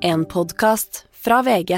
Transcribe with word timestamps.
En 0.00 0.22
podkast 0.24 1.06
fra 1.10 1.40
VG. 1.42 1.72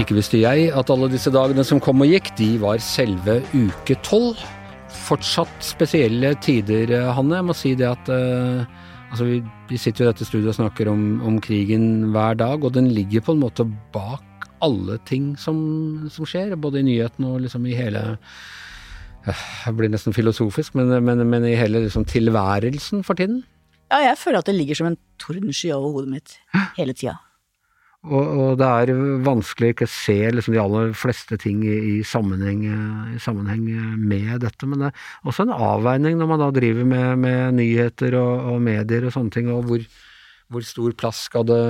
Ikke 0.00 0.16
visste 0.16 0.40
jeg 0.40 0.72
at 0.74 0.90
alle 0.90 1.10
disse 1.12 1.30
dagene 1.30 1.62
som 1.66 1.78
kom 1.82 2.02
og 2.02 2.10
gikk, 2.10 2.32
de 2.40 2.56
var 2.62 2.82
selve 2.82 3.38
uke 3.54 3.98
tolv. 4.06 4.42
Fortsatt 5.06 5.54
spesielle 5.62 6.34
tider, 6.42 6.90
eh, 6.90 7.14
Hanne. 7.14 7.38
Jeg 7.38 7.46
må 7.46 7.54
si 7.54 7.74
det 7.78 7.86
at 7.86 8.10
uh, 8.10 8.66
altså 9.12 9.30
vi, 9.30 9.40
vi 9.70 9.78
sitter 9.78 10.02
jo 10.02 10.08
i 10.08 10.12
dette 10.12 10.26
studioet 10.26 10.56
og 10.56 10.60
snakker 10.64 10.90
om, 10.90 11.08
om 11.22 11.38
krigen 11.38 12.10
hver 12.10 12.34
dag, 12.34 12.58
og 12.58 12.74
den 12.74 12.90
ligger 12.90 13.22
på 13.22 13.36
en 13.36 13.44
måte 13.46 13.70
bak 13.94 14.50
alle 14.66 14.98
ting 15.06 15.36
som, 15.38 16.08
som 16.10 16.26
skjer, 16.26 16.56
både 16.58 16.82
i 16.82 16.88
nyhetene 16.90 17.36
og 17.36 17.44
liksom 17.44 17.66
i 17.70 17.76
hele 17.78 18.16
Jeg 19.26 19.74
blir 19.74 19.90
nesten 19.90 20.14
filosofisk, 20.14 20.76
men, 20.78 20.92
men, 21.04 21.24
men 21.26 21.46
i 21.48 21.56
hele 21.58 21.82
liksom 21.84 22.06
tilværelsen 22.06 23.02
for 23.06 23.18
tiden. 23.18 23.42
Ja, 23.90 24.02
jeg 24.02 24.18
føler 24.18 24.42
at 24.42 24.48
det 24.48 24.56
ligger 24.56 24.78
som 24.78 24.90
en 24.90 24.98
tordensky 25.22 25.70
over 25.74 25.94
hodet 25.94 26.12
mitt 26.14 26.36
hele 26.78 26.94
tida. 26.94 27.18
Og, 28.06 28.22
og 28.22 28.58
det 28.60 28.66
er 28.66 28.98
vanskelig 29.26 29.72
ikke 29.72 29.86
å 29.88 29.90
se 29.90 30.14
liksom 30.30 30.54
de 30.54 30.60
aller 30.62 30.92
fleste 30.94 31.38
ting 31.42 31.62
i, 31.66 31.76
i, 31.90 31.94
sammenheng, 32.06 32.60
i, 33.16 33.20
sammenheng, 33.22 33.64
med 33.98 34.44
dette, 34.44 34.68
men 34.68 34.84
det 34.84 34.90
er 34.92 35.30
også 35.30 35.46
en 35.46 35.54
avveining 35.54 36.18
når 36.20 36.30
man 36.30 36.44
da 36.44 36.52
driver 36.54 36.86
med, 36.86 37.08
med 37.24 37.56
nyheter 37.58 38.14
og, 38.20 38.52
og, 38.52 38.60
medier 38.62 39.08
og 39.08 39.16
sånne 39.16 39.34
ting, 39.34 39.50
og 39.50 39.66
hvor, 39.66 39.82
hvor 40.52 40.62
stor 40.62 40.92
plass 40.98 41.24
skal 41.26 41.46
det 41.48 41.60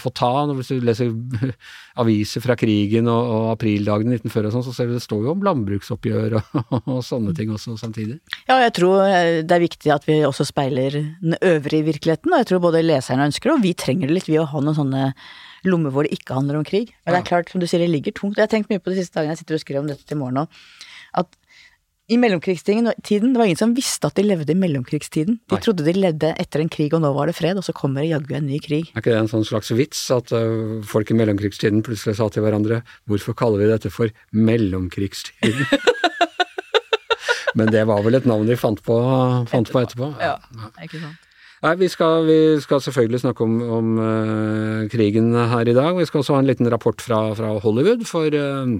få 0.00 0.10
ta? 0.16 0.30
Hvis 0.56 0.70
du 0.72 0.84
leser 0.84 1.10
aviser 2.02 2.44
fra 2.44 2.56
krigen 2.58 3.10
og, 3.12 3.32
og 3.36 3.48
aprildagene 3.52 4.16
1940 4.16 4.48
og 4.48 4.54
sånn, 4.54 4.66
så 4.66 4.74
ser 4.76 4.88
du 4.88 4.96
det 4.96 5.04
står 5.04 5.26
jo 5.26 5.34
om 5.34 5.44
landbruksoppgjør 5.44 6.38
og, 6.40 6.60
og, 6.78 7.00
sånne 7.04 7.34
ting 7.36 7.52
også 7.52 7.76
samtidig. 7.80 8.18
Ja, 8.48 8.58
jeg 8.64 8.72
tror 8.78 9.04
det 9.44 9.58
er 9.58 9.64
viktig 9.64 9.92
at 9.92 10.08
vi 10.08 10.22
også 10.28 10.48
speiler 10.48 10.96
den 10.96 11.36
øvrige 11.40 11.90
virkeligheten, 11.92 12.32
og 12.32 12.42
jeg 12.42 12.50
tror 12.52 12.64
både 12.68 12.84
leserne 12.86 13.28
ønsker 13.28 13.52
det, 13.52 13.58
og 13.58 13.66
vi 13.66 13.76
trenger 13.76 14.08
det 14.08 14.18
litt, 14.18 14.30
vi 14.30 14.40
å 14.40 14.48
ha 14.48 14.64
noen 14.64 14.80
sånne 14.80 15.10
lommer 15.66 15.92
hvor 15.92 16.06
det 16.06 16.16
ikke 16.16 16.36
handler 16.38 16.60
om 16.60 16.66
krig. 16.66 16.92
Men 17.04 17.16
det 17.16 17.20
er 17.20 17.30
klart, 17.30 17.50
som 17.52 17.60
du 17.60 17.68
sier, 17.68 17.82
det 17.82 17.90
ligger 17.90 18.14
tungt. 18.16 18.38
Jeg 18.38 18.46
har 18.46 18.52
tenkt 18.52 18.70
mye 18.72 18.82
på 18.82 18.92
de 18.92 19.00
siste 19.00 19.18
dagene, 19.18 19.34
jeg 19.34 19.44
sitter 19.44 19.58
og 19.58 19.64
skriver 19.64 19.82
om 19.82 19.90
dette 19.90 20.06
til 20.08 20.20
morgen 20.20 20.40
nå, 20.40 20.46
at 21.20 21.28
i 22.06 22.16
mellomkrigstiden, 22.22 22.86
det 23.02 23.38
var 23.38 23.48
ingen 23.48 23.58
som 23.58 23.72
visste 23.74 24.06
at 24.06 24.14
de 24.14 24.22
levde 24.22 24.52
i 24.54 24.58
mellomkrigstiden. 24.58 25.40
De 25.42 25.56
Nei. 25.56 25.62
trodde 25.62 25.82
de 25.86 25.94
levde 25.96 26.30
etter 26.38 26.62
en 26.62 26.70
krig, 26.70 26.94
og 26.94 27.02
nå 27.02 27.10
var 27.16 27.26
det 27.26 27.34
fred, 27.34 27.58
og 27.58 27.66
så 27.66 27.74
kommer 27.74 28.04
det 28.04 28.12
jaggu 28.12 28.36
en 28.38 28.46
ny 28.46 28.60
krig. 28.62 28.92
Er 28.92 29.02
ikke 29.02 29.10
det 29.10 29.24
en 29.24 29.32
sånn 29.32 29.46
slags 29.48 29.72
vits, 29.74 30.04
at 30.14 30.30
uh, 30.30 30.78
folk 30.86 31.10
i 31.10 31.18
mellomkrigstiden 31.18 31.82
plutselig 31.86 32.20
sa 32.20 32.30
til 32.30 32.46
hverandre 32.46 32.84
hvorfor 33.10 33.34
kaller 33.38 33.64
vi 33.64 33.72
dette 33.72 33.90
for 33.90 34.14
mellomkrigstiden? 34.30 35.66
Men 37.58 37.74
det 37.74 37.86
var 37.90 38.06
vel 38.06 38.20
et 38.20 38.28
navn 38.28 38.46
de 38.46 38.54
fant 38.60 38.78
på, 38.86 38.96
fant 39.50 39.70
på 39.72 39.82
etterpå. 39.82 40.12
Ja, 40.22 40.36
ikke 40.84 41.02
sant. 41.02 41.22
Nei, 41.64 41.72
vi 41.80 41.88
skal, 41.90 42.26
vi 42.28 42.40
skal, 42.62 42.82
selvfølgelig 42.84 43.24
snakke 43.24 43.42
om, 43.42 43.54
om 43.80 43.94
uh, 43.98 44.86
krigen 44.92 45.32
her 45.34 45.66
i 45.66 45.74
dag. 45.74 45.96
Vi 45.98 46.06
skal 46.06 46.22
også 46.22 46.36
ha 46.36 46.44
en 46.44 46.50
liten 46.52 46.70
rapport 46.70 47.02
fra, 47.02 47.32
fra 47.34 47.56
Hollywood, 47.64 48.04
for 48.06 48.30
uh, 48.30 48.76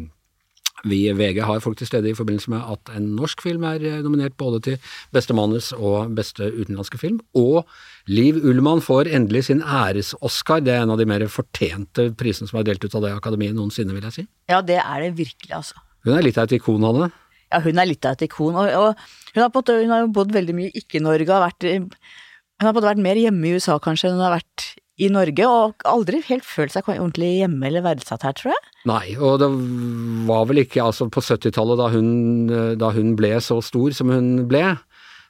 vi 0.85 1.07
i 1.09 1.15
VG 1.17 1.41
har 1.47 1.63
folk 1.65 1.79
til 1.79 1.89
stede 1.89 2.11
i 2.11 2.17
forbindelse 2.17 2.51
med 2.53 2.65
at 2.75 2.91
en 2.97 3.09
norsk 3.17 3.41
film 3.45 3.65
er 3.69 3.81
eh, 3.81 4.03
nominert 4.05 4.37
både 4.39 4.61
til 4.67 4.91
beste 5.15 5.35
manus 5.37 5.73
og 5.73 6.13
beste 6.17 6.51
utenlandske 6.53 7.01
film. 7.01 7.21
Og 7.39 7.65
Liv 8.11 8.39
Ullmann 8.43 8.85
får 8.85 9.11
endelig 9.17 9.47
sin 9.49 9.63
æres-Oscar. 9.63 10.61
Det 10.65 10.75
er 10.75 10.85
en 10.85 10.93
av 10.95 11.01
de 11.01 11.09
mer 11.09 11.25
fortjente 11.33 12.11
prisene 12.19 12.51
som 12.51 12.61
er 12.61 12.69
delt 12.69 12.85
ut 12.85 12.99
av 12.99 13.07
det 13.07 13.15
akademiet 13.17 13.57
noensinne, 13.57 13.97
vil 13.97 14.05
jeg 14.11 14.19
si. 14.19 14.27
Ja, 14.53 14.61
det 14.61 14.79
er 14.83 15.07
det 15.07 15.17
virkelig, 15.17 15.55
altså. 15.63 15.81
Hun 16.07 16.19
er 16.19 16.27
litt 16.27 16.39
av 16.39 16.47
et 16.47 16.59
ikon, 16.61 16.85
Hanne. 16.87 17.11
Ja, 17.51 17.63
hun 17.65 17.81
er 17.81 17.89
litt 17.89 18.07
av 18.07 18.19
et 18.19 18.27
ikon. 18.29 18.55
Og, 18.55 18.69
og 18.69 18.93
hun, 19.33 19.43
har 19.43 19.51
på, 19.55 19.65
hun 19.73 19.93
har 19.95 20.05
jo 20.05 20.15
bodd 20.15 20.35
veldig 20.37 20.55
mye 20.61 20.75
ikke-Norge 20.83 21.33
har 21.33 21.49
vært 21.49 21.71
hun 22.57 22.65
har 22.65 22.73
både 22.73 22.89
vært 22.89 23.05
mer 23.05 23.19
hjemme 23.21 23.49
i 23.49 23.57
USA 23.59 23.77
kanskje 23.83 24.09
enn 24.09 24.17
hun 24.17 24.25
har 24.25 24.39
vært 24.39 24.71
i 24.97 25.09
Norge, 25.13 25.45
og 25.45 25.87
aldri 25.89 26.23
helt 26.31 26.47
følt 26.47 26.73
seg 26.73 26.87
ordentlig 26.89 27.35
hjemme 27.43 27.69
eller 27.69 27.85
verdsatt 27.85 28.25
her, 28.25 28.37
tror 28.37 28.55
jeg. 28.55 28.63
Nei, 28.89 29.05
og 29.21 29.41
det 29.43 29.51
var 30.29 30.47
vel 30.49 30.63
ikke 30.63 30.85
altså 30.87 31.09
på 31.13 31.23
70-tallet, 31.25 31.81
da, 31.83 31.89
da, 32.81 32.93
hun 32.97 33.17
ble 33.19 33.35
så 33.45 33.59
stor 33.65 33.97
som 33.97 34.13
hun 34.15 34.47
ble, 34.49 34.65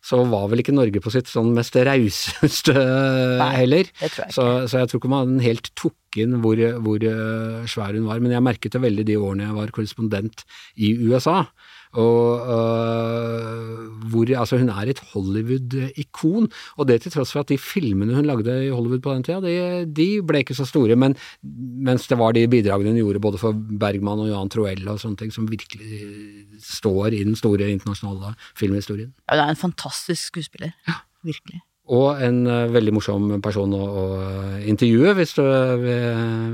så 0.06 0.20
var 0.30 0.46
vel 0.52 0.62
ikke 0.62 0.74
Norge 0.76 1.02
på 1.02 1.10
sitt 1.10 1.26
sånn 1.26 1.50
mest 1.56 1.74
rauseste 1.74 2.74
heller. 2.76 3.88
Det 3.90 4.12
tror 4.12 4.22
jeg 4.22 4.28
ikke. 4.28 4.34
Så, 4.36 4.44
så, 4.70 4.82
jeg 4.82 4.92
tror 4.92 5.02
ikke 5.02 5.14
man 5.16 5.38
helt 5.42 5.72
tok 5.74 6.20
inn 6.22 6.38
hvor, 6.44 6.62
hvor 6.84 7.08
svær 7.66 7.96
hun 7.96 8.06
var, 8.06 8.22
men 8.22 8.36
jeg 8.36 8.46
merket 8.46 8.76
det 8.76 8.84
veldig 8.84 9.06
de 9.08 9.18
årene 9.18 9.48
jeg 9.48 9.58
var 9.58 9.74
korrespondent 9.74 10.46
i 10.78 10.94
USA. 11.08 11.40
Og 11.94 12.48
uh, 12.50 13.86
hvor 14.10 14.26
Altså, 14.36 14.58
hun 14.58 14.70
er 14.72 14.90
et 14.90 15.00
Hollywood-ikon, 15.12 16.48
og 16.76 16.88
det 16.88 17.00
til 17.02 17.12
tross 17.14 17.32
for 17.32 17.44
at 17.44 17.50
de 17.52 17.58
filmene 17.60 18.14
hun 18.16 18.26
lagde 18.26 18.54
i 18.66 18.72
Hollywood 18.72 19.02
på 19.04 19.14
den 19.14 19.22
tida, 19.26 19.40
de, 19.44 19.86
de 19.86 20.08
ble 20.26 20.42
ikke 20.42 20.56
så 20.56 20.66
store, 20.68 20.96
men 20.98 21.14
mens 21.42 22.08
det 22.10 22.18
var 22.18 22.34
de 22.36 22.46
bidragene 22.50 22.94
hun 22.94 23.00
gjorde 23.00 23.22
både 23.22 23.40
for 23.40 23.54
Bergman 23.54 24.24
og 24.24 24.30
Johan 24.32 24.52
Troell 24.52 24.82
og 24.90 25.00
sånne 25.02 25.20
ting, 25.22 25.32
som 25.34 25.48
virkelig 25.50 26.02
står 26.62 27.14
i 27.14 27.22
den 27.24 27.38
store 27.38 27.70
internasjonale 27.70 28.34
filmhistorien. 28.58 29.14
Ja, 29.28 29.38
hun 29.38 29.46
er 29.46 29.54
en 29.54 29.64
fantastisk 29.66 30.34
skuespiller. 30.34 30.74
Ja. 30.88 31.00
Virkelig. 31.26 31.62
Og 31.90 32.22
en 32.22 32.44
uh, 32.46 32.66
veldig 32.74 32.92
morsom 32.94 33.28
person 33.42 33.74
å, 33.74 33.82
å 33.86 34.04
intervjue, 34.66 35.14
hvis, 35.18 35.36
du, 35.38 35.42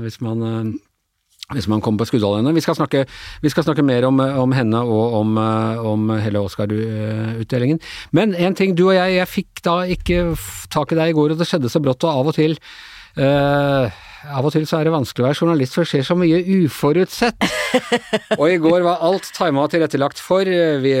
hvis 0.03 0.19
man 0.25 0.45
uh, 0.45 0.73
hvis 1.57 1.69
man 1.71 1.81
kommer 1.83 2.03
på 2.03 2.11
Skuddalene. 2.11 2.53
Vi 2.55 2.63
skal 2.63 2.77
snakke, 2.77 3.05
vi 3.43 3.51
skal 3.53 3.67
snakke 3.67 3.85
mer 3.85 4.07
om, 4.09 4.19
om, 4.19 4.55
henne 4.55 4.81
og 4.83 5.19
om, 5.21 5.37
om 5.93 6.15
hele 6.23 6.43
Oscar-utdelingen. 6.43 7.81
Men 8.11 8.35
en 8.35 8.57
ting, 8.57 8.75
du 8.77 8.87
og 8.89 8.95
jeg, 8.97 9.19
jeg 9.19 9.31
fikk 9.31 9.63
da 9.65 9.77
ikke 9.97 10.23
tak 10.73 10.93
i 10.93 10.99
deg 10.99 11.13
i 11.13 11.17
går, 11.17 11.33
og 11.33 11.41
det 11.41 11.49
skjedde 11.49 11.71
så 11.71 11.81
brått, 11.83 12.03
og 12.07 12.23
av 12.23 12.33
og 12.33 12.37
til 12.37 12.57
uh, 13.19 14.03
av 14.23 14.45
og 14.47 14.53
til 14.55 14.65
så 14.67 14.79
er 14.79 14.87
det 14.87 14.93
vanskelig 14.93 15.23
å 15.23 15.27
være 15.27 15.37
journalist, 15.41 15.75
for 15.75 15.83
det 15.83 15.91
skjer 15.91 16.05
så 16.07 16.15
mye 16.15 16.39
uforutsett. 16.63 17.45
og 18.39 18.43
i 18.47 18.59
går 18.61 18.85
var 18.85 19.01
alt 19.03 19.27
tima 19.35 19.65
tilrettelagt 19.71 20.21
for. 20.23 20.47
Vi, 20.83 20.93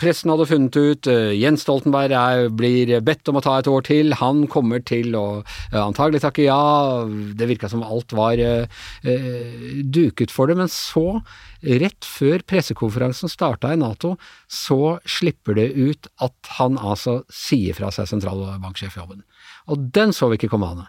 pressen 0.00 0.32
hadde 0.32 0.46
funnet 0.48 0.78
ut 0.78 1.10
uh, 1.10 1.32
Jens 1.36 1.66
Stoltenberg 1.66 2.14
er, 2.16 2.46
blir 2.54 2.92
bedt 3.04 3.28
om 3.30 3.40
å 3.40 3.44
ta 3.44 3.58
et 3.60 3.70
år 3.70 3.84
til. 3.88 4.14
Han 4.20 4.46
kommer 4.50 4.84
til 4.86 5.16
å 5.18 5.24
uh, 5.42 5.80
antagelig 5.82 6.22
takke 6.24 6.46
ja. 6.46 6.60
Det 7.36 7.48
virka 7.50 7.68
som 7.70 7.84
alt 7.84 8.14
var 8.16 8.40
uh, 8.40 8.84
duket 9.84 10.32
for 10.32 10.50
det. 10.50 10.56
Men 10.60 10.70
så, 10.72 11.20
rett 11.60 12.08
før 12.08 12.46
pressekonferansen 12.48 13.32
starta 13.32 13.74
i 13.74 13.80
Nato, 13.80 14.14
så 14.48 14.96
slipper 15.04 15.58
det 15.58 15.68
ut 15.76 16.08
at 16.24 16.54
han 16.56 16.80
altså 16.80 17.20
sier 17.32 17.76
fra 17.76 17.92
seg 17.94 18.08
sentralbanksjefjobben. 18.14 19.20
Og 19.70 19.92
den 19.94 20.16
så 20.16 20.30
vi 20.32 20.40
ikke 20.40 20.54
komme, 20.54 20.72
Anne. 20.72 20.88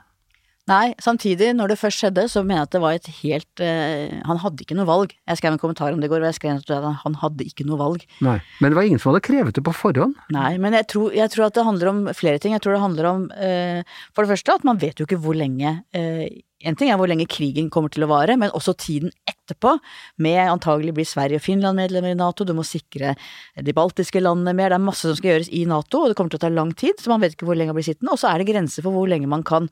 Nei, 0.71 0.93
samtidig, 1.03 1.51
når 1.57 1.73
det 1.73 1.79
først 1.81 2.01
skjedde, 2.03 2.25
så 2.31 2.43
mener 2.45 2.61
jeg 2.61 2.69
at 2.69 2.75
det 2.75 2.81
var 2.83 2.97
et 2.97 3.09
helt 3.21 3.63
uh, 3.63 4.13
Han 4.29 4.41
hadde 4.43 4.63
ikke 4.63 4.77
noe 4.77 4.87
valg. 4.87 5.15
Jeg 5.27 5.41
skrev 5.41 5.55
en 5.55 5.61
kommentar 5.61 5.91
om 5.91 5.99
det 6.01 6.07
i 6.07 6.11
går, 6.13 6.21
og 6.23 6.29
jeg 6.29 6.37
skrev 6.37 6.61
at 6.61 7.01
han 7.01 7.17
hadde 7.23 7.47
ikke 7.47 7.65
noe 7.67 7.79
valg. 7.81 8.05
Nei, 8.23 8.37
Men 8.61 8.71
det 8.71 8.79
var 8.79 8.87
ingen 8.87 9.01
som 9.01 9.11
hadde 9.11 9.25
krevet 9.25 9.57
det 9.57 9.65
på 9.67 9.75
forhånd? 9.75 10.15
Nei, 10.33 10.53
men 10.61 10.77
jeg 10.77 10.87
tror, 10.93 11.09
jeg 11.17 11.33
tror 11.33 11.49
at 11.49 11.57
det 11.57 11.67
handler 11.67 11.91
om 11.91 12.05
flere 12.17 12.39
ting. 12.41 12.55
Jeg 12.55 12.63
tror 12.63 12.77
det 12.77 12.85
handler 12.85 13.09
om 13.11 13.27
uh, 13.33 13.99
For 14.15 14.23
det 14.23 14.35
første 14.35 14.55
at 14.61 14.65
man 14.67 14.79
vet 14.81 15.01
jo 15.01 15.09
ikke 15.09 15.19
hvor 15.21 15.37
lenge 15.37 15.75
uh, 15.97 16.25
en 16.61 16.77
ting 16.77 16.91
er 16.93 16.99
hvor 17.01 17.09
lenge 17.09 17.25
krigen 17.25 17.71
kommer 17.73 17.89
til 17.89 18.05
å 18.05 18.09
vare, 18.11 18.35
men 18.37 18.53
også 18.53 18.75
tiden 18.77 19.09
etterpå. 19.27 19.73
Med 20.21 20.43
antagelig 20.45 20.93
blir 20.97 21.07
Sverige 21.09 21.39
og 21.41 21.45
Finland 21.45 21.79
medlemmer 21.81 22.13
i 22.13 22.17
Nato, 22.19 22.45
du 22.45 22.53
må 22.53 22.65
sikre 22.67 23.15
de 23.57 23.73
baltiske 23.73 24.21
landene 24.21 24.53
mer. 24.57 24.69
Det 24.69 24.77
er 24.77 24.85
masse 24.85 25.07
som 25.07 25.17
skal 25.17 25.33
gjøres 25.33 25.49
i 25.57 25.63
Nato, 25.69 26.03
og 26.03 26.11
det 26.11 26.19
kommer 26.19 26.33
til 26.33 26.41
å 26.41 26.45
ta 26.45 26.53
lang 26.53 26.75
tid, 26.77 27.01
så 27.01 27.09
man 27.13 27.23
vet 27.23 27.33
ikke 27.33 27.49
hvor 27.49 27.57
lenge 27.57 27.73
man 27.73 27.81
blir 27.81 27.89
sittende. 27.89 28.13
Og 28.13 28.21
så 28.21 28.29
er 28.29 28.41
det 28.41 28.51
grenser 28.51 28.85
for 28.85 28.93
hvor 28.93 29.09
lenge 29.09 29.31
man 29.31 29.45
kan 29.47 29.71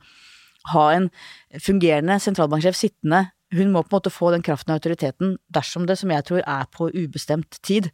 ha 0.72 0.86
en 0.94 1.10
fungerende 1.58 2.18
sentralbanksjef 2.22 2.76
sittende. 2.76 3.28
Hun 3.50 3.72
må 3.74 3.82
på 3.82 3.90
en 3.90 3.96
måte 3.96 4.12
få 4.14 4.28
den 4.30 4.44
kraften 4.46 4.70
og 4.70 4.78
autoriteten 4.78 5.32
dersom 5.50 5.88
det, 5.88 5.96
som 5.98 6.12
jeg 6.14 6.22
tror, 6.28 6.44
er 6.46 6.68
på 6.70 6.86
ubestemt 6.94 7.58
tid. 7.66 7.88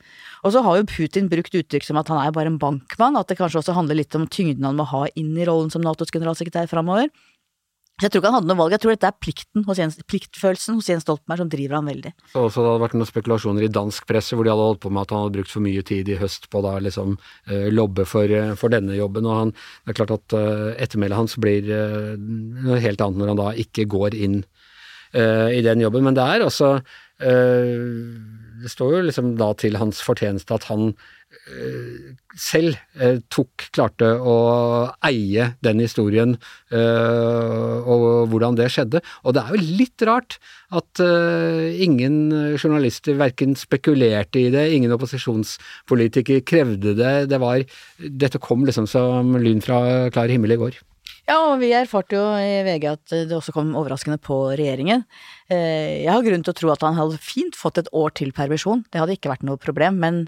Og 0.44 0.52
så 0.52 0.60
har 0.66 0.76
jo 0.76 0.88
Putin 0.90 1.30
brukt 1.32 1.56
uttrykk 1.56 1.86
som 1.86 1.96
at 1.96 2.10
han 2.12 2.20
er 2.20 2.34
bare 2.36 2.52
en 2.52 2.58
bankmann, 2.60 3.16
at 3.16 3.30
det 3.30 3.38
kanskje 3.38 3.62
også 3.62 3.76
handler 3.78 3.96
litt 3.96 4.14
om 4.18 4.26
tyngden 4.28 4.68
han 4.68 4.76
må 4.76 4.84
ha 4.90 5.06
inn 5.16 5.32
i 5.38 5.46
rollen 5.48 5.72
som 5.72 5.84
Natos 5.86 6.12
generalsekretær 6.12 6.68
framover. 6.68 7.08
Så 7.96 8.04
jeg 8.04 8.12
tror 8.12 8.20
ikke 8.20 8.28
han 8.28 8.36
hadde 8.36 8.50
noe 8.50 8.58
valg, 8.58 8.74
jeg 8.74 8.82
tror 8.82 8.92
dette 8.92 9.08
er 9.08 9.20
plikten 9.24 9.62
hos 9.64 9.78
Jens, 9.80 9.94
pliktfølelsen 10.04 10.76
hos 10.76 10.88
Jens 10.90 11.06
Stoltenberg 11.06 11.40
som 11.40 11.50
driver 11.52 11.78
han 11.78 11.86
veldig. 11.88 12.10
Så 12.28 12.42
også 12.44 12.60
det 12.60 12.68
hadde 12.68 12.82
vært 12.82 12.96
noen 12.98 13.08
spekulasjoner 13.08 13.64
i 13.64 13.70
dansk 13.72 14.04
presse 14.10 14.36
hvor 14.36 14.44
de 14.44 14.52
hadde 14.52 14.66
holdt 14.68 14.82
på 14.82 14.92
med 14.92 15.06
at 15.06 15.14
han 15.14 15.22
hadde 15.24 15.36
brukt 15.38 15.52
for 15.54 15.64
mye 15.64 15.84
tid 15.88 16.10
i 16.12 16.18
høst 16.20 16.50
på 16.52 16.60
da 16.66 16.74
liksom 16.84 17.14
uh, 17.16 17.68
lobbe 17.72 18.04
for, 18.04 18.28
uh, 18.28 18.52
for, 18.60 18.74
denne 18.74 18.98
jobben, 18.98 19.24
og 19.24 19.40
han, 19.40 19.54
det 19.56 19.94
er 19.94 19.98
klart 20.02 20.12
at 20.18 20.36
uh, 20.36 20.74
ettermælet 20.76 21.20
hans 21.22 21.38
blir 21.40 21.72
noe 22.20 22.82
helt 22.84 23.00
annet 23.00 23.22
når 23.22 23.32
han 23.32 23.40
da 23.40 23.48
ikke 23.64 23.88
går 23.96 24.18
inn 24.26 24.42
i 25.16 25.60
den 25.64 25.80
jobben. 25.80 26.02
Men 26.04 26.16
det 26.18 26.24
er 26.28 26.42
altså 26.44 26.74
det 27.16 28.68
står 28.68 28.90
jo 28.92 29.04
liksom 29.06 29.30
da 29.40 29.46
til 29.56 29.78
hans 29.80 30.02
fortjeneste 30.04 30.52
at 30.52 30.66
han 30.68 30.90
selv 32.36 32.74
eh, 32.98 33.20
tok, 33.32 33.68
klarte 33.74 34.08
å 34.18 34.36
eie 35.06 35.52
den 35.64 35.82
historien, 35.82 36.34
eh, 36.74 37.76
og 37.86 38.26
hvordan 38.32 38.58
det 38.58 38.68
skjedde. 38.74 39.02
Og 39.24 39.36
det 39.36 39.44
er 39.44 39.54
jo 39.54 39.76
litt 39.78 40.06
rart 40.08 40.38
at 40.74 41.02
eh, 41.02 41.78
ingen 41.86 42.18
journalister 42.58 43.16
verken 43.20 43.54
spekulerte 43.58 44.42
i 44.42 44.50
det, 44.54 44.66
ingen 44.74 44.94
opposisjonspolitiker 44.96 46.42
krevde 46.46 46.96
det. 46.98 47.14
det 47.30 47.40
var, 47.42 47.62
dette 47.98 48.42
kom 48.42 48.66
liksom 48.66 48.90
som 48.90 49.38
lyn 49.40 49.62
fra 49.64 50.10
klar 50.14 50.32
himmel 50.32 50.56
i 50.56 50.60
går. 50.60 50.82
Ja, 51.26 51.40
og 51.50 51.56
vi 51.58 51.72
erfarte 51.74 52.14
jo 52.14 52.26
i 52.38 52.60
VG 52.66 52.84
at 52.86 53.14
det 53.26 53.34
også 53.34 53.54
kom 53.54 53.72
overraskende 53.78 54.18
på 54.22 54.36
regjeringen. 54.58 55.02
Eh, 55.50 56.04
jeg 56.04 56.12
har 56.12 56.22
grunn 56.22 56.44
til 56.46 56.54
å 56.54 56.58
tro 56.60 56.70
at 56.70 56.84
han 56.86 56.98
hadde 56.98 57.18
fint 57.22 57.58
fått 57.58 57.80
et 57.82 57.90
år 57.94 58.14
til 58.14 58.30
permisjon, 58.34 58.84
det 58.92 59.02
hadde 59.02 59.16
ikke 59.18 59.32
vært 59.32 59.46
noe 59.46 59.58
problem, 59.58 59.98
men, 60.02 60.20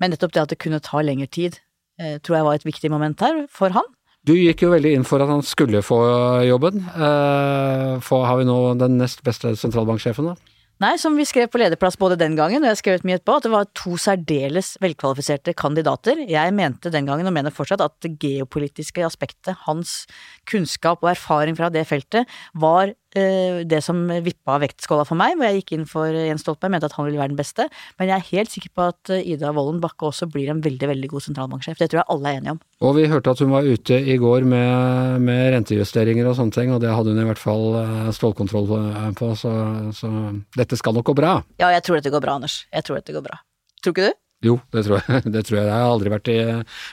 men 0.00 0.12
nettopp 0.12 0.34
det 0.34 0.44
at 0.44 0.54
det 0.54 0.60
kunne 0.62 0.82
ta 0.84 1.02
lengre 1.04 1.28
tid, 1.30 1.60
eh, 2.00 2.18
tror 2.18 2.38
jeg 2.38 2.48
var 2.48 2.58
et 2.58 2.66
viktig 2.68 2.90
moment 2.92 3.20
her 3.24 3.46
for 3.52 3.74
han. 3.76 3.86
Du 4.26 4.34
gikk 4.34 4.64
jo 4.64 4.72
veldig 4.72 4.96
inn 4.96 5.06
for 5.06 5.22
at 5.22 5.30
han 5.30 5.44
skulle 5.46 5.84
få 5.86 6.00
jobben. 6.48 6.82
Eh, 6.82 7.92
for 8.02 8.26
har 8.26 8.40
vi 8.40 8.48
nå 8.48 8.58
den 8.80 8.98
nest 8.98 9.22
beste 9.26 9.54
sentralbanksjefen, 9.54 10.32
da? 10.32 10.54
Nei, 10.82 10.90
som 11.00 11.14
vi 11.16 11.24
skrev 11.24 11.46
på 11.48 11.56
lederplass 11.56 11.94
både 11.96 12.18
den 12.20 12.34
gangen 12.36 12.60
og 12.60 12.68
jeg 12.68 12.78
skrev 12.82 13.04
mye 13.08 13.16
etterpå, 13.16 13.38
at 13.38 13.46
det 13.46 13.52
var 13.54 13.68
to 13.78 13.94
særdeles 13.96 14.74
velkvalifiserte 14.82 15.54
kandidater. 15.56 16.18
Jeg 16.28 16.52
mente 16.52 16.92
den 16.92 17.08
gangen, 17.08 17.24
og 17.24 17.32
mener 17.32 17.54
fortsatt, 17.54 17.80
at 17.80 17.94
det 18.04 18.18
geopolitiske 18.20 19.00
aspektet, 19.06 19.56
hans 19.64 20.02
kunnskap 20.50 21.00
og 21.00 21.14
erfaring 21.14 21.56
fra 21.56 21.70
det 21.72 21.86
feltet, 21.88 22.28
var 22.52 22.92
det 23.16 23.80
som 23.84 23.98
vippa 24.24 24.58
vektskåla 24.62 25.06
for 25.08 25.18
meg, 25.18 25.36
hvor 25.36 25.48
jeg 25.48 25.62
gikk 25.62 25.72
inn 25.76 25.86
for 25.88 26.12
Jens 26.12 26.44
Stoltenberg, 26.44 26.76
mente 26.76 26.90
at 26.90 26.96
han 26.98 27.06
ville 27.08 27.20
være 27.20 27.32
den 27.32 27.38
beste. 27.38 27.68
Men 28.00 28.10
jeg 28.10 28.16
er 28.16 28.28
helt 28.30 28.52
sikker 28.52 28.72
på 28.76 28.88
at 28.90 29.12
eh, 29.14 29.24
Ida 29.32 29.52
Wolden 29.56 29.80
Bakke 29.82 30.08
også 30.10 30.28
blir 30.32 30.50
en 30.52 30.62
veldig, 30.64 30.90
veldig 30.92 31.10
god 31.12 31.26
sentralbanksjef. 31.26 31.78
Det 31.80 31.90
tror 31.92 32.02
jeg 32.02 32.08
alle 32.14 32.32
er 32.32 32.40
enige 32.40 32.56
om. 32.56 32.60
Og 32.86 32.96
vi 32.98 33.06
hørte 33.10 33.32
at 33.32 33.40
hun 33.42 33.54
var 33.54 33.66
ute 33.66 33.98
i 33.98 34.18
går 34.20 34.46
med, 34.48 35.24
med 35.24 35.42
rentejusteringer 35.56 36.28
og 36.28 36.36
sånne 36.38 36.56
ting, 36.56 36.74
og 36.74 36.82
det 36.84 36.92
hadde 36.92 37.14
hun 37.14 37.24
i 37.24 37.26
hvert 37.30 37.42
fall 37.42 37.80
eh, 37.80 38.12
stålkontroll 38.16 38.70
på, 39.16 39.32
så, 39.38 39.56
så 39.96 40.12
dette 40.58 40.78
skal 40.78 40.96
nok 40.96 41.10
gå 41.10 41.16
bra. 41.16 41.38
Ja, 41.62 41.72
jeg 41.74 41.86
tror 41.86 42.00
dette 42.00 42.12
går 42.12 42.24
bra, 42.24 42.38
Anders. 42.40 42.64
Jeg 42.74 42.86
tror 42.86 43.00
dette 43.00 43.16
går 43.16 43.26
bra. 43.26 43.40
Tror 43.82 43.96
ikke 43.96 44.10
du? 44.10 44.22
Jo, 44.44 44.58
det 44.74 44.84
tror 44.84 45.00
jeg. 45.00 45.22
Det 45.34 45.42
tror 45.48 45.58
jeg. 45.58 45.66
jeg 45.66 45.74
har 45.74 45.90
aldri 45.90 46.12
vært 46.12 46.28
i, 46.28 46.38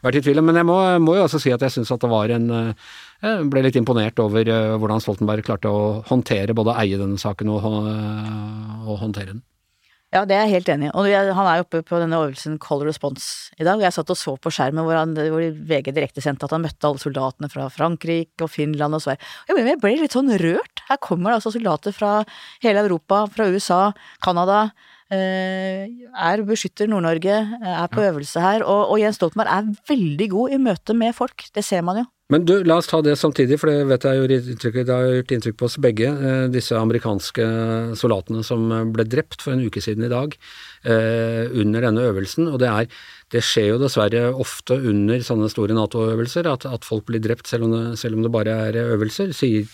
vært 0.06 0.18
i 0.18 0.22
tvil 0.24 0.40
om. 0.40 0.48
Men 0.48 0.62
jeg 0.62 0.68
må, 0.70 0.78
må, 1.04 1.18
jo 1.18 1.26
også 1.26 1.42
si 1.44 1.52
at 1.54 1.64
jeg 1.66 1.76
syns 1.76 1.92
at 1.92 2.04
det 2.04 2.12
var 2.12 2.32
en 2.34 2.48
Jeg 3.24 3.48
ble 3.48 3.64
litt 3.64 3.78
imponert 3.80 4.20
over 4.20 4.50
hvordan 4.82 5.00
Stoltenberg 5.00 5.46
klarte 5.48 5.72
å 5.72 6.04
håndtere, 6.10 6.56
både 6.58 6.76
eie 6.82 7.00
denne 7.00 7.20
saken 7.22 7.54
og, 7.54 7.64
og 7.64 8.98
håndtere 9.00 9.32
den. 9.32 9.44
Ja, 10.14 10.22
det 10.30 10.36
er 10.36 10.44
jeg 10.46 10.60
helt 10.60 10.70
enig 10.70 10.88
i. 10.90 10.94
Og 10.94 11.08
jeg, 11.10 11.32
han 11.34 11.48
er 11.50 11.64
oppe 11.64 11.80
på 11.88 11.98
denne 11.98 12.20
øvelsen 12.22 12.60
Call 12.62 12.84
Response 12.86 13.56
i 13.58 13.66
dag. 13.66 13.82
Jeg 13.82 13.96
satt 13.96 14.12
og 14.14 14.20
så 14.20 14.36
på 14.38 14.52
skjermen 14.54 14.86
hvor, 14.86 14.98
han, 15.00 15.16
hvor 15.18 15.42
VG 15.42 15.90
direkte 15.96 16.22
sendte 16.22 16.46
at 16.46 16.54
han 16.54 16.62
møtte 16.62 16.86
alle 16.86 17.02
soldatene 17.02 17.50
fra 17.50 17.66
Frankrike 17.74 18.46
og 18.46 18.52
Finland 18.54 19.00
og 19.00 19.02
Sverige. 19.02 19.26
Jeg 19.50 19.80
ble 19.82 19.96
litt 20.04 20.14
sånn 20.14 20.30
rørt. 20.38 20.84
Her 20.92 21.02
kommer 21.02 21.32
det 21.32 21.40
altså 21.40 21.56
soldater 21.56 21.96
fra 21.98 22.12
hele 22.62 22.86
Europa, 22.86 23.24
fra 23.34 23.50
USA, 23.50 23.82
Canada. 24.22 24.68
Eh, 25.14 25.90
er 26.14 26.46
beskytter 26.46 26.92
Nord-Norge, 26.92 27.40
er 27.74 27.90
på 27.90 28.06
øvelse 28.06 28.44
her. 28.44 28.68
Og, 28.68 28.94
og 28.94 29.02
Jens 29.02 29.18
Stoltenberg 29.18 29.50
er 29.50 29.74
veldig 29.90 30.30
god 30.36 30.54
i 30.54 30.62
møte 30.70 30.98
med 30.98 31.18
folk. 31.18 31.48
Det 31.58 31.66
ser 31.66 31.82
man 31.90 32.04
jo. 32.04 32.12
Men 32.34 32.48
du, 32.50 32.54
la 32.66 32.80
oss 32.82 32.88
ta 32.90 32.98
det 33.06 33.14
samtidig, 33.20 33.60
for 33.62 33.70
det 33.70 33.84
vet 33.92 34.06
jeg 34.08 34.18
gjorde 34.18 34.38
inntrykk, 34.40 34.78
det 34.88 34.96
har 34.96 35.10
gjort 35.20 35.34
inntrykk 35.36 35.58
på 35.60 35.68
oss 35.68 35.76
begge. 35.86 36.08
Eh, 36.10 36.46
disse 36.54 36.78
amerikanske 36.80 37.46
soldatene 38.00 38.42
som 38.48 38.66
ble 38.96 39.06
drept 39.06 39.44
for 39.44 39.54
en 39.54 39.62
uke 39.62 39.84
siden 39.84 40.08
i 40.08 40.12
dag 40.12 40.34
eh, 40.34 41.52
under 41.62 41.86
denne 41.86 42.08
øvelsen. 42.10 42.50
Og 42.50 42.58
det, 42.64 42.72
er, 42.72 43.04
det 43.36 43.44
skjer 43.46 43.74
jo 43.74 43.82
dessverre 43.84 44.32
ofte 44.34 44.80
under 44.80 45.22
sånne 45.26 45.52
store 45.54 45.78
Nato-øvelser 45.78 46.50
at, 46.50 46.66
at, 46.66 46.88
folk 46.88 47.06
blir 47.12 47.22
drept 47.22 47.52
selv 47.52 47.68
om, 47.68 47.76
det, 47.76 48.00
selv 48.02 48.18
om 48.18 48.26
det 48.26 48.34
bare 48.34 48.58
er 48.72 48.82
øvelser, 48.82 49.36
sier 49.38 49.70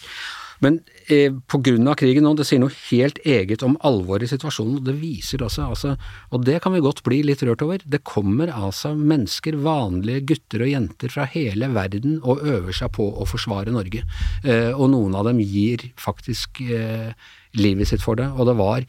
men 0.63 0.79
eh, 1.07 1.31
pga. 1.51 1.95
krigen 1.95 2.25
nå, 2.27 2.33
det 2.37 2.45
sier 2.47 2.61
noe 2.61 2.73
helt 2.89 3.19
eget 3.23 3.63
om 3.65 3.77
alvoret 3.87 4.27
i 4.27 4.31
situasjonen. 4.31 4.79
og 4.79 4.87
Det 4.87 4.95
viser 4.99 5.43
også, 5.45 5.69
altså, 5.71 5.95
og 6.31 6.45
det 6.45 6.59
kan 6.63 6.75
vi 6.75 6.83
godt 6.83 7.03
bli 7.05 7.21
litt 7.23 7.43
rørt 7.47 7.63
over, 7.65 7.83
det 7.83 8.03
kommer 8.03 8.51
altså 8.51 8.93
mennesker, 8.95 9.59
vanlige 9.63 10.25
gutter 10.33 10.65
og 10.65 10.73
jenter 10.73 11.13
fra 11.13 11.27
hele 11.31 11.71
verden 11.75 12.19
og 12.23 12.43
øver 12.43 12.75
seg 12.75 12.93
på 12.97 13.07
å 13.09 13.27
forsvare 13.29 13.73
Norge. 13.75 14.03
Eh, 14.43 14.71
og 14.73 14.91
noen 14.93 15.15
av 15.15 15.29
dem 15.29 15.39
gir 15.43 15.89
faktisk 15.99 16.61
eh, 16.67 17.13
livet 17.59 17.89
sitt 17.89 18.03
for 18.03 18.19
det. 18.19 18.27
Og 18.35 18.49
det 18.49 18.57
var 18.59 18.85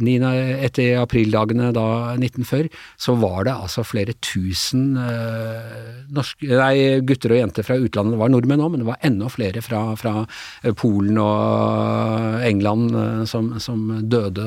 9, 0.00 0.30
etter 0.66 1.00
aprildagene 1.00 1.70
da 1.76 1.86
1940, 2.16 2.68
så 3.00 3.14
var 3.20 3.46
det 3.48 3.54
altså 3.54 3.84
flere 3.86 4.14
tusen 4.22 4.94
eh, 5.00 6.04
norske, 6.14 6.48
nei, 6.48 7.00
gutter 7.06 7.34
og 7.34 7.40
jenter 7.42 7.66
fra 7.66 7.78
utlandet. 7.80 8.16
Det 8.16 8.22
var 8.22 8.32
nordmenn 8.32 8.64
òg, 8.64 8.74
men 8.74 8.84
det 8.84 8.90
var 8.90 9.00
enda 9.06 9.30
flere 9.32 9.64
fra, 9.64 9.82
fra 10.00 10.14
eh, 10.24 10.74
Polen 10.76 11.18
og 11.22 12.46
England 12.46 12.94
eh, 12.94 13.24
som, 13.30 13.52
som 13.62 13.86
døde, 14.10 14.46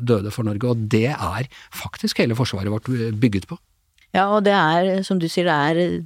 døde, 0.00 0.34
for 0.34 0.46
Norge. 0.46 0.70
Og 0.70 0.88
det 0.92 1.08
er 1.12 1.50
faktisk 1.74 2.22
hele 2.22 2.38
forsvaret 2.38 2.72
vårt 2.72 2.90
bygget 3.20 3.48
på. 3.50 3.58
Ja, 4.14 4.26
og 4.34 4.44
det 4.46 4.54
er, 4.56 5.04
som 5.06 5.20
du 5.22 5.28
sier, 5.30 5.46
det 5.46 5.54
er 5.54 6.00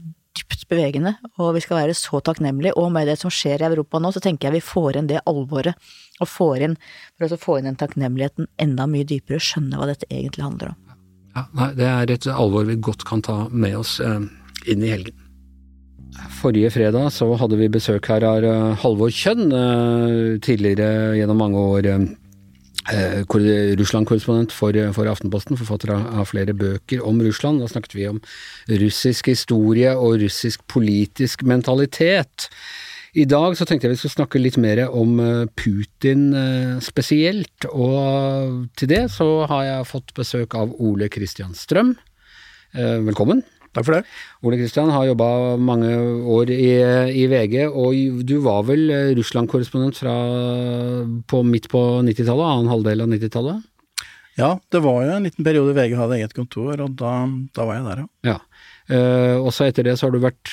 dypt 0.65 0.69
bevegende, 0.69 1.17
og 1.39 1.55
vi 1.55 1.61
skal 1.61 1.83
være 1.83 1.95
så 1.95 2.21
takknemlige. 2.21 2.75
Og 2.77 2.93
med 2.93 3.07
det 3.07 3.19
som 3.19 3.31
skjer 3.31 3.63
i 3.63 3.69
Europa 3.69 3.99
nå, 3.99 4.13
så 4.13 4.21
tenker 4.21 4.49
jeg 4.49 4.61
vi 4.61 4.65
får 4.65 4.97
inn 4.97 5.07
det 5.09 5.23
alvoret 5.27 5.75
og 6.21 6.29
får 6.29 6.63
inn, 6.63 6.77
for 7.19 7.33
å 7.33 7.39
få 7.39 7.59
inn 7.59 7.69
den 7.69 7.77
takknemligheten 7.77 8.47
enda 8.59 8.87
mye 8.87 9.05
dypere, 9.05 9.41
skjønne 9.41 9.79
hva 9.79 9.87
dette 9.91 10.07
egentlig 10.11 10.45
handler 10.45 10.73
om. 10.73 10.81
Ja, 11.35 11.47
nei, 11.53 11.75
Det 11.75 11.85
er 11.85 12.11
et 12.11 12.27
alvor 12.27 12.65
vi 12.65 12.77
godt 12.77 13.05
kan 13.05 13.23
ta 13.23 13.49
med 13.51 13.77
oss 13.77 14.01
eh, 14.01 14.21
inn 14.71 14.83
i 14.83 14.91
helgen. 14.93 15.21
Forrige 16.31 16.71
fredag 16.71 17.11
så 17.11 17.27
hadde 17.35 17.57
vi 17.59 17.67
besøk 17.69 18.07
her 18.07 18.23
av 18.23 18.45
uh, 18.47 18.77
Halvor 18.79 19.11
Kjønn, 19.11 19.51
eh, 19.51 20.39
tidligere 20.39 21.17
gjennom 21.19 21.41
mange 21.43 21.59
år 21.59 21.89
uh, 21.91 22.05
Russland-korrespondent 22.91 24.53
for, 24.53 24.77
for, 24.97 25.09
Aftenposten, 25.09 25.57
forfatter 25.57 25.95
av, 25.97 26.25
flere 26.29 26.53
bøker 26.57 27.05
om 27.05 27.21
Russland. 27.25 27.63
Da 27.63 27.69
snakket 27.71 27.97
vi 27.97 28.09
om 28.11 28.21
russisk 28.83 29.31
historie 29.33 29.95
og 29.97 30.19
russisk 30.25 30.67
politisk 30.71 31.47
mentalitet. 31.49 32.51
I 33.15 33.25
dag 33.31 33.55
så 33.55 33.63
tenkte 33.63 33.87
jeg 33.87 33.95
vi 33.95 34.01
skulle 34.03 34.17
snakke 34.17 34.41
litt 34.43 34.57
mer 34.59 34.81
om 34.91 35.21
eh, 35.23 35.45
Putin 35.55 36.33
eh, 36.35 36.73
spesielt, 36.83 37.69
og 37.71 38.65
til 38.75 38.91
det 38.91 39.05
så 39.15 39.29
har 39.51 39.69
jeg 39.69 39.87
fått 39.87 40.11
besøk 40.17 40.57
av 40.59 40.75
Ole 40.83 41.07
Kristian 41.15 41.55
Strøm. 41.55 41.95
Eh, 42.75 42.99
velkommen. 43.07 43.45
Takk 43.75 43.89
for 43.89 43.97
det. 43.97 44.05
Ole 44.47 44.59
Kristian 44.61 44.93
har 44.95 45.09
jobba 45.09 45.29
mange 45.59 45.91
år 46.31 46.53
i, 46.55 46.73
i, 47.11 47.27
VG, 47.31 47.57
og 47.69 48.23
du 48.27 48.37
var 48.45 48.65
vel 48.69 48.87
Russland-korrespondent 49.19 49.99
midt 51.51 51.71
på 51.73 51.85
90-tallet, 52.07 52.51
annen 52.51 52.71
halvdel 52.71 53.03
av 53.03 53.11
90-tallet? 53.17 53.71
Ja, 54.39 54.55
det 54.75 54.81
var 54.83 55.05
jo 55.05 55.15
en 55.15 55.27
liten 55.29 55.47
periode 55.47 55.75
VG 55.77 55.95
hadde 55.99 56.17
eget 56.19 56.35
kontor, 56.35 56.81
og 56.83 56.95
da, 56.99 57.13
da 57.55 57.67
var 57.69 57.79
jeg 57.79 57.87
der, 57.87 58.03
ja. 58.03 58.35
ja. 58.35 58.39
Uh, 58.85 59.41
også 59.41 59.65
etter 59.65 59.87
det 59.87 59.95
så 59.97 60.07
har 60.07 60.13
du 60.13 60.21
vært, 60.21 60.51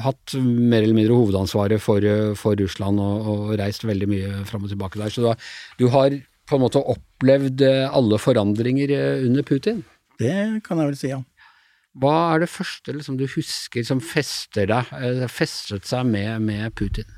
hatt 0.00 0.32
mer 0.40 0.80
eller 0.80 0.96
mindre 0.96 1.18
hovedansvaret 1.18 1.82
for, 1.84 2.04
for 2.40 2.56
Russland 2.56 3.02
og, 3.02 3.26
og, 3.28 3.42
reist 3.60 3.84
veldig 3.84 4.08
mye 4.08 4.44
fram 4.48 4.64
og 4.64 4.72
tilbake 4.72 5.00
der. 5.02 5.12
Så 5.12 5.24
du 5.24 5.28
har, 5.28 5.50
du 5.80 5.88
har, 5.92 6.16
på 6.48 6.56
en 6.56 6.64
måte 6.64 6.80
opplevd 6.80 7.64
eh, 7.66 7.84
alle 7.92 8.16
forandringer 8.22 8.94
eh, 8.94 9.26
under 9.26 9.44
Putin? 9.44 9.82
Det 10.18 10.32
kan 10.64 10.80
jeg 10.80 10.88
vel 10.88 10.96
si, 10.96 11.10
ja. 11.12 11.20
Hva 11.98 12.16
er 12.34 12.44
det 12.44 12.50
første 12.52 12.92
liksom, 12.94 13.16
du 13.18 13.24
husker 13.30 13.86
som 13.86 14.02
fester 14.04 14.68
deg, 14.70 14.90
festet 15.32 15.88
seg 15.88 16.06
med, 16.06 16.44
med 16.44 16.74
Putin? 16.78 17.08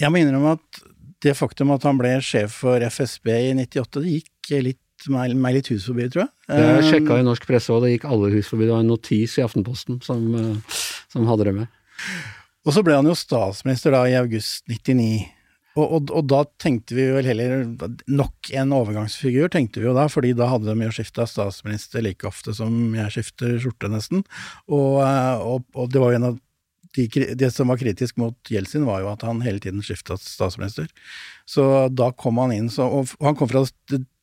Jeg 0.00 0.12
må 0.12 0.20
innrømme 0.20 0.56
at 0.56 0.80
det 1.24 1.36
faktum 1.38 1.72
at 1.74 1.84
han 1.86 1.98
ble 2.00 2.16
sjef 2.24 2.58
for 2.62 2.82
FSB 2.82 3.30
i 3.32 3.54
98, 3.56 4.02
det 4.02 4.18
gikk 4.18 4.52
litt 4.64 5.08
meg, 5.12 5.34
meg 5.36 5.58
litt 5.58 5.70
hus 5.72 5.86
forbi, 5.88 6.08
tror 6.12 6.26
jeg. 6.26 6.32
Jeg 6.48 6.80
um, 6.80 6.88
sjekka 6.90 7.20
i 7.20 7.26
norsk 7.26 7.46
presse, 7.48 7.72
og 7.72 7.84
det 7.84 7.94
gikk 7.94 8.08
alle 8.08 8.32
hus 8.32 8.50
forbi. 8.50 8.66
Det 8.66 8.74
var 8.74 8.84
en 8.84 8.92
notis 8.92 9.36
i 9.38 9.44
Aftenposten 9.44 10.00
som, 10.04 10.26
uh, 10.32 10.82
som 11.12 11.28
hadde 11.28 11.48
det 11.48 11.54
med. 11.60 11.72
Og 12.66 12.74
så 12.74 12.82
ble 12.84 12.96
han 12.98 13.08
jo 13.08 13.16
statsminister 13.16 13.94
da 13.94 14.02
i 14.08 14.16
august 14.18 14.66
99. 14.70 15.35
Og, 15.76 15.84
og, 15.84 16.10
og, 16.10 16.24
da 16.30 16.40
tenkte 16.62 16.96
vi 16.96 17.04
vel 17.12 17.28
heller 17.28 17.66
nok 18.08 18.50
en 18.56 18.72
overgangsfigur, 18.72 19.50
tenkte 19.52 19.82
vi 19.82 19.88
jo 19.90 19.94
da, 19.96 20.06
fordi 20.12 20.32
da 20.36 20.48
hadde 20.48 20.72
de 20.72 20.88
jo 20.88 20.94
skifta 20.96 21.26
statsminister 21.28 22.04
like 22.04 22.26
ofte 22.28 22.54
som 22.56 22.96
jeg 22.96 23.12
skifter 23.12 23.58
skjorte, 23.60 23.92
nesten. 23.92 24.24
Og, 24.70 25.02
uh, 25.04 25.60
og, 25.76 25.86
det 25.92 26.02
var 26.02 26.14
jo 26.14 26.20
en 26.20 26.28
av 26.30 26.42
de, 26.96 27.06
det 27.36 27.50
som 27.52 27.68
var 27.68 27.80
kritisk 27.80 28.16
mot 28.20 28.52
Jeltsin, 28.52 28.86
var 28.88 29.02
jo 29.04 29.10
at 29.12 29.24
han 29.28 29.42
hele 29.44 29.60
tiden 29.60 29.84
skifta 29.84 30.16
statsminister. 30.20 30.88
Så 31.44 31.66
da 31.92 32.08
kom 32.16 32.40
han 32.40 32.54
inn, 32.56 32.70
så, 32.72 32.88
og 32.88 33.12
han 33.20 33.36
kom 33.36 33.52
fra 33.52 33.66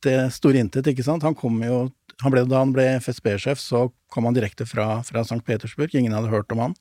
det 0.04 0.18
store 0.34 0.58
intet, 0.58 0.90
ikke 0.90 1.06
sant. 1.06 1.26
Han 1.26 1.38
kom 1.38 1.62
jo 1.62 1.86
han 2.22 2.30
ble, 2.30 2.44
Da 2.46 2.60
han 2.62 2.72
ble 2.74 2.84
FSB-sjef, 3.02 3.58
så 3.58 3.88
kom 4.14 4.28
han 4.28 4.36
direkte 4.36 4.66
fra, 4.70 5.02
fra 5.06 5.24
St. 5.26 5.40
Petersburg, 5.46 5.94
ingen 5.94 6.14
hadde 6.14 6.30
hørt 6.30 6.52
om 6.54 6.62
han. 6.62 6.76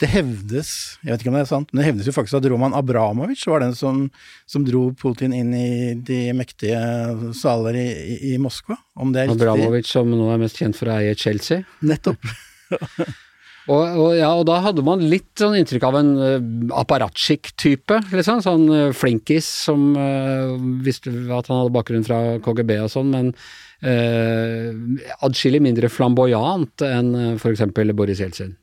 Det 0.00 0.08
hevdes, 0.10 0.70
jeg 1.04 1.12
vet 1.12 1.22
ikke 1.22 1.30
om 1.30 1.36
det 1.36 1.42
er 1.44 1.50
sant, 1.50 1.68
men 1.70 1.82
det 1.82 1.88
hevdes 1.90 2.08
jo 2.08 2.14
faktisk 2.16 2.38
at 2.40 2.46
Roman 2.50 2.74
Abramovic 2.74 3.44
var 3.46 3.62
den 3.62 3.74
som, 3.78 4.06
som 4.50 4.64
dro 4.66 4.88
Putin 4.98 5.34
inn 5.36 5.52
i 5.54 5.92
de 5.94 6.20
mektige 6.34 6.80
saler 7.38 7.78
i, 7.78 7.88
i, 8.14 8.16
i 8.32 8.38
Moskva. 8.42 8.80
Om 8.98 9.12
det 9.14 9.22
er 9.22 9.30
riktig? 9.30 9.44
Abramovic 9.44 9.90
som 9.90 10.10
nå 10.10 10.32
er 10.32 10.40
mest 10.42 10.58
kjent 10.58 10.78
for 10.78 10.90
å 10.90 10.96
eie 10.98 11.14
Chelsea. 11.18 11.62
Nettopp. 11.86 12.32
Og, 13.70 13.78
og, 13.78 14.08
ja, 14.18 14.32
og 14.34 14.46
da 14.48 14.56
hadde 14.64 14.82
man 14.82 15.04
litt 15.06 15.38
sånn 15.38 15.54
inntrykk 15.54 15.84
av 15.86 15.96
en 16.00 16.08
uh, 16.18 16.38
apparatskikk-type, 16.80 18.00
liksom. 18.10 18.40
Sånn 18.42 18.64
uh, 18.66 18.94
flinkis 18.96 19.46
som 19.68 19.92
uh, 19.94 20.56
visste 20.82 21.12
at 21.30 21.46
han 21.46 21.60
hadde 21.60 21.74
bakgrunn 21.76 22.06
fra 22.06 22.18
KGB 22.42 22.80
og 22.82 22.90
sånn, 22.90 23.12
men 23.14 23.30
uh, 23.86 25.06
adskillig 25.22 25.62
mindre 25.62 25.92
flamboyant 25.94 26.82
enn 26.88 27.14
uh, 27.14 27.28
f.eks. 27.36 27.62
Boris 27.94 28.24
Jeltsin. 28.24 28.56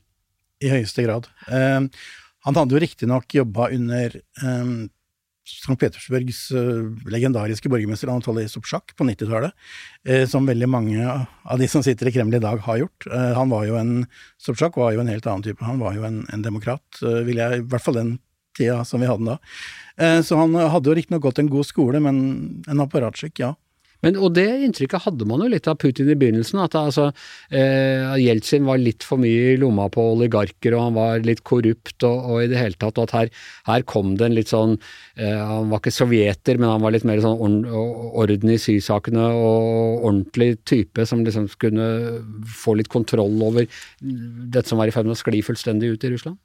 I 0.60 0.72
høyeste 0.74 1.06
grad. 1.06 1.28
Um, 1.48 1.90
han 2.48 2.58
hadde 2.58 2.76
jo 2.76 2.82
riktignok 2.82 3.36
jobba 3.36 3.70
under 3.76 4.16
um, 4.44 4.90
St. 5.50 5.76
Petersburgs 5.80 6.42
uh, 6.54 6.90
legendariske 7.10 7.72
borgermester 7.72 8.12
Anatolij 8.12 8.50
Sobsjak 8.52 8.94
på 8.98 9.08
90-tallet, 9.08 9.56
uh, 10.10 10.26
som 10.30 10.48
veldig 10.48 10.70
mange 10.70 11.04
av 11.04 11.62
de 11.62 11.70
som 11.72 11.84
sitter 11.86 12.10
i 12.10 12.14
Kreml 12.16 12.38
i 12.38 12.44
dag 12.44 12.62
har 12.66 12.82
gjort. 12.84 13.08
Uh, 13.10 13.32
han 13.38 13.52
var 13.52 13.66
jo 13.70 13.80
en 13.80 13.94
Sobsjak 14.42 14.78
var 14.80 14.94
jo 14.96 15.04
en 15.04 15.12
helt 15.12 15.28
annen 15.28 15.46
type, 15.48 15.66
han 15.66 15.82
var 15.82 15.98
jo 15.98 16.06
en, 16.08 16.22
en 16.34 16.46
demokrat, 16.46 17.02
vil 17.02 17.42
jeg, 17.42 17.62
i 17.62 17.66
hvert 17.72 17.86
fall 17.86 17.98
den 17.98 18.18
tida 18.58 18.82
som 18.88 19.02
vi 19.02 19.08
hadde 19.08 19.36
da. 19.36 19.40
Så 20.26 20.36
han 20.40 20.56
hadde 20.56 20.90
jo 20.90 20.96
riktignok 20.96 21.22
gått 21.26 21.40
en 21.40 21.52
god 21.52 21.68
skole, 21.68 22.00
men 22.04 22.18
en 22.72 22.82
apparatskikk, 22.84 23.42
ja. 23.44 23.54
Men, 24.06 24.16
og 24.16 24.32
det 24.38 24.48
inntrykket 24.64 25.04
hadde 25.04 25.28
man 25.28 25.44
jo 25.44 25.50
litt 25.52 25.68
av 25.68 25.76
Putin 25.82 26.08
i 26.12 26.16
begynnelsen, 26.20 26.62
at 26.64 26.78
altså, 26.80 27.10
eh, 27.52 28.16
Jeltsin 28.24 28.68
var 28.68 28.80
litt 28.80 29.04
for 29.04 29.20
mye 29.20 29.54
i 29.54 29.60
lomma 29.60 29.90
på 29.92 30.06
oligarker, 30.14 30.76
og 30.76 30.86
han 30.86 30.96
var 30.96 31.26
litt 31.28 31.44
korrupt 31.48 32.08
og, 32.08 32.32
og 32.32 32.46
i 32.46 32.50
det 32.52 32.62
hele 32.62 32.80
tatt, 32.80 32.96
og 32.96 33.10
at 33.10 33.16
her, 33.18 33.34
her 33.68 33.86
kom 33.90 34.16
det 34.20 34.30
en 34.30 34.38
litt 34.38 34.54
sånn 34.54 34.78
eh, 35.20 35.36
Han 35.36 35.72
var 35.72 35.84
ikke 35.84 35.96
sovjeter, 35.96 36.60
men 36.62 36.72
han 36.72 36.84
var 36.86 36.96
litt 36.96 37.08
mer 37.08 37.20
sånn 37.24 37.40
orden, 37.40 37.64
orden 37.70 38.56
i 38.56 38.60
sysakene 38.62 39.30
og 39.36 40.06
ordentlig 40.08 40.54
type 40.70 41.04
som 41.10 41.26
liksom 41.28 41.50
kunne 41.60 41.90
få 42.48 42.80
litt 42.80 42.92
kontroll 42.92 43.36
over 43.44 43.68
dette 44.00 44.68
som 44.70 44.80
var 44.80 44.88
i 44.88 44.96
ferd 44.96 45.10
med 45.10 45.18
å 45.18 45.20
skli 45.20 45.44
fullstendig 45.44 45.92
ut 45.96 46.08
i 46.08 46.14
Russland? 46.16 46.40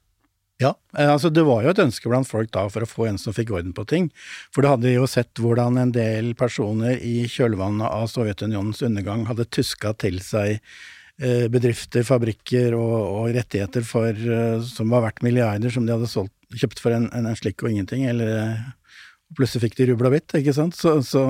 Ja, 0.61 0.71
eh, 0.97 1.09
altså 1.11 1.29
det 1.33 1.43
var 1.43 1.65
jo 1.65 1.71
et 1.73 1.81
ønske 1.83 2.09
blant 2.11 2.29
folk 2.29 2.51
da 2.55 2.63
for 2.71 2.85
å 2.85 2.89
få 2.89 3.09
en 3.09 3.19
som 3.19 3.35
fikk 3.35 3.51
orden 3.57 3.73
på 3.75 3.83
ting. 3.91 4.07
For 4.55 4.63
du 4.63 4.69
hadde 4.71 4.93
jo 4.93 5.07
sett 5.09 5.35
hvordan 5.41 5.79
en 5.81 5.91
del 5.95 6.31
personer 6.39 7.01
i 7.03 7.25
kjølvannet 7.31 7.89
av 7.89 8.07
Sovjetunionens 8.11 8.83
undergang 8.87 9.25
hadde 9.27 9.49
tuska 9.51 9.91
til 9.99 10.21
seg 10.23 10.55
eh, 10.55 11.45
bedrifter, 11.51 12.07
fabrikker 12.07 12.77
og, 12.79 12.95
og 12.95 13.35
rettigheter 13.35 13.83
for, 13.87 14.15
eh, 14.15 14.63
som 14.63 14.95
var 14.95 15.03
verdt 15.09 15.25
milliarder, 15.27 15.73
som 15.75 15.87
de 15.87 15.95
hadde 15.97 16.11
solgt, 16.11 16.33
kjøpt 16.55 16.79
for 16.79 16.95
en, 16.95 17.09
en, 17.11 17.27
slikk 17.35 17.65
og 17.65 17.73
ingenting, 17.73 18.05
eller 18.07 18.55
plutselig 19.35 19.65
fikk 19.65 19.79
de 19.81 19.89
rubla 19.89 20.13
hvitt, 20.13 20.37
ikke 20.39 20.55
sant. 20.55 20.77
Så, 20.77 21.01
så, 21.03 21.25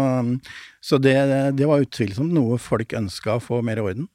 så 0.84 1.00
det, 1.02 1.16
det, 1.58 1.66
var 1.66 1.82
utvilsomt 1.82 2.36
noe 2.36 2.60
folk 2.62 2.94
ønska 2.94 3.40
å 3.40 3.42
få 3.42 3.64
mer 3.66 3.82
orden. 3.82 4.06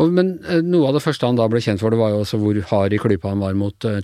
Og, 0.00 0.08
men 0.14 0.36
eh, 0.48 0.62
noe 0.64 0.88
av 0.88 0.96
det 0.96 1.04
første 1.04 1.28
han 1.28 1.36
da 1.38 1.48
ble 1.52 1.60
kjent 1.64 1.82
for, 1.82 1.92
det 1.92 2.00
var 2.00 2.14
jo 2.14 2.22
også 2.22 2.40
hvor 2.40 2.58
hard 2.70 2.96
i 2.96 3.00
klypa 3.02 3.34
han 3.34 3.44
var 3.44 3.56
mot 3.58 3.84
uh. 3.84 4.00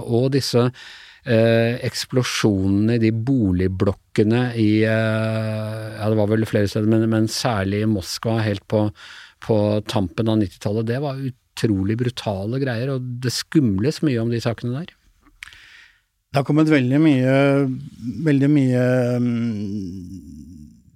Og 0.00 0.30
disse 0.34 0.64
uh, 0.66 1.72
eksplosjonene 1.86 2.98
i 2.98 3.02
de 3.02 3.12
boligblokkene 3.14 4.44
i 4.58 4.70
uh, 4.90 6.00
Ja, 6.00 6.08
det 6.08 6.18
var 6.18 6.32
vel 6.32 6.48
flere 6.50 6.70
steder, 6.70 6.90
men, 6.90 7.06
men 7.12 7.30
særlig 7.30 7.84
i 7.84 7.90
Moskva 7.90 8.40
helt 8.42 8.66
på, 8.70 8.88
på 9.46 9.58
tampen 9.86 10.32
av 10.32 10.42
90-tallet. 10.42 10.90
Det 10.90 11.02
var 11.04 11.22
utrolig 11.22 11.98
brutale 12.00 12.62
greier, 12.62 12.96
og 12.96 13.20
det 13.22 13.34
skumles 13.36 14.02
mye 14.06 14.22
om 14.22 14.34
de 14.34 14.42
sakene 14.42 14.80
der. 14.80 14.96
Det 16.30 16.38
har 16.38 16.46
kommet 16.46 16.70
veldig 16.70 16.98
mye, 17.02 17.32
veldig 18.26 18.48
mye 18.50 18.82
um, 19.18 19.24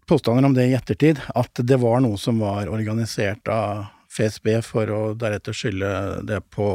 påstander 0.07 0.47
om 0.47 0.55
det 0.55 0.69
i 0.71 0.77
ettertid, 0.79 1.19
at 1.35 1.59
det 1.67 1.79
var 1.83 2.03
noe 2.05 2.19
som 2.21 2.39
var 2.43 2.71
organisert 2.71 3.51
av 3.51 3.89
FSB 4.15 4.59
for 4.67 4.91
å 4.95 5.01
deretter 5.19 5.57
skylde 5.57 5.91
det 6.29 6.41
på 6.55 6.69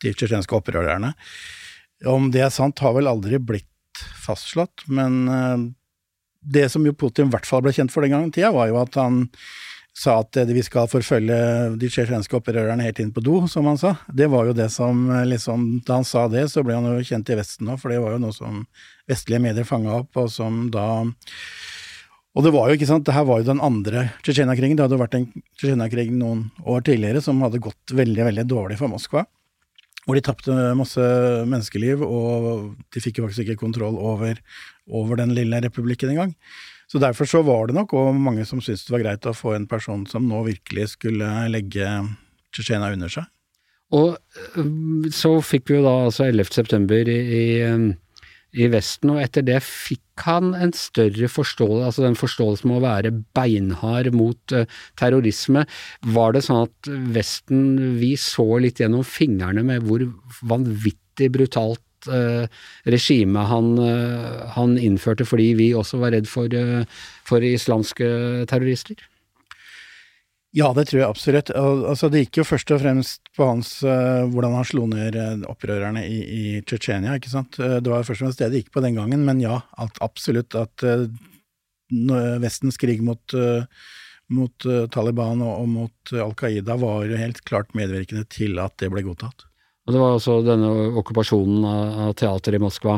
de 0.00 0.14
tsjetsjenske 0.14 0.56
opprørerne. 0.56 1.12
Om 2.08 2.30
det 2.32 2.46
er 2.46 2.54
sant, 2.54 2.80
har 2.80 2.96
vel 2.96 3.10
aldri 3.10 3.38
blitt 3.38 3.68
fastslått, 4.24 4.86
men 4.88 5.20
eh, 5.28 5.66
det 6.40 6.68
som 6.72 6.84
jo 6.86 6.96
Putin 6.96 7.28
i 7.28 7.34
hvert 7.34 7.48
fall 7.48 7.64
ble 7.64 7.74
kjent 7.76 7.92
for 7.92 8.04
den 8.04 8.14
gangen 8.14 8.32
tida, 8.32 8.52
var 8.54 8.70
jo 8.70 8.80
at 8.80 8.96
han 8.96 9.26
sa 10.00 10.20
at 10.22 10.38
vi 10.48 10.62
skal 10.64 10.88
forfølge 10.88 11.36
de 11.80 11.88
tsjetsjenske 11.90 12.38
opprørerne 12.38 12.84
helt 12.86 13.00
inn 13.02 13.10
på 13.12 13.22
do, 13.24 13.42
som 13.50 13.66
han 13.68 13.78
sa. 13.80 13.96
Det 14.06 14.30
var 14.32 14.48
jo 14.48 14.54
det 14.56 14.70
som 14.72 15.02
eh, 15.10 15.26
liksom 15.28 15.82
Da 15.86 15.98
han 15.98 16.08
sa 16.08 16.26
det, 16.32 16.46
så 16.52 16.64
ble 16.64 16.78
han 16.78 16.88
jo 16.88 17.04
kjent 17.04 17.30
i 17.32 17.36
Vesten 17.40 17.68
òg, 17.68 17.80
for 17.82 17.92
det 17.92 18.00
var 18.02 18.16
jo 18.16 18.22
noe 18.22 18.36
som 18.36 18.64
vestlige 19.10 19.42
medier 19.42 19.68
fanga 19.68 20.00
opp, 20.00 20.16
og 20.16 20.30
som 20.32 20.68
da 20.72 20.86
og 22.30 22.46
det 22.46 22.52
var 22.54 22.70
jo, 22.70 22.78
ikke 22.78 22.86
sant, 22.86 23.04
det 23.06 23.14
her 23.16 23.26
var 23.26 23.40
jo 23.40 23.48
den 23.48 23.62
andre 23.64 24.06
Tsjetsjenia-krigen. 24.22 24.76
Det 24.78 24.84
hadde 24.84 24.94
jo 24.94 25.02
vært 25.02 25.16
en 25.18 25.26
Tsjetsjenia-krig 25.58 26.12
noen 26.14 26.44
år 26.62 26.84
tidligere 26.86 27.22
som 27.24 27.40
hadde 27.42 27.62
gått 27.62 27.94
veldig, 27.98 28.22
veldig 28.28 28.44
dårlig 28.50 28.78
for 28.78 28.92
Moskva. 28.92 29.24
Hvor 30.06 30.16
de 30.16 30.22
tapte 30.24 30.54
masse 30.78 31.02
menneskeliv, 31.50 32.04
og 32.06 32.76
de 32.94 33.02
fikk 33.02 33.18
jo 33.18 33.26
faktisk 33.26 33.44
ikke 33.44 33.64
kontroll 33.64 33.98
over, 33.98 34.38
over 34.86 35.18
den 35.18 35.34
lille 35.36 35.58
republikken 35.66 36.14
engang. 36.14 36.36
Så 36.90 37.02
derfor 37.02 37.26
så 37.28 37.42
var 37.46 37.68
det 37.68 37.76
nok 37.76 37.92
og 37.98 38.14
mange 38.18 38.46
som 38.46 38.62
syntes 38.62 38.86
det 38.86 38.94
var 38.94 39.04
greit 39.04 39.26
å 39.26 39.34
få 39.36 39.54
en 39.54 39.66
person 39.70 40.06
som 40.10 40.24
nå 40.26 40.44
virkelig 40.46 40.92
skulle 40.94 41.28
legge 41.50 41.90
Tsjetsjenia 42.54 42.94
under 42.94 43.10
seg. 43.10 43.26
Og 43.94 44.14
øh, 44.58 45.10
så 45.14 45.34
fikk 45.42 45.70
vi 45.70 45.80
jo 45.80 45.86
da 45.86 45.96
altså 46.06 46.28
11. 46.28 46.54
september 46.54 47.10
i, 47.10 47.18
i 47.18 47.44
i 48.52 48.66
Vesten, 48.70 49.12
og 49.14 49.20
etter 49.22 49.44
det 49.46 49.60
fikk 49.62 50.24
han 50.26 50.52
en 50.58 50.72
større 50.76 51.28
forståelse, 51.30 51.84
altså 51.86 52.04
den 52.04 52.18
forståelsen 52.18 52.70
med 52.70 52.80
å 52.80 52.84
være 52.84 53.12
beinhard 53.36 54.10
mot 54.16 54.56
uh, 54.56 54.66
terrorisme. 55.00 55.66
Var 56.16 56.34
det 56.34 56.42
sånn 56.46 56.64
at 56.66 56.90
Vesten, 57.14 57.62
vi 58.00 58.16
så 58.20 58.48
litt 58.62 58.82
gjennom 58.82 59.06
fingrene 59.06 59.64
med 59.66 59.86
hvor 59.86 60.04
vanvittig 60.50 61.30
brutalt 61.36 62.10
uh, 62.10 62.44
regime 62.90 63.46
han, 63.52 63.72
uh, 63.78 64.50
han, 64.56 64.76
innførte 64.80 65.28
fordi 65.28 65.52
vi 65.60 65.70
også 65.76 66.02
var 66.02 66.16
redd 66.16 66.28
for, 66.30 66.50
for 67.28 67.46
islamske 67.46 68.10
terrorister? 68.50 69.09
Ja, 70.50 70.72
det 70.74 70.88
tror 70.88 70.98
jeg 70.98 71.06
absolutt. 71.06 71.50
Altså, 71.54 72.08
det 72.10 72.24
gikk 72.24 72.40
jo 72.40 72.44
først 72.48 72.72
og 72.74 72.80
fremst 72.82 73.28
på 73.38 73.46
hans 73.46 73.68
uh, 73.86 74.26
hvordan 74.32 74.56
han 74.58 74.66
slo 74.66 74.86
ned 74.90 75.14
uh, 75.14 75.44
opprørerne 75.50 76.02
i, 76.02 76.16
i 76.26 76.42
Tsjetsjenia, 76.66 77.14
ikke 77.20 77.30
sant. 77.30 77.58
Uh, 77.62 77.76
det 77.78 77.92
var 77.92 78.02
først 78.06 78.24
og 78.24 78.26
fremst 78.26 78.42
det 78.42 78.48
det 78.50 78.64
gikk 78.64 78.72
på 78.74 78.82
den 78.82 78.98
gangen, 78.98 79.22
men 79.28 79.42
ja, 79.42 79.60
at, 79.78 80.00
absolutt 80.02 80.56
at 80.58 80.86
Vestens 81.90 82.78
krig 82.78 83.00
mot, 83.02 83.34
mot 84.30 84.66
Taliban 84.94 85.40
og, 85.42 85.54
og 85.58 85.70
mot 85.70 86.12
Al 86.22 86.36
Qaida 86.38 86.76
var 86.78 87.08
jo 87.10 87.18
helt 87.18 87.40
klart 87.42 87.72
medvirkende 87.74 88.22
til 88.30 88.60
at 88.62 88.76
det 88.78 88.92
ble 88.92 89.02
godtatt. 89.02 89.42
Og 89.88 89.96
det 89.96 90.02
var 90.02 90.14
også 90.14 90.36
denne 90.46 90.70
okkupasjonen 91.00 91.66
av, 91.66 92.12
teateret 92.14 92.60
i 92.60 92.62
Moskva, 92.62 92.94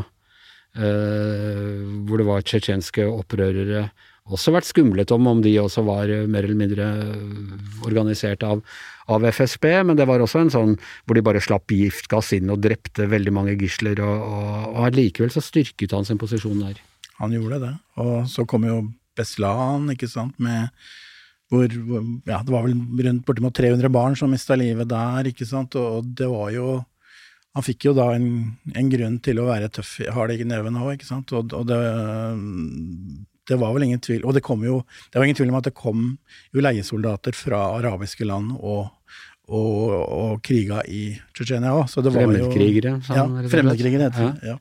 hvor 0.77 2.21
det 2.21 2.29
var 2.29 2.45
tsjetsjenske 2.45 3.09
opprørere 3.09 3.87
også 4.31 4.55
vært 4.55 4.69
skumlet 4.69 5.11
om 5.15 5.27
om 5.27 5.43
de 5.43 5.53
også 5.59 5.83
var 5.87 6.11
eh, 6.11 6.29
mer 6.31 6.47
eller 6.47 6.59
mindre 6.59 6.89
eh, 7.03 7.53
organisert 7.89 8.45
av, 8.47 8.63
av 9.11 9.27
FSB, 9.35 9.67
men 9.89 9.99
det 9.99 10.07
var 10.09 10.23
også 10.23 10.45
en 10.45 10.53
sånn 10.55 10.75
hvor 10.79 11.19
de 11.19 11.25
bare 11.27 11.43
slapp 11.43 11.73
giftgass 11.75 12.33
inn 12.37 12.53
og 12.53 12.63
drepte 12.63 13.09
veldig 13.11 13.35
mange 13.35 13.57
gisler, 13.59 13.99
og, 14.05 14.27
og, 14.29 14.67
og 14.79 14.99
likevel 14.99 15.33
så 15.35 15.43
styrket 15.43 15.95
han 15.97 16.07
sin 16.09 16.21
posisjon 16.23 16.63
der. 16.63 16.79
Han 17.19 17.35
gjorde 17.35 17.61
det, 17.65 17.73
og 18.03 18.29
så 18.31 18.47
kom 18.49 18.67
jo 18.69 18.83
Beslan, 19.19 19.91
ikke 19.93 20.09
sant, 20.09 20.39
med 20.41 20.71
hvor, 21.53 21.67
ja, 21.69 22.39
det 22.41 22.49
var 22.49 22.63
vel 22.65 22.79
rundt 23.05 23.27
bortimot 23.29 23.53
300 23.59 23.91
barn 23.93 24.15
som 24.17 24.31
mista 24.33 24.57
livet 24.57 24.89
der, 24.89 25.29
ikke 25.29 25.45
sant, 25.45 25.77
og 25.77 26.07
det 26.17 26.31
var 26.31 26.49
jo 26.55 26.79
han 27.53 27.65
fikk 27.67 27.91
jo 27.91 27.93
da 27.93 28.07
en, 28.17 28.55
en 28.73 28.89
grunn 28.89 29.19
til 29.21 29.43
å 29.43 29.51
være 29.51 29.69
tøff, 29.77 29.99
har 30.15 30.31
det 30.31 30.39
i 30.41 30.47
neven 30.49 30.79
òg, 30.81 30.95
ikke 30.95 31.11
sant, 31.11 31.35
og, 31.37 31.53
og 31.53 31.67
det 31.69 31.81
det 33.49 33.59
var 33.59 33.73
vel 33.75 33.89
ingen 33.89 34.03
tvil 34.03 34.23
Og 34.29 34.37
det 34.37 34.43
kom 34.47 34.63
jo 34.63 34.83
Det 35.11 35.19
var 35.19 35.27
ingen 35.27 35.39
tvil 35.39 35.51
om 35.51 35.59
at 35.59 35.67
det 35.67 35.75
kom 35.75 36.03
jo 36.55 36.63
leiesoldater 36.63 37.35
fra 37.35 37.63
arabiske 37.79 38.27
land 38.29 38.53
og, 38.59 38.93
og, 39.51 39.81
og 39.99 40.43
kriga 40.47 40.85
i 40.87 41.09
Tsjetsjenia 41.35 41.73
òg. 41.75 41.89
Fremmedkrigere? 41.91 42.95
Ja, 43.11 43.27
fremmedkrigere 43.51 44.09
heter 44.09 44.29
det. 44.29 44.53
Ja. 44.53 44.57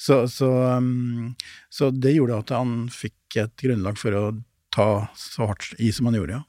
Så, 0.00 0.24
så, 0.32 0.48
um, 0.78 1.34
så, 1.70 1.90
det 1.92 2.16
gjorde 2.16 2.40
at 2.40 2.50
han 2.56 2.88
fikk 2.92 3.38
et 3.44 3.54
grunnlag 3.60 4.00
for 4.00 4.16
å 4.18 4.24
ta 4.74 4.88
så 5.18 5.50
hardt 5.52 5.76
i 5.78 5.92
som 5.94 6.10
han 6.10 6.18
gjorde, 6.18 6.40
ja. 6.40 6.44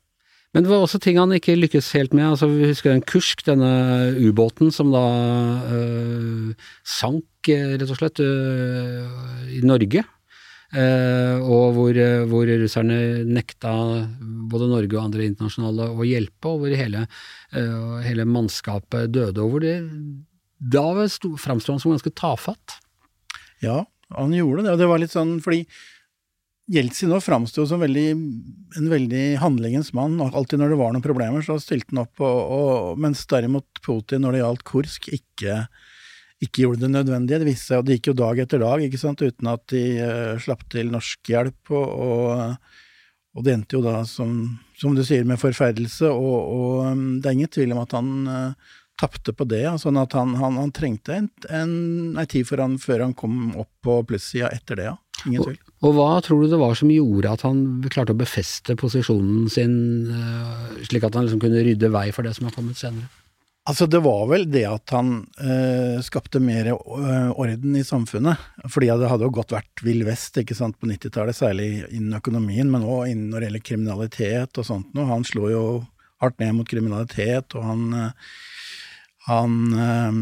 Men 0.55 0.63
det 0.63 0.71
var 0.71 0.85
også 0.85 1.01
ting 1.03 1.17
han 1.19 1.35
ikke 1.35 1.57
lykkes 1.59 1.89
helt 1.97 2.13
med. 2.15 2.29
altså 2.29 2.47
Vi 2.47 2.69
husker 2.69 2.93
den 2.93 3.03
Kursk, 3.03 3.41
denne 3.43 4.15
ubåten 4.15 4.71
som 4.71 4.93
da 4.93 5.03
øh, 5.67 6.53
sank, 6.87 7.49
rett 7.49 7.83
og 7.83 7.99
slett, 7.99 8.21
øh, 8.23 9.03
i 9.51 9.59
Norge. 9.67 10.05
Uh, 10.75 11.39
og 11.39 11.77
hvor, 11.77 11.97
hvor, 12.27 12.49
russerne 12.59 13.23
nekta 13.29 13.71
både 14.51 14.67
Norge 14.67 14.97
og 14.97 15.05
andre 15.05 15.27
internasjonale 15.29 15.87
å 15.95 16.07
hjelpe, 16.07 16.51
og 16.51 16.65
hvor 16.65 16.75
hele, 16.75 17.05
uh, 17.55 17.99
hele 18.03 18.25
mannskapet 18.27 19.13
døde. 19.15 19.39
Og 19.39 19.53
hvor 19.53 19.63
det 19.63 19.77
da 20.59 21.07
sto- 21.07 21.37
framsto 21.39 21.71
han 21.71 21.79
som 21.79 21.93
ganske 21.93 22.13
tafatt. 22.15 22.79
Ja, 23.63 23.83
han 24.15 24.33
gjorde 24.33 24.65
det, 24.65 24.73
og 24.73 24.81
det 24.81 24.89
var 24.89 25.01
litt 25.01 25.13
sånn 25.15 25.37
fordi 25.43 25.65
Jeltsin 26.65 27.11
nå 27.13 27.19
framsto 27.21 27.61
som 27.69 27.81
veldig, 27.83 28.07
en 28.79 28.87
veldig 28.89 29.25
handlingens 29.37 29.91
mann, 29.93 30.17
alltid 30.17 30.57
når 30.57 30.71
det 30.73 30.79
var 30.79 30.95
noen 30.95 31.03
problemer, 31.05 31.43
så 31.45 31.59
stilte 31.61 31.93
han 31.93 32.01
opp, 32.07 32.23
og, 32.25 32.39
og, 32.55 33.01
mens 33.01 33.21
derimot 33.29 33.83
Putin 33.85 34.25
når 34.25 34.33
det 34.33 34.39
gjaldt 34.41 34.65
Kursk, 34.71 35.09
ikke, 35.13 35.59
ikke 36.43 36.65
gjorde 36.65 36.83
det 36.83 36.91
nødvendige. 36.91 37.41
Det 37.41 37.49
viste 37.49 37.71
seg, 37.71 37.81
og 37.81 37.87
det 37.87 37.99
gikk 37.99 38.11
jo 38.11 38.17
dag 38.19 38.41
etter 38.43 38.63
dag, 38.63 38.85
ikke 38.85 39.01
sant, 39.01 39.23
uten 39.23 39.51
at 39.51 39.67
de 39.71 39.83
uh, 40.01 40.41
slapp 40.43 40.65
til 40.71 40.91
norsk 40.93 41.31
hjelp, 41.31 41.71
og, 41.71 41.85
og, 42.07 42.81
og 43.35 43.45
det 43.45 43.55
endte 43.55 43.77
jo 43.77 43.83
da, 43.85 43.99
som, 44.09 44.33
som 44.79 44.97
du 44.97 45.03
sier, 45.07 45.27
med 45.27 45.41
forferdelse, 45.41 46.11
og, 46.11 46.35
og 46.57 46.89
um, 46.91 47.05
det 47.21 47.31
er 47.31 47.39
ingen 47.39 47.53
tvil 47.55 47.75
om 47.75 47.81
at 47.85 47.95
han 47.95 48.11
uh, 48.27 48.75
tapte 48.99 49.35
på 49.35 49.47
det, 49.51 49.63
ja, 49.65 49.73
sånn 49.79 49.99
at 49.99 50.15
han, 50.15 50.35
han, 50.39 50.59
han 50.59 50.75
trengte 50.75 51.15
en, 51.15 51.31
en, 51.49 51.73
en 52.19 52.29
tid 52.31 52.51
han, 52.59 52.77
før 52.79 53.07
han 53.07 53.17
kom 53.17 53.55
opp 53.59 53.71
på 53.83 53.99
plussida 54.11 54.51
etter 54.55 54.79
det, 54.79 54.91
ja. 54.91 54.95
Ingen 55.25 55.45
tvil. 55.47 55.59
Og 55.87 55.93
hva 55.95 56.09
tror 56.23 56.43
du 56.43 56.51
det 56.51 56.59
var 56.59 56.75
som 56.77 56.91
gjorde 56.91 57.31
at 57.31 57.43
han 57.47 57.59
klarte 57.87 58.13
å 58.13 58.19
befeste 58.19 58.75
posisjonen 58.79 59.47
sin, 59.51 59.75
uh, 60.11 60.81
slik 60.83 61.07
at 61.07 61.15
han 61.15 61.27
liksom 61.27 61.43
kunne 61.43 61.63
rydde 61.63 61.91
vei 61.95 62.09
for 62.15 62.27
det 62.27 62.35
som 62.35 62.49
har 62.49 62.55
kommet 62.55 62.79
senere? 62.79 63.07
Altså, 63.65 63.87
det 63.89 64.01
var 64.05 64.27
vel 64.29 64.43
det 64.53 64.65
at 64.69 64.91
han 64.93 65.23
eh, 65.41 65.97
skapte 66.05 66.37
mer 66.43 66.67
eh, 66.69 67.29
orden 67.33 67.77
i 67.79 67.83
samfunnet. 67.85 68.41
Fordi 68.69 68.91
det 68.93 69.09
hadde 69.09 69.25
jo 69.25 69.33
godt 69.33 69.55
vært 69.55 69.81
vill 69.85 70.03
vest 70.05 70.37
ikke 70.37 70.57
sant, 70.57 70.77
på 70.77 70.89
90-tallet, 70.91 71.37
særlig 71.37 71.69
innen 71.89 72.19
økonomien, 72.19 72.69
men 72.69 72.85
òg 72.85 73.09
innen 73.09 73.31
når 73.33 73.41
det 73.41 73.49
gjelder 73.49 73.65
kriminalitet 73.71 74.61
og 74.61 74.67
sånt 74.69 74.93
noe. 74.93 75.09
Han 75.09 75.25
slo 75.25 75.49
jo 75.49 75.63
hardt 76.21 76.37
ned 76.43 76.53
mot 76.59 76.69
kriminalitet, 76.69 77.57
og 77.57 77.65
han 77.65 77.87
eh, 78.03 78.29
han 79.25 79.73
eh, 79.73 80.13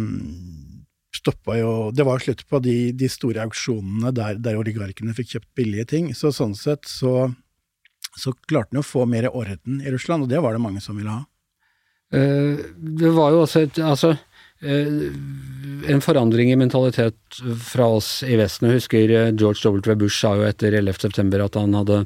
stoppa 1.17 1.57
jo 1.57 1.91
Det 1.91 2.03
var 2.07 2.19
slutt 2.19 2.45
på 2.47 2.59
de, 2.63 2.91
de 2.95 3.09
store 3.12 3.43
auksjonene 3.43 4.13
der, 4.15 4.39
der 4.39 4.59
oligarkene 4.59 5.15
fikk 5.17 5.35
kjøpt 5.35 5.50
billige 5.59 5.89
ting. 5.95 6.13
Så 6.15 6.31
sånn 6.35 6.55
sett 6.55 6.88
så, 6.89 7.27
så 8.15 8.35
klarte 8.47 8.71
han 8.71 8.81
jo 8.81 8.85
å 8.85 8.91
få 8.93 9.05
mer 9.09 9.29
orden 9.31 9.83
i 9.83 9.91
Russland, 9.91 10.25
og 10.25 10.31
det 10.31 10.41
var 10.43 10.55
det 10.55 10.63
mange 10.63 10.83
som 10.83 10.95
ville 11.00 11.12
ha. 11.12 11.25
Eh, 12.13 12.62
Det 12.77 13.12
var 13.15 13.34
jo 13.34 13.41
også 13.43 13.63
et 13.65 13.79
Altså 13.82 14.13
eh, 14.62 15.10
en 15.89 16.00
forandring 16.03 16.53
i 16.53 16.60
mentalitet 16.60 17.41
fra 17.60 17.89
oss 17.98 18.22
i 18.24 18.38
Vesten. 18.39 18.70
Jeg 18.70 18.79
husker 18.84 19.12
eh, 19.12 19.34
George 19.36 19.65
W. 19.67 19.98
Bush 20.00 20.22
sa 20.22 20.36
jo 20.39 20.48
etter 20.48 20.77
11. 20.79 21.01
september 21.08 21.43
at 21.43 21.60
han 21.60 21.75
hadde 21.82 22.05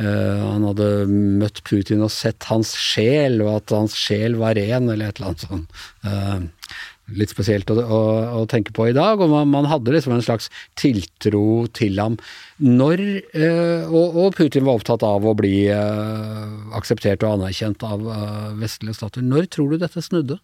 han 0.00 0.62
hadde 0.62 0.86
møtt 1.10 1.64
Putin 1.66 2.04
og 2.06 2.12
sett 2.14 2.46
hans 2.46 2.70
sjel, 2.78 3.40
og 3.42 3.56
at 3.56 3.72
hans 3.74 3.96
sjel 3.98 4.36
var 4.38 4.54
ren, 4.54 4.86
eller 4.86 5.10
et 5.10 5.18
eller 5.18 5.32
annet 5.32 5.42
sånn. 5.42 6.44
Litt 7.16 7.32
spesielt 7.32 7.70
å, 7.72 7.76
å, 7.80 8.00
å 8.40 8.44
tenke 8.50 8.74
på 8.76 8.88
i 8.90 8.94
dag. 8.96 9.20
Og 9.20 9.32
man, 9.32 9.50
man 9.52 9.68
hadde 9.70 9.94
liksom 9.94 10.14
en 10.16 10.24
slags 10.24 10.50
tiltro 10.80 11.66
til 11.76 12.00
ham. 12.02 12.18
Når 12.62 13.02
eh, 13.34 13.88
og, 13.88 14.16
og 14.20 14.38
Putin 14.38 14.66
var 14.68 14.80
opptatt 14.80 15.04
av 15.06 15.26
å 15.26 15.36
bli 15.38 15.66
eh, 15.72 16.46
akseptert 16.76 17.24
og 17.26 17.40
anerkjent 17.40 17.84
av 17.86 18.06
eh, 18.14 18.48
vestlige 18.60 18.98
stater. 18.98 19.26
Når 19.26 19.50
tror 19.54 19.74
du 19.74 19.80
dette 19.82 20.04
snudde? 20.04 20.40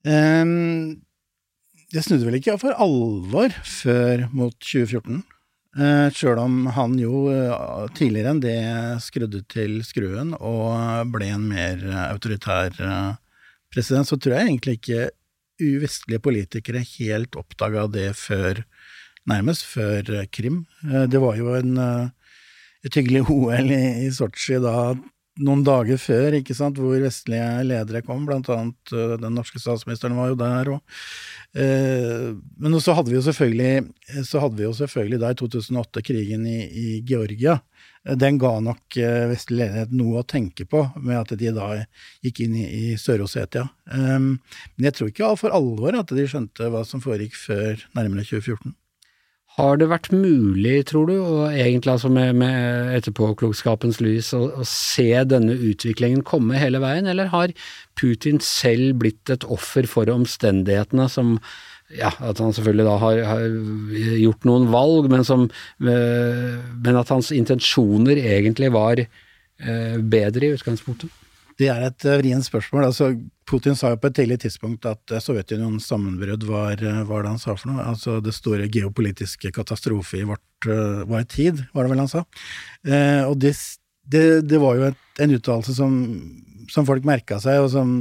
Um, 0.00 1.02
det 1.92 2.06
snudde 2.06 2.24
vel 2.24 2.38
ikke 2.38 2.56
for 2.60 2.72
alvor 2.80 3.52
før 3.66 4.24
mot 4.32 4.56
2014. 4.62 5.20
Uh, 5.78 6.08
Sjøl 6.10 6.40
om 6.42 6.64
han 6.74 6.96
jo 6.98 7.28
eh, 7.30 7.84
tidligere 7.94 8.32
enn 8.32 8.40
det 8.42 8.56
skrudde 9.04 9.44
til 9.46 9.76
skruen 9.86 10.32
og 10.34 11.12
ble 11.14 11.28
en 11.30 11.44
mer 11.46 11.84
eh, 11.86 12.06
autoritær 12.08 12.74
eh, 12.74 13.12
president, 13.72 14.08
så 14.08 14.18
tror 14.18 14.36
jeg 14.36 14.48
egentlig 14.48 14.78
ikke 14.78 15.10
uvestlige 15.60 16.22
politikere 16.24 16.82
helt 16.96 17.36
oppdaga 17.36 17.86
det 17.92 18.10
før 18.16 18.64
nærmest 19.28 19.66
før 19.68 20.10
eh, 20.16 20.26
Krim. 20.32 20.64
Eh, 20.88 21.06
det 21.10 21.20
var 21.22 21.38
jo 21.38 21.54
en, 21.58 21.76
eh, 21.78 22.34
et 22.86 22.96
hyggelig 22.96 23.26
OL 23.28 23.72
i, 23.74 23.82
i 24.06 24.12
Sotsji 24.14 24.60
da 24.62 24.94
noen 25.40 25.62
dager 25.64 25.96
før, 26.00 26.34
ikke 26.36 26.56
sant, 26.56 26.76
hvor 26.80 26.98
vestlige 27.00 27.46
ledere 27.64 28.02
kom, 28.04 28.26
blant 28.28 28.50
annet 28.52 28.92
den 29.22 29.32
norske 29.32 29.60
statsministeren 29.62 30.18
var 30.18 30.32
jo 30.32 30.36
der, 30.40 30.72
eh, 31.54 32.26
Men 32.60 32.80
så 32.80 32.96
hadde 32.96 33.12
vi 33.12 33.16
jo 33.16 33.24
selvfølgelig 33.24 33.94
selvfølgelig 34.76 35.20
da 35.22 35.30
i 35.30 35.38
2008 35.38 36.02
krigen 36.02 36.46
i, 36.46 36.58
i 36.66 37.00
Georgia. 37.06 37.60
Den 38.00 38.38
ga 38.40 38.54
nok 38.64 38.96
eh, 38.96 39.26
vestlig 39.28 39.58
ledighet 39.60 39.90
noe 39.92 40.22
å 40.22 40.26
tenke 40.26 40.64
på, 40.64 40.86
med 41.04 41.18
at 41.18 41.34
de 41.36 41.50
da 41.52 41.68
gikk 42.24 42.40
inn 42.46 42.54
i, 42.56 42.64
i 42.64 42.84
Sør-Ossetia. 42.96 43.66
Um, 43.92 44.38
men 44.76 44.88
jeg 44.88 44.96
tror 44.96 45.10
ikke 45.12 45.32
for 45.36 45.52
alvor 45.52 45.98
at 45.98 46.14
de 46.16 46.24
skjønte 46.24 46.70
hva 46.72 46.80
som 46.88 47.02
foregikk 47.04 47.36
før 47.36 47.84
nærmere 47.98 48.24
2014. 48.24 48.72
Har 49.58 49.80
det 49.80 49.90
vært 49.90 50.12
mulig, 50.14 50.76
tror 50.88 51.10
du, 51.10 51.16
og 51.18 51.52
egentlig 51.52 51.92
altså 51.92 52.08
med, 52.12 52.38
med 52.40 52.94
etterpåklokskapens 52.96 53.98
lys, 54.00 54.30
å, 54.32 54.46
å 54.62 54.66
se 54.68 55.10
denne 55.28 55.56
utviklingen 55.58 56.22
komme 56.24 56.60
hele 56.60 56.80
veien, 56.80 57.08
eller 57.10 57.32
har 57.34 57.52
Putin 57.98 58.40
selv 58.40 59.00
blitt 59.02 59.32
et 59.32 59.44
offer 59.44 59.90
for 59.90 60.08
omstendighetene 60.14 61.08
som 61.12 61.36
ja, 61.96 62.10
at 62.22 62.38
han 62.38 62.54
selvfølgelig 62.54 62.86
da 62.86 62.96
har, 63.02 63.22
har 63.26 63.46
gjort 64.20 64.46
noen 64.48 64.68
valg, 64.72 65.08
men, 65.12 65.24
som, 65.26 65.48
eh, 65.82 66.58
men 66.84 67.00
at 67.00 67.10
hans 67.12 67.32
intensjoner 67.34 68.20
egentlig 68.20 68.70
var 68.74 69.02
eh, 69.02 69.96
bedre 69.98 70.46
i 70.46 70.54
utgangspunktet? 70.58 71.10
Det 71.60 71.68
er 71.68 71.88
et 71.88 72.06
eh, 72.06 72.18
vrient 72.22 72.46
spørsmål. 72.46 72.86
Altså, 72.88 73.10
Putin 73.50 73.76
sa 73.76 73.92
jo 73.92 74.00
på 74.00 74.10
et 74.10 74.16
tidlig 74.20 74.38
tidspunkt 74.44 74.86
at 74.86 75.16
Sovjetunionens 75.20 75.88
sammenbrudd 75.90 76.46
var 76.48 76.78
var 77.08 77.24
det 77.24 77.32
han 77.32 77.42
sa 77.42 77.56
for 77.56 77.72
noe? 77.72 77.82
Altså 77.82 78.20
det 78.22 78.36
store 78.36 78.68
geopolitiske 78.70 79.50
katastrofe 79.56 80.20
i 80.20 80.28
vårt, 80.28 80.68
vår 81.10 81.26
tid, 81.26 81.64
var 81.74 81.84
det 81.84 81.92
vel 81.92 82.04
han 82.04 82.12
sa. 82.12 82.22
Eh, 82.86 83.24
og 83.26 83.34
det, 83.42 83.56
det, 84.06 84.24
det 84.46 84.62
var 84.62 84.78
jo 84.78 84.86
et, 84.92 85.02
en 85.26 85.34
uttalelse 85.34 85.74
som, 85.74 85.98
som 86.70 86.86
folk 86.88 87.06
merka 87.06 87.40
seg, 87.42 87.60
og 87.62 87.70
som 87.72 87.94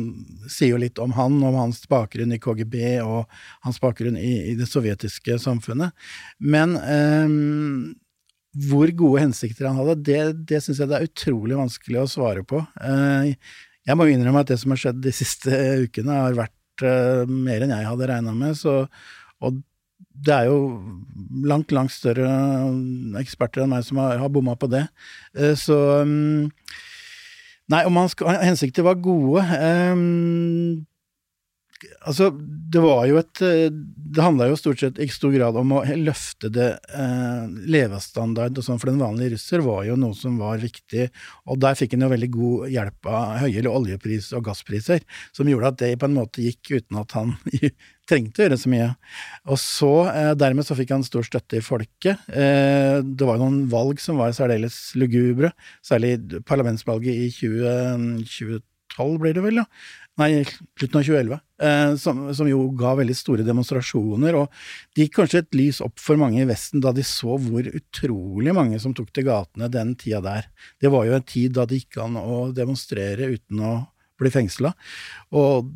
sier 0.50 0.74
jo 0.74 0.82
litt 0.82 1.00
om 1.02 1.14
han, 1.18 1.40
om 1.46 1.58
hans 1.58 1.82
bakgrunn 1.90 2.36
i 2.36 2.42
KGB 2.42 2.76
og 3.04 3.26
hans 3.66 3.80
bakgrunn 3.82 4.20
i, 4.20 4.52
i 4.52 4.58
det 4.60 4.70
sovjetiske 4.70 5.40
samfunnet. 5.42 5.96
Men 6.40 6.76
eh, 6.80 7.34
hvor 8.70 8.92
gode 8.98 9.24
hensikter 9.24 9.70
han 9.70 9.80
hadde, 9.80 9.98
det, 10.08 10.22
det 10.50 10.62
syns 10.66 10.82
jeg 10.82 10.92
det 10.92 11.00
er 11.00 11.10
utrolig 11.10 11.58
vanskelig 11.60 12.04
å 12.04 12.10
svare 12.10 12.46
på. 12.48 12.62
Eh, 12.82 13.34
jeg 13.90 13.98
må 13.98 14.10
innrømme 14.10 14.44
at 14.44 14.52
det 14.52 14.60
som 14.62 14.74
har 14.74 14.82
skjedd 14.82 15.02
de 15.04 15.14
siste 15.16 15.64
ukene, 15.86 16.22
har 16.26 16.38
vært 16.38 16.86
eh, 16.86 17.26
mer 17.30 17.66
enn 17.66 17.74
jeg 17.74 17.90
hadde 17.90 18.10
regna 18.10 18.36
med. 18.38 18.58
Så, 18.58 18.84
og 19.42 19.62
det 20.20 20.36
er 20.36 20.50
jo 20.50 20.60
langt, 21.48 21.72
langt 21.76 21.94
større 21.94 22.28
eksperter 23.22 23.64
enn 23.64 23.74
meg 23.74 23.86
som 23.88 24.02
har, 24.02 24.18
har 24.22 24.32
bomma 24.34 24.58
på 24.60 24.70
det. 24.72 24.86
Eh, 25.38 25.56
så 25.60 25.78
mm, 26.08 26.50
Nei, 27.70 27.84
om 27.86 27.96
hans 27.96 28.16
hensikter 28.42 28.84
var 28.84 28.98
gode. 29.04 29.44
Um, 29.94 30.86
Altså, 32.04 32.30
det 32.34 32.82
var 32.84 33.06
jo 33.08 33.20
et 33.22 33.40
Det 33.40 34.24
handla 34.24 34.50
jo 34.50 34.58
stort 34.60 34.82
sett 34.82 35.00
i 35.00 35.08
stor 35.12 35.32
grad 35.32 35.58
om 35.60 35.72
å 35.78 35.84
løfte 36.00 36.50
det 36.52 36.70
eh, 36.92 37.44
levestandard 37.72 38.58
og 38.58 38.66
sånn 38.66 38.80
for 38.82 38.92
den 38.92 39.02
vanlige 39.02 39.36
russer 39.36 39.64
var 39.64 39.86
jo 39.88 39.96
noe 40.00 40.18
som 40.18 40.40
var 40.42 40.60
viktig, 40.62 41.08
og 41.46 41.60
der 41.62 41.78
fikk 41.78 41.94
en 41.96 42.08
jo 42.08 42.12
veldig 42.12 42.30
god 42.34 42.74
hjelp 42.74 43.10
av 43.12 43.38
høyere 43.44 43.72
oljepris 43.72 44.32
og 44.38 44.48
gasspriser, 44.50 45.06
som 45.36 45.50
gjorde 45.50 45.72
at 45.72 45.80
det 45.84 45.92
på 46.02 46.10
en 46.10 46.18
måte 46.18 46.44
gikk 46.44 46.74
uten 46.80 47.00
at 47.00 47.16
han 47.18 47.36
trengte 48.10 48.42
å 48.42 48.48
gjøre 48.48 48.60
så 48.60 48.72
mye. 48.74 48.90
Og 49.50 49.62
så, 49.62 49.92
eh, 50.12 50.32
dermed 50.40 50.68
så 50.68 50.78
fikk 50.78 50.96
han 50.96 51.06
stor 51.06 51.26
støtte 51.28 51.60
i 51.60 51.66
folket. 51.66 52.26
Eh, 52.34 53.00
det 53.06 53.28
var 53.28 53.38
jo 53.38 53.46
noen 53.46 53.70
valg 53.72 54.02
som 54.04 54.20
var 54.22 54.34
særdeles 54.36 54.78
lugubre, 55.00 55.54
særlig 55.86 56.18
parlamentsvalget 56.50 57.26
i 57.28 57.30
20, 57.36 58.26
2012 58.26 59.20
blir 59.22 59.38
det 59.38 59.46
vel, 59.46 59.62
ja. 59.62 59.68
Nei, 60.20 60.44
slutten 60.76 61.00
av 61.00 61.06
2011, 61.08 61.38
eh, 61.64 61.94
som, 61.96 62.22
som, 62.36 62.48
jo 62.50 62.66
ga 62.76 62.92
veldig 63.00 63.16
store 63.16 63.46
demonstrasjoner. 63.48 64.36
Og 64.36 64.50
det 64.96 65.06
gikk 65.06 65.20
kanskje 65.22 65.44
et 65.46 65.56
lys 65.56 65.80
opp 65.86 66.02
for 66.02 66.20
mange 66.20 66.42
i 66.42 66.48
Vesten 66.50 66.84
da 66.84 66.92
de 66.96 67.06
så 67.08 67.38
hvor 67.40 67.70
utrolig 67.70 68.56
mange 68.56 68.82
som 68.84 68.96
tok 68.96 69.14
til 69.16 69.30
gatene 69.30 69.72
den 69.72 69.94
tida 70.00 70.20
der. 70.26 70.50
Det 70.82 70.92
var 70.92 71.08
jo 71.08 71.16
en 71.16 71.28
tid 71.28 71.56
da 71.56 71.68
det 71.70 71.84
gikk 71.84 72.02
an 72.04 72.20
å 72.20 72.50
demonstrere 72.56 73.32
uten 73.32 73.64
å 73.64 73.74
bli 74.20 74.34
fengsla. 74.34 74.74
Og 75.40 75.72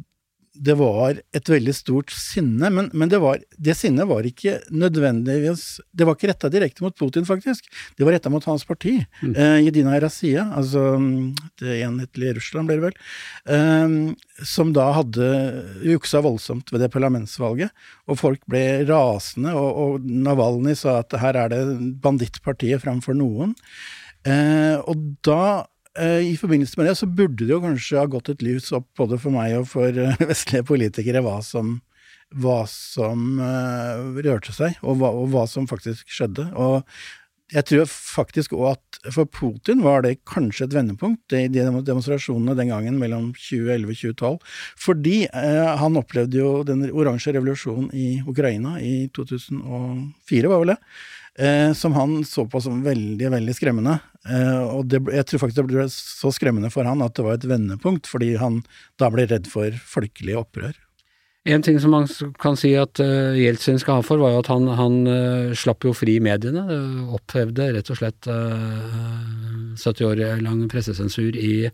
det 0.54 0.76
var 0.78 1.18
et 1.34 1.50
veldig 1.50 1.74
stort 1.74 2.12
sinne, 2.14 2.70
men, 2.74 2.90
men 2.94 3.10
det, 3.10 3.18
var, 3.24 3.40
det 3.58 3.74
sinnet 3.78 4.06
var 4.10 4.26
ikke 4.28 4.60
nødvendigvis 4.70 5.82
Det 5.90 6.06
var 6.06 6.18
ikke 6.18 6.30
retta 6.30 6.52
direkte 6.54 6.86
mot 6.86 6.96
Putin, 6.98 7.26
faktisk. 7.26 7.66
Det 7.98 8.06
var 8.06 8.14
retta 8.14 8.30
mot 8.30 8.46
hans 8.46 8.66
parti, 8.68 9.00
mm. 9.24 9.34
eh, 9.34 9.58
Jedina 9.66 9.98
Razia, 10.02 10.46
altså 10.54 10.96
det 11.62 11.80
enhetlige 11.82 12.38
Russland, 12.38 12.70
ble 12.70 12.78
det 12.78 12.86
vel, 12.86 13.00
eh, 13.56 13.98
som 14.54 14.76
da 14.76 14.92
hadde 15.00 15.32
juksa 15.90 16.22
voldsomt 16.26 16.70
ved 16.74 16.86
det 16.86 16.92
parlamentsvalget, 16.94 17.74
og 18.06 18.22
folk 18.22 18.46
ble 18.50 18.84
rasende, 18.90 19.56
og, 19.58 19.84
og 19.84 20.08
Navalny 20.30 20.78
sa 20.78 21.00
at 21.02 21.18
her 21.24 21.40
er 21.46 21.54
det 21.54 21.64
bandittpartiet 22.04 22.84
framfor 22.86 23.18
noen. 23.18 23.58
Eh, 24.24 24.78
og 24.88 25.18
da 25.26 25.66
i 26.02 26.36
forbindelse 26.40 26.80
med 26.80 26.88
det 26.90 26.96
så 26.98 27.10
burde 27.10 27.46
det 27.46 27.54
jo 27.54 27.62
kanskje 27.62 28.00
ha 28.02 28.10
gått 28.10 28.32
et 28.34 28.42
lys 28.46 28.72
opp 28.74 28.88
både 28.98 29.20
for 29.22 29.36
meg 29.36 29.58
og 29.60 29.68
for 29.70 29.90
eh, 29.94 30.22
vestlige 30.32 30.66
politikere 30.66 31.22
hva 31.26 31.40
som, 31.46 31.76
hva 32.34 32.64
som 32.70 33.42
eh, 33.44 34.24
rørte 34.26 34.56
seg, 34.56 34.80
og 34.82 35.02
hva, 35.02 35.14
og 35.14 35.30
hva 35.34 35.46
som 35.50 35.70
faktisk 35.70 36.10
skjedde. 36.10 36.50
Og 36.58 36.82
jeg 37.54 37.68
tror 37.70 37.86
faktisk 37.90 38.56
òg 38.56 38.72
at 38.72 39.12
for 39.14 39.30
Putin 39.30 39.84
var 39.84 40.02
det 40.06 40.24
kanskje 40.30 40.66
et 40.66 40.76
vendepunkt 40.78 41.36
i 41.36 41.46
de 41.52 41.66
demonstrasjonene 41.86 42.56
den 42.58 42.72
gangen 42.72 42.98
mellom 43.02 43.30
2011 43.38 43.84
og 43.84 44.00
2012. 44.00 44.54
Fordi 44.86 45.18
eh, 45.28 45.74
han 45.82 46.00
opplevde 46.00 46.40
jo 46.40 46.54
den 46.68 46.88
oransje 46.90 47.36
revolusjonen 47.36 47.92
i 47.94 48.08
Ukraina 48.26 48.80
i 48.82 49.12
2004, 49.14 50.50
var 50.50 50.64
vel 50.64 50.74
det. 50.74 50.80
Eh, 51.40 51.74
som 51.74 51.94
han 51.94 52.20
så 52.26 52.46
på 52.46 52.62
som 52.62 52.84
veldig, 52.86 53.32
veldig 53.34 53.54
skremmende. 53.58 53.98
Eh, 54.30 54.64
og 54.70 54.86
det, 54.86 55.02
jeg 55.16 55.26
tror 55.26 55.42
faktisk 55.42 55.64
det 55.64 55.66
ble 55.72 55.86
så 55.90 56.30
skremmende 56.34 56.70
for 56.74 56.86
han 56.86 57.02
at 57.02 57.16
det 57.18 57.26
var 57.26 57.40
et 57.40 57.48
vendepunkt, 57.50 58.10
fordi 58.10 58.36
han 58.38 58.62
da 59.02 59.10
ble 59.14 59.26
redd 59.32 59.50
for 59.50 59.74
folkelig 59.96 60.38
opprør. 60.38 60.78
En 61.50 61.64
ting 61.66 61.76
som 61.82 61.92
man 61.92 62.06
kan 62.40 62.56
si 62.56 62.70
at 62.80 63.02
uh, 63.04 63.36
Jeltsin 63.36 63.76
skal 63.82 63.98
ha 63.98 64.04
for, 64.06 64.22
var 64.22 64.32
jo 64.32 64.44
at 64.46 64.48
han, 64.48 64.70
han 64.80 64.94
uh, 65.10 65.50
slapp 65.60 65.84
jo 65.84 65.92
fri 65.92 66.16
mediene. 66.24 66.64
Uh, 66.70 67.18
opphevde 67.18 67.68
rett 67.76 67.92
og 67.92 68.00
slett 68.00 68.30
uh, 68.32 69.74
70 69.76 70.08
år 70.08 70.22
lang 70.40 70.62
pressesensur 70.72 71.36
i, 71.36 71.68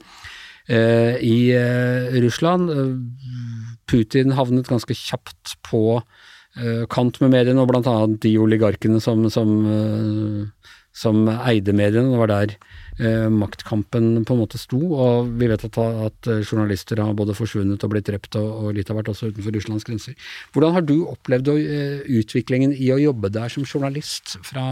i 0.69 1.38
Russland. 2.24 2.72
Putin 3.89 4.34
havnet 4.38 4.69
ganske 4.72 4.95
kjapt 4.95 5.58
på 5.65 6.00
kant 6.91 7.19
med 7.24 7.34
mediene, 7.34 7.62
og 7.62 7.69
blant 7.72 7.88
annet 7.89 8.19
de 8.26 8.34
oligarkene 8.41 9.00
som, 9.04 9.26
som, 9.34 9.54
som 10.95 11.22
eide 11.38 11.76
mediene. 11.76 12.12
Det 12.12 12.19
var 12.22 12.32
der 12.32 12.56
eh, 13.00 13.30
maktkampen 13.34 14.26
på 14.28 14.36
en 14.36 14.41
måte 14.41 14.60
sto. 14.62 14.80
Og 14.80 15.32
vi 15.39 15.50
vet 15.52 15.63
at, 15.69 15.80
at 15.80 16.30
journalister 16.41 17.02
har 17.04 17.15
både 17.17 17.38
forsvunnet 17.38 17.86
og 17.86 17.93
blitt 17.93 18.10
drept, 18.10 18.36
og, 18.39 18.50
og 18.50 18.76
litt 18.78 18.91
har 18.91 19.00
vært 19.00 19.13
også 19.13 19.32
utenfor 19.32 19.56
Russlands 19.56 19.88
grenser. 19.88 20.17
Hvordan 20.54 20.76
har 20.78 20.86
du 20.88 20.98
opplevd 21.12 21.54
utviklingen 22.19 22.76
i 22.76 22.91
å 22.95 23.02
jobbe 23.02 23.32
der 23.34 23.52
som 23.54 23.67
journalist 23.67 24.38
fra, 24.48 24.67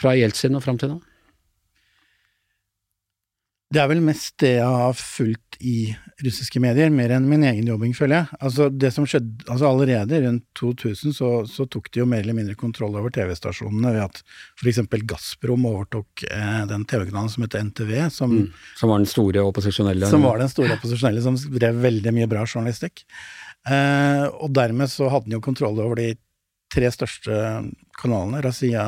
fra 0.00 0.18
Jeltsin 0.18 0.58
og 0.58 0.66
fram 0.66 0.82
til 0.82 0.94
nå? 0.94 1.00
Det 3.72 3.80
er 3.80 3.88
vel 3.88 4.02
mest 4.04 4.34
det 4.42 4.56
jeg 4.58 4.68
har 4.68 4.96
fulgt 4.98 5.51
i 5.62 5.76
russiske 6.24 6.60
medier, 6.62 6.90
mer 6.90 7.12
enn 7.14 7.28
min 7.30 7.44
egen 7.46 7.68
jobbing, 7.70 7.92
føler 7.94 8.20
jeg. 8.20 8.38
Altså, 8.46 8.66
det 8.70 8.90
som 8.94 9.06
skjedde, 9.08 9.44
altså 9.46 9.68
Allerede 9.68 10.20
rundt 10.24 10.44
2000 10.58 11.14
så, 11.16 11.30
så 11.48 11.66
tok 11.70 11.90
de 11.94 12.02
jo 12.02 12.06
mer 12.08 12.24
eller 12.24 12.36
mindre 12.36 12.56
kontroll 12.58 12.96
over 12.98 13.14
TV-stasjonene 13.14 13.94
ved 13.94 14.02
at 14.04 14.20
f.eks. 14.58 14.82
Gazprom 15.08 15.68
overtok 15.70 16.24
eh, 16.28 16.64
den 16.70 16.86
TV-kanalen 16.90 17.30
som 17.32 17.46
heter 17.46 17.62
NTV. 17.68 17.94
Som, 18.14 18.34
mm, 18.42 18.66
som, 18.80 18.90
var 18.92 19.02
den 19.02 19.12
store 19.12 19.46
opposisjonelle? 19.46 20.10
Som 20.10 20.26
var 20.26 20.42
den 20.42 20.52
store 20.52 20.76
opposisjonelle, 20.76 21.22
som 21.24 21.38
drev 21.54 21.80
veldig 21.86 22.16
mye 22.18 22.30
bra 22.30 22.44
journalistikk. 22.46 23.06
Eh, 23.70 24.26
og 24.32 24.50
dermed 24.58 24.90
så 24.90 25.10
hadde 25.12 25.30
den 25.30 25.38
jo 25.38 25.44
kontroll 25.44 25.78
over 25.78 26.02
de 26.02 26.12
tre 26.72 26.88
største 26.92 27.38
kanalene, 28.02 28.42
Razia, 28.44 28.84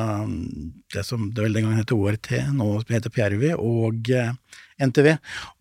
det 0.93 1.03
som 1.07 1.29
det 1.33 1.45
vel 1.45 1.55
den 1.55 1.67
gangen 1.67 1.81
het 1.81 1.93
ORT, 1.95 2.31
nå 2.55 2.69
heter 2.89 3.13
Pjervi, 3.13 3.53
og 3.55 4.11
eh, 4.13 4.33
NTV. 4.85 5.15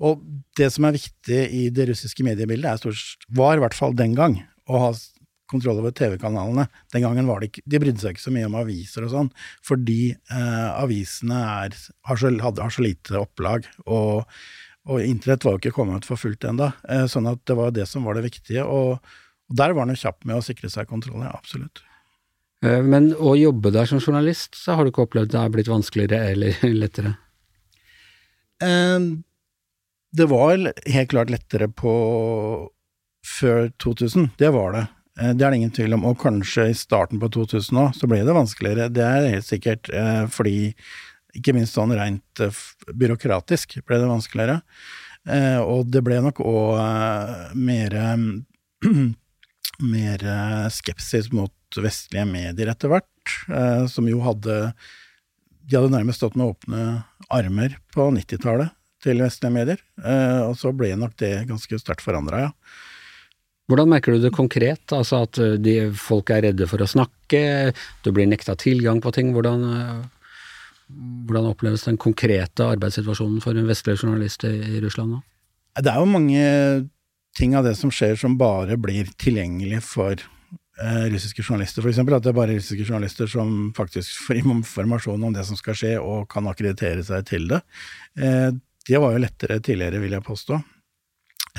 Og 0.05 0.23
det 0.59 0.71
som 0.75 0.89
er 0.89 0.97
viktig 0.99 1.43
i 1.55 1.69
det 1.75 1.89
russiske 1.93 2.27
mediebildet, 2.27 2.71
er 2.73 2.83
stort, 2.83 3.29
var 3.35 3.59
i 3.59 3.65
hvert 3.65 3.77
fall 3.79 3.97
den 3.97 4.17
gang 4.19 4.41
å 4.67 4.87
ha 4.87 4.91
kontroll 5.51 5.79
over 5.83 5.95
TV-kanalene. 5.95 6.67
Den 6.93 7.05
gangen 7.05 7.29
var 7.29 7.41
det 7.41 7.51
ikke 7.51 7.65
De 7.69 7.81
brydde 7.83 8.03
seg 8.03 8.15
ikke 8.15 8.25
så 8.25 8.35
mye 8.35 8.49
om 8.49 8.59
aviser 8.59 9.07
og 9.07 9.13
sånn, 9.13 9.33
fordi 9.65 10.01
eh, 10.15 10.69
avisene 10.73 11.41
er, 11.63 11.81
har, 12.09 12.21
så, 12.21 12.33
hadde, 12.33 12.65
har, 12.65 12.75
så, 12.75 12.85
lite 12.85 13.21
opplag. 13.21 13.69
og, 13.85 14.25
og 14.85 15.01
internett 15.01 15.45
var 15.47 15.57
jo 15.57 15.63
ikke 15.63 15.77
kommet 15.79 16.05
for 16.09 16.21
fullt 16.21 16.45
ennå, 16.49 16.71
eh, 16.93 17.07
sånn 17.09 17.29
at 17.31 17.41
det 17.49 17.57
var 17.57 17.73
det 17.77 17.87
som 17.89 18.05
var 18.05 18.19
det 18.19 18.27
viktige. 18.27 18.67
Og, 18.67 18.99
og 19.49 19.59
der 19.61 19.73
var 19.73 19.87
han 19.87 19.95
jo 19.95 20.03
kjapp 20.03 20.25
med 20.29 20.41
å 20.41 20.45
sikre 20.45 20.73
seg 20.73 20.91
kontroll, 20.91 21.23
ja, 21.25 21.33
absolutt. 21.37 21.85
Eh, 22.65 22.81
men 22.83 23.13
å 23.19 23.35
jobbe 23.37 23.73
der 23.75 23.89
som 23.91 24.01
journalist, 24.01 24.57
så 24.57 24.77
har 24.77 24.85
du 24.85 24.93
ikke 24.93 25.05
opplevd 25.05 25.35
det 25.35 25.41
er 25.41 25.55
blitt 25.55 25.71
vanskeligere 25.71 26.33
eller 26.33 26.59
lettere? 26.83 27.15
Eh, 28.65 28.99
det 30.15 30.29
var 30.31 30.57
helt 30.71 31.11
klart 31.11 31.33
lettere 31.33 31.69
på 31.69 31.95
før 33.25 33.71
2000, 33.83 34.31
det 34.41 34.53
var 34.55 34.77
det. 34.77 34.85
Eh, 35.21 35.33
det 35.35 35.47
er 35.47 35.51
det 35.51 35.61
ingen 35.63 35.75
tvil 35.77 35.99
om, 35.99 36.07
og 36.09 36.21
kanskje 36.23 36.71
i 36.71 36.79
starten 36.79 37.21
på 37.23 37.33
2000 37.37 37.83
òg, 37.85 37.91
så 37.99 38.11
ble 38.11 38.23
det 38.25 38.37
vanskeligere. 38.37 38.93
Det 38.93 39.05
er 39.05 39.33
helt 39.37 39.49
sikkert, 39.49 39.91
fordi 40.33 40.75
ikke 41.35 41.55
minst 41.57 41.75
sånn 41.75 41.93
rent 41.99 42.43
byråkratisk 42.95 43.81
ble 43.89 43.99
det 43.99 44.07
vanskeligere. 44.07 44.61
Og 45.65 45.89
det 45.91 46.03
ble 46.05 46.21
nok 46.23 46.39
òg 46.45 47.57
mer 47.59 47.97
mer 49.95 50.25
skepsis 50.71 51.33
mot 51.35 51.51
vestlige 51.83 52.27
medier 52.29 52.71
etter 52.73 52.93
hvert, 52.93 53.35
eh, 53.49 53.85
som 53.91 54.07
jo 54.09 54.21
hadde 54.25 54.75
De 55.65 55.79
hadde 55.79 55.95
nærmest 55.95 56.21
stått 56.21 56.35
med 56.37 56.53
åpne 56.53 56.81
armer 57.33 57.79
på 57.95 58.11
90-tallet 58.13 58.75
til 59.05 59.23
vestlige 59.25 59.53
medier, 59.53 59.79
eh, 60.05 60.43
og 60.45 60.59
så 60.61 60.73
ble 60.77 60.91
nok 61.01 61.17
det 61.21 61.47
ganske 61.49 61.79
sterkt 61.81 62.05
forandra, 62.05 62.47
ja. 62.47 62.51
Hvordan 63.65 63.89
merker 63.89 64.13
du 64.13 64.21
det 64.21 64.35
konkret, 64.37 64.85
altså 64.93 65.23
at 65.25 65.41
eh, 65.41 65.57
de, 65.57 65.77
folk 65.97 66.29
er 66.35 66.51
redde 66.51 66.69
for 66.69 66.85
å 66.85 66.89
snakke, 66.89 67.73
du 68.05 68.13
blir 68.13 68.29
nekta 68.29 68.57
tilgang 68.61 69.01
på 69.01 69.13
ting, 69.17 69.33
hvordan, 69.33 69.65
hvordan 71.25 71.49
oppleves 71.55 71.89
den 71.89 71.97
konkrete 71.97 72.69
arbeidssituasjonen 72.77 73.41
for 73.45 73.57
en 73.57 73.71
vestlig 73.71 73.97
journalist 73.97 74.45
i 74.45 74.83
Russland 74.85 75.17
nå? 75.17 75.23
Det 75.81 75.91
er 75.91 75.99
jo 75.99 76.13
mange 76.13 76.45
ting 77.35 77.57
av 77.59 77.67
det 77.67 77.75
som 77.79 77.93
skjer 77.93 78.17
som 78.19 78.37
bare 78.39 78.77
blir 78.81 79.09
tilgjengelig 79.21 79.83
for 79.87 80.21
eh, 80.81 81.07
russiske 81.13 81.43
journalister, 81.43 81.85
f.eks. 81.85 82.01
At 82.03 82.25
det 82.25 82.33
er 82.33 82.37
bare 82.37 82.57
russiske 82.57 82.87
journalister 82.87 83.31
som 83.31 83.73
faktisk 83.77 84.27
får 84.27 84.43
informasjon 84.43 85.27
om 85.29 85.35
det 85.35 85.47
som 85.49 85.59
skal 85.59 85.79
skje, 85.79 85.97
og 86.01 86.29
kan 86.33 86.49
akkreditere 86.51 87.05
seg 87.07 87.27
til 87.31 87.49
det. 87.53 87.61
Eh, 88.19 88.51
det 88.85 89.01
var 89.01 89.15
jo 89.15 89.23
lettere 89.25 89.61
tidligere, 89.65 90.03
vil 90.03 90.17
jeg 90.17 90.27
påstå. 90.27 90.61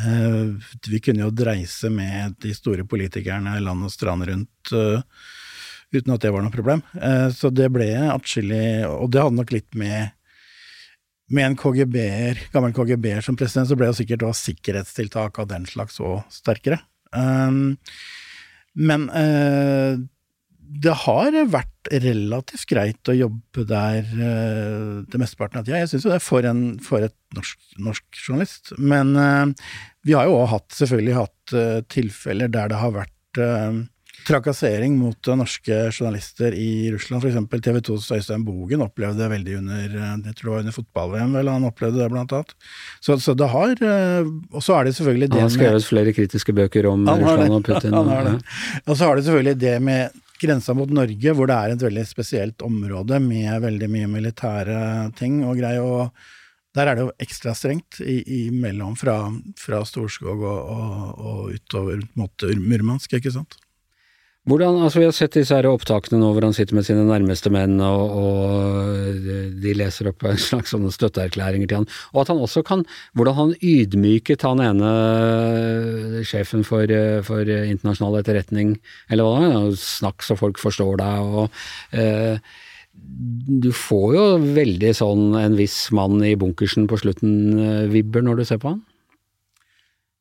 Eh, 0.06 0.67
vi 0.91 1.01
kunne 1.01 1.25
jo 1.25 1.34
dreise 1.34 1.89
med 1.93 2.38
de 2.43 2.54
store 2.56 2.86
politikerne 2.88 3.58
land 3.63 3.88
og 3.88 3.93
strand 3.93 4.28
rundt 4.28 4.75
uten 5.95 6.12
at 6.12 6.21
det 6.21 6.32
var 6.34 6.43
noe 6.43 6.51
problem. 6.51 6.82
Så 7.32 7.47
det 7.56 7.69
ble 7.71 7.86
atskillig 8.10 8.84
Og 8.89 9.08
det 9.13 9.21
hadde 9.21 9.38
nok 9.38 9.54
litt 9.54 9.78
med 9.80 10.10
med 11.34 11.47
en 11.47 11.56
KGB-er, 11.58 12.41
gammel 12.54 12.73
KGB-er 12.75 13.23
som 13.25 13.38
president, 13.38 13.69
så 13.69 13.78
ble 13.78 13.89
jo 13.89 13.97
sikkert 13.97 14.25
også 14.28 14.51
sikkerhetstiltak 14.51 15.39
av 15.41 15.49
den 15.49 15.65
slags 15.69 15.97
òg 16.04 16.21
sterkere. 16.34 16.78
Um, 17.15 17.78
men 18.76 19.08
eh, 19.16 19.96
det 20.76 20.94
har 21.06 21.36
vært 21.52 21.90
relativt 22.04 22.66
greit 22.70 23.12
å 23.12 23.16
jobbe 23.16 23.66
der 23.70 24.04
eh, 24.04 25.04
det 25.08 25.20
mesteparten 25.22 25.62
av 25.62 25.68
tida. 25.68 25.82
Jeg 25.84 25.92
syns 25.92 26.08
jo 26.08 26.12
det 26.12 26.20
er 26.20 26.26
for, 26.26 26.48
en, 26.50 26.64
for 26.84 27.06
et 27.06 27.16
norsk, 27.38 27.60
norsk, 27.86 28.06
journalist. 28.20 28.74
Men 28.78 29.14
eh, 29.20 29.68
vi 30.08 30.16
har 30.18 30.28
jo 30.28 30.40
òg 30.42 30.50
hatt, 30.52 30.70
selvfølgelig 30.76 31.18
hatt 31.20 31.56
eh, 31.56 31.82
tilfeller 31.94 32.52
der 32.52 32.74
det 32.74 32.82
har 32.82 32.96
vært 32.98 33.42
eh, 33.42 33.84
trakassering 34.26 34.98
mot 34.98 35.30
norske 35.38 35.78
journalister 35.92 36.56
i 36.58 36.92
Russland. 36.94 37.24
F.eks. 37.24 37.62
TV 37.66 37.80
2s 37.90 38.10
Øystein 38.18 38.46
Bogen 38.46 38.84
opplevde 38.86 39.22
det 39.22 39.32
veldig 39.32 39.58
under 39.60 39.86
eh, 39.86 40.12
jeg 40.26 40.36
tror 40.36 40.50
det 40.50 40.54
var 40.54 40.66
under 40.66 40.76
fotball-VM, 40.76 41.38
vel, 41.40 41.52
han 41.54 41.68
opplevde 41.70 42.02
det 42.02 42.12
blant 42.14 42.36
annet. 42.36 42.54
Så, 43.00 43.18
så 43.22 43.36
det 43.38 43.50
har 43.54 43.74
eh, 43.90 44.30
Og 44.52 44.64
så 44.66 44.78
er 44.78 44.88
det 44.88 44.96
selvfølgelig 44.98 45.30
det 45.30 45.36
med 45.36 45.44
Han 45.44 45.50
har 45.50 45.58
skrevet 45.58 45.90
flere 45.90 46.16
kritiske 46.18 46.56
bøker 46.58 46.90
om 46.92 47.08
Russland 47.08 47.58
og 47.58 47.66
Putin. 47.66 47.96
Han 48.00 48.14
har 48.14 48.30
det. 48.30 48.38
Og 48.86 48.94
så 48.96 49.10
har 49.10 49.16
det 49.16 49.26
selvfølgelig 49.28 49.60
det 49.62 49.76
med 49.84 50.22
grensa 50.42 50.76
mot 50.76 50.90
Norge, 50.92 51.34
hvor 51.34 51.48
det 51.50 51.56
er 51.58 51.74
et 51.74 51.84
veldig 51.86 52.06
spesielt 52.08 52.66
område 52.66 53.22
med 53.24 53.62
veldig 53.64 53.88
mye 53.92 54.10
militære 54.18 54.80
ting 55.20 55.44
og 55.48 55.62
greier. 55.62 55.86
og 55.86 56.34
der 56.76 56.90
er 56.92 56.98
det 56.98 57.06
jo 57.06 57.12
ekstra 57.24 57.54
strengt 57.56 58.02
imellom 58.04 58.98
fra, 59.00 59.30
fra 59.56 59.80
Storskog 59.88 60.42
og, 60.44 60.74
og, 60.74 61.22
og 61.24 61.54
utover 61.56 62.02
mot 62.20 62.46
Murmansk, 62.60 63.16
ikke 63.16 63.32
sant. 63.32 63.56
Hvordan, 64.45 64.75
altså 64.86 65.01
Vi 65.01 65.08
har 65.08 65.13
sett 65.17 65.34
disse 65.39 65.58
her 65.58 65.65
opptakene 65.65 66.19
nå 66.21 66.27
hvor 66.36 66.45
han 66.45 66.53
sitter 66.53 66.77
med 66.77 66.86
sine 66.86 67.01
nærmeste 67.08 67.49
menn, 67.53 67.79
og, 67.81 68.12
og 68.13 69.23
de 69.63 69.73
leser 69.73 70.12
opp 70.12 70.21
en 70.29 70.38
slags 70.41 70.75
sånne 70.75 70.91
støtteerklæringer 70.93 71.71
til 71.71 71.79
han. 71.81 71.88
Og 72.13 72.21
at 72.21 72.34
han 72.34 72.43
også 72.45 72.62
kan 72.65 72.86
Hvordan 73.17 73.38
han 73.39 73.55
ydmyket 73.65 74.45
han 74.45 74.62
ene 74.62 74.91
sjefen 76.29 76.62
for, 76.67 76.93
for 77.25 77.49
internasjonal 77.49 78.19
etterretning, 78.21 78.75
eller 79.10 79.25
hva 79.25 79.41
det 79.41 79.49
var, 79.55 79.81
snakk 79.81 80.25
så 80.25 80.38
folk 80.38 80.62
forstår 80.62 81.01
deg, 81.01 81.36
og 81.41 81.97
eh, 81.97 82.38
du 83.65 83.71
får 83.75 84.10
jo 84.15 84.25
veldig 84.55 84.91
sånn 84.97 85.34
en 85.39 85.58
viss 85.58 85.88
mann 85.95 86.21
i 86.25 86.36
bunkersen 86.39 86.86
på 86.89 86.99
slutten-vibber 87.01 88.21
eh, 88.21 88.27
når 88.29 88.41
du 88.41 88.45
ser 88.45 88.62
på 88.62 88.75
han. 88.75 88.84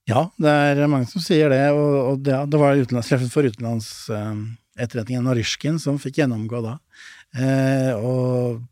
Ja, 0.09 0.27
det 0.37 0.51
er 0.53 0.91
mange 0.91 1.09
som 1.09 1.23
sier 1.25 1.49
det, 1.53 1.63
og, 1.73 1.95
og 2.11 2.25
det, 2.27 2.37
det, 2.53 2.61
var 2.61 2.77
sjefen 3.07 3.31
for 3.33 3.49
utenlandsetterretningen, 3.49 5.23
eh, 5.23 5.29
Narysjkin, 5.31 5.81
som 5.81 6.01
fikk 6.03 6.21
gjennomgå 6.21 6.61
da. 6.65 6.77
Eh, 7.41 7.93
og 7.97 8.63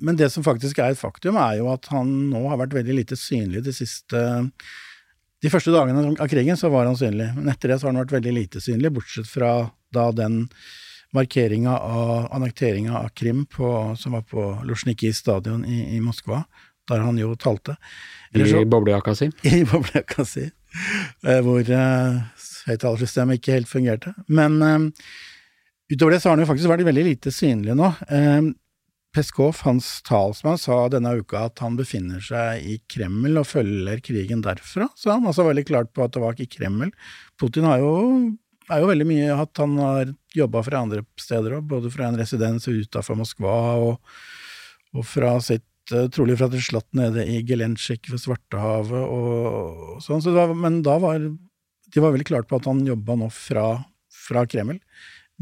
men 0.00 0.16
det 0.16 0.30
som 0.32 0.44
faktisk 0.44 0.78
er 0.80 0.94
et 0.94 1.00
faktum, 1.00 1.36
er 1.36 1.58
jo 1.58 1.66
at 1.68 1.90
han 1.92 2.08
nå 2.30 2.46
har 2.48 2.56
vært 2.62 2.78
veldig 2.78 2.94
lite 3.02 3.18
synlig 3.18 3.60
de 3.66 3.74
siste 3.76 4.22
De 5.42 5.50
første 5.52 5.74
dagene 5.74 6.14
av 6.16 6.30
krigen 6.30 6.56
så 6.56 6.70
var 6.72 6.86
han 6.86 6.96
synlig, 6.96 7.26
men 7.36 7.50
etter 7.50 7.68
det 7.68 7.80
så 7.80 7.88
har 7.88 7.92
han 7.92 8.00
vært 8.04 8.14
veldig 8.14 8.32
lite 8.36 8.62
synlig, 8.62 8.92
bortsett 8.94 9.28
fra 9.28 9.66
da 9.92 10.06
den 10.14 10.46
markeringa 11.12 11.74
av 11.76 12.28
annekteringa 12.32 12.94
av 13.02 13.08
Krim 13.18 13.44
på, 13.50 13.68
som 13.98 14.14
var 14.16 14.22
på 14.22 14.44
Luzjniki 14.64 15.10
stadion 15.12 15.64
i, 15.66 15.96
i, 15.96 16.00
Moskva, 16.00 16.44
der 16.90 17.04
han 17.04 17.18
jo 17.20 17.34
talte. 17.38 17.76
I 18.34 18.64
boblejakka 18.64 19.14
si? 19.18 19.28
I 19.48 19.62
boblejakka 19.68 20.24
si, 20.28 20.48
eh, 20.48 21.42
hvor 21.44 21.62
uh, 21.68 22.48
høyttalersystemet 22.68 23.38
ikke 23.38 23.58
helt 23.58 23.70
fungerte. 23.70 24.14
Men 24.32 24.58
um, 24.62 24.88
utover 25.92 26.16
det 26.16 26.22
så 26.22 26.30
har 26.30 26.38
han 26.38 26.46
jo 26.46 26.50
faktisk 26.50 26.72
vært 26.72 26.88
veldig 26.88 27.06
lite 27.10 27.34
synlig 27.34 27.76
nå. 27.78 27.92
Um, 28.08 28.52
Peskov, 29.12 29.58
hans 29.66 29.98
talsmann, 30.08 30.56
sa 30.56 30.86
denne 30.88 31.10
uka 31.20 31.44
at 31.50 31.60
han 31.60 31.74
befinner 31.76 32.22
seg 32.24 32.64
i 32.64 32.78
Kreml 32.88 33.36
og 33.42 33.44
følger 33.44 34.00
krigen 34.00 34.40
derfra, 34.44 34.86
sa 34.96 35.18
han. 35.18 35.26
Altså 35.28 35.44
veldig 35.44 35.66
klart 35.68 35.90
på 35.92 36.06
at 36.06 36.14
det 36.14 36.22
var 36.22 36.32
ikke 36.32 36.56
Kreml. 36.56 36.88
Putin 37.40 37.68
har 37.68 37.82
jo, 37.82 37.92
er 38.70 38.80
jo 38.80 38.88
veldig 38.88 39.08
mye 39.10 39.34
at 39.36 39.60
han 39.60 39.76
har 39.82 40.14
jobba 40.32 40.62
fra 40.64 40.80
andre 40.86 41.04
steder 41.20 41.58
òg, 41.58 41.68
både 41.74 41.92
fra 41.92 42.08
en 42.08 42.16
residens 42.16 42.64
utafor 42.70 43.20
Moskva 43.20 43.58
og, 43.82 44.16
og, 44.96 45.04
fra 45.04 45.34
sitt 45.44 45.66
eh, 45.96 46.08
Trolig 46.12 46.38
fra 46.40 46.48
et 46.50 46.64
slott 46.64 46.88
nede 46.96 47.24
i 47.28 47.40
Gelentsjik 47.46 48.10
ved 48.12 48.22
Svartehavet 48.22 49.02
og, 49.02 49.96
sånn. 50.04 50.22
Så 50.24 50.34
var, 50.36 50.54
men 50.56 50.80
da 50.86 50.98
var 51.02 51.22
de 51.92 52.00
var 52.00 52.14
veldig 52.14 52.28
klart 52.28 52.48
på 52.48 52.56
at 52.56 52.68
han 52.70 52.84
jobba 52.86 53.16
nå 53.20 53.28
fra, 53.34 53.66
fra 54.26 54.46
Kreml, 54.48 54.78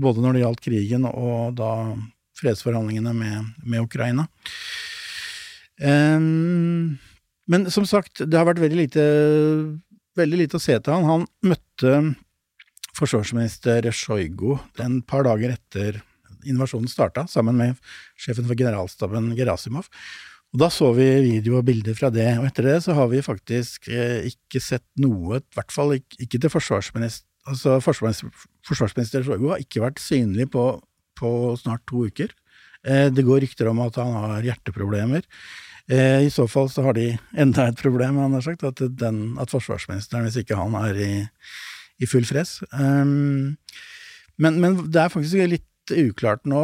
både 0.00 0.22
når 0.22 0.34
det 0.34 0.42
gjaldt 0.44 0.64
krigen 0.64 1.06
og 1.06 1.54
da 1.60 1.70
fredsforhandlingene 2.40 3.12
med, 3.14 3.52
med 3.62 3.84
Ukraina. 3.84 4.26
Um, 5.80 6.98
men 7.50 7.68
som 7.72 7.86
sagt, 7.88 8.22
det 8.24 8.36
har 8.36 8.48
vært 8.48 8.62
veldig 8.62 8.80
lite, 8.80 9.04
veldig 10.18 10.42
lite 10.42 10.58
å 10.58 10.62
se 10.62 10.76
til 10.78 10.96
han. 10.96 11.08
Han 11.08 11.26
møtte 11.46 11.94
forsvarsminister 12.98 13.86
Sjojgu 13.94 14.56
en 14.82 15.00
par 15.06 15.26
dager 15.28 15.54
etter 15.54 16.00
invasjonen 16.48 16.88
starta, 16.88 17.26
sammen 17.28 17.58
med 17.58 17.78
sjefen 18.18 18.46
for 18.48 18.58
generalstaben 18.58 19.32
Gerasimov. 19.36 19.90
Og 20.50 20.62
Da 20.64 20.70
så 20.72 20.90
vi 20.96 21.06
video 21.22 21.60
og 21.60 21.66
bilder 21.68 21.94
fra 21.94 22.10
det, 22.10 22.26
og 22.40 22.46
etter 22.48 22.66
det 22.66 22.78
så 22.82 22.94
har 22.98 23.10
vi 23.12 23.22
faktisk 23.22 23.86
eh, 23.88 24.26
ikke 24.32 24.62
sett 24.62 24.86
noe, 24.98 25.38
i 25.38 25.54
hvert 25.54 25.74
fall 25.74 25.94
ikke, 25.98 26.38
til 26.38 26.50
forsvarsminister 26.52 27.26
Altså, 27.48 27.78
forsvarsminister, 27.80 29.22
Sjojgu 29.24 29.46
har 29.48 29.62
ikke 29.62 29.80
vært 29.80 29.98
synlig 29.98 30.44
på 30.52 30.64
på 31.20 31.30
snart 31.60 31.84
to 31.88 32.06
uker. 32.08 32.32
Eh, 32.86 33.08
det 33.12 33.26
går 33.26 33.44
rykter 33.44 33.70
om 33.70 33.82
at 33.84 33.98
han 34.00 34.12
har 34.16 34.46
hjerteproblemer. 34.46 35.26
Eh, 35.90 36.26
I 36.26 36.30
så 36.32 36.46
fall 36.48 36.70
så 36.72 36.84
har 36.86 36.96
de 36.96 37.10
enda 37.36 37.68
et 37.68 37.80
problem, 37.80 38.20
han 38.22 38.36
har 38.36 38.46
sagt, 38.46 38.64
at, 38.64 38.80
den, 39.00 39.36
at 39.40 39.52
forsvarsministeren, 39.52 40.26
hvis 40.26 40.40
ikke 40.40 40.58
han 40.58 40.76
er 40.78 41.00
i, 41.00 41.12
i 42.00 42.08
full 42.08 42.24
fres 42.24 42.60
um, 42.72 43.56
men, 44.40 44.54
men, 44.62 44.78
det 44.88 45.02
er 45.02 45.12
faktisk 45.12 45.50
litt 45.50 45.92
uklart 45.92 46.46
nå. 46.48 46.62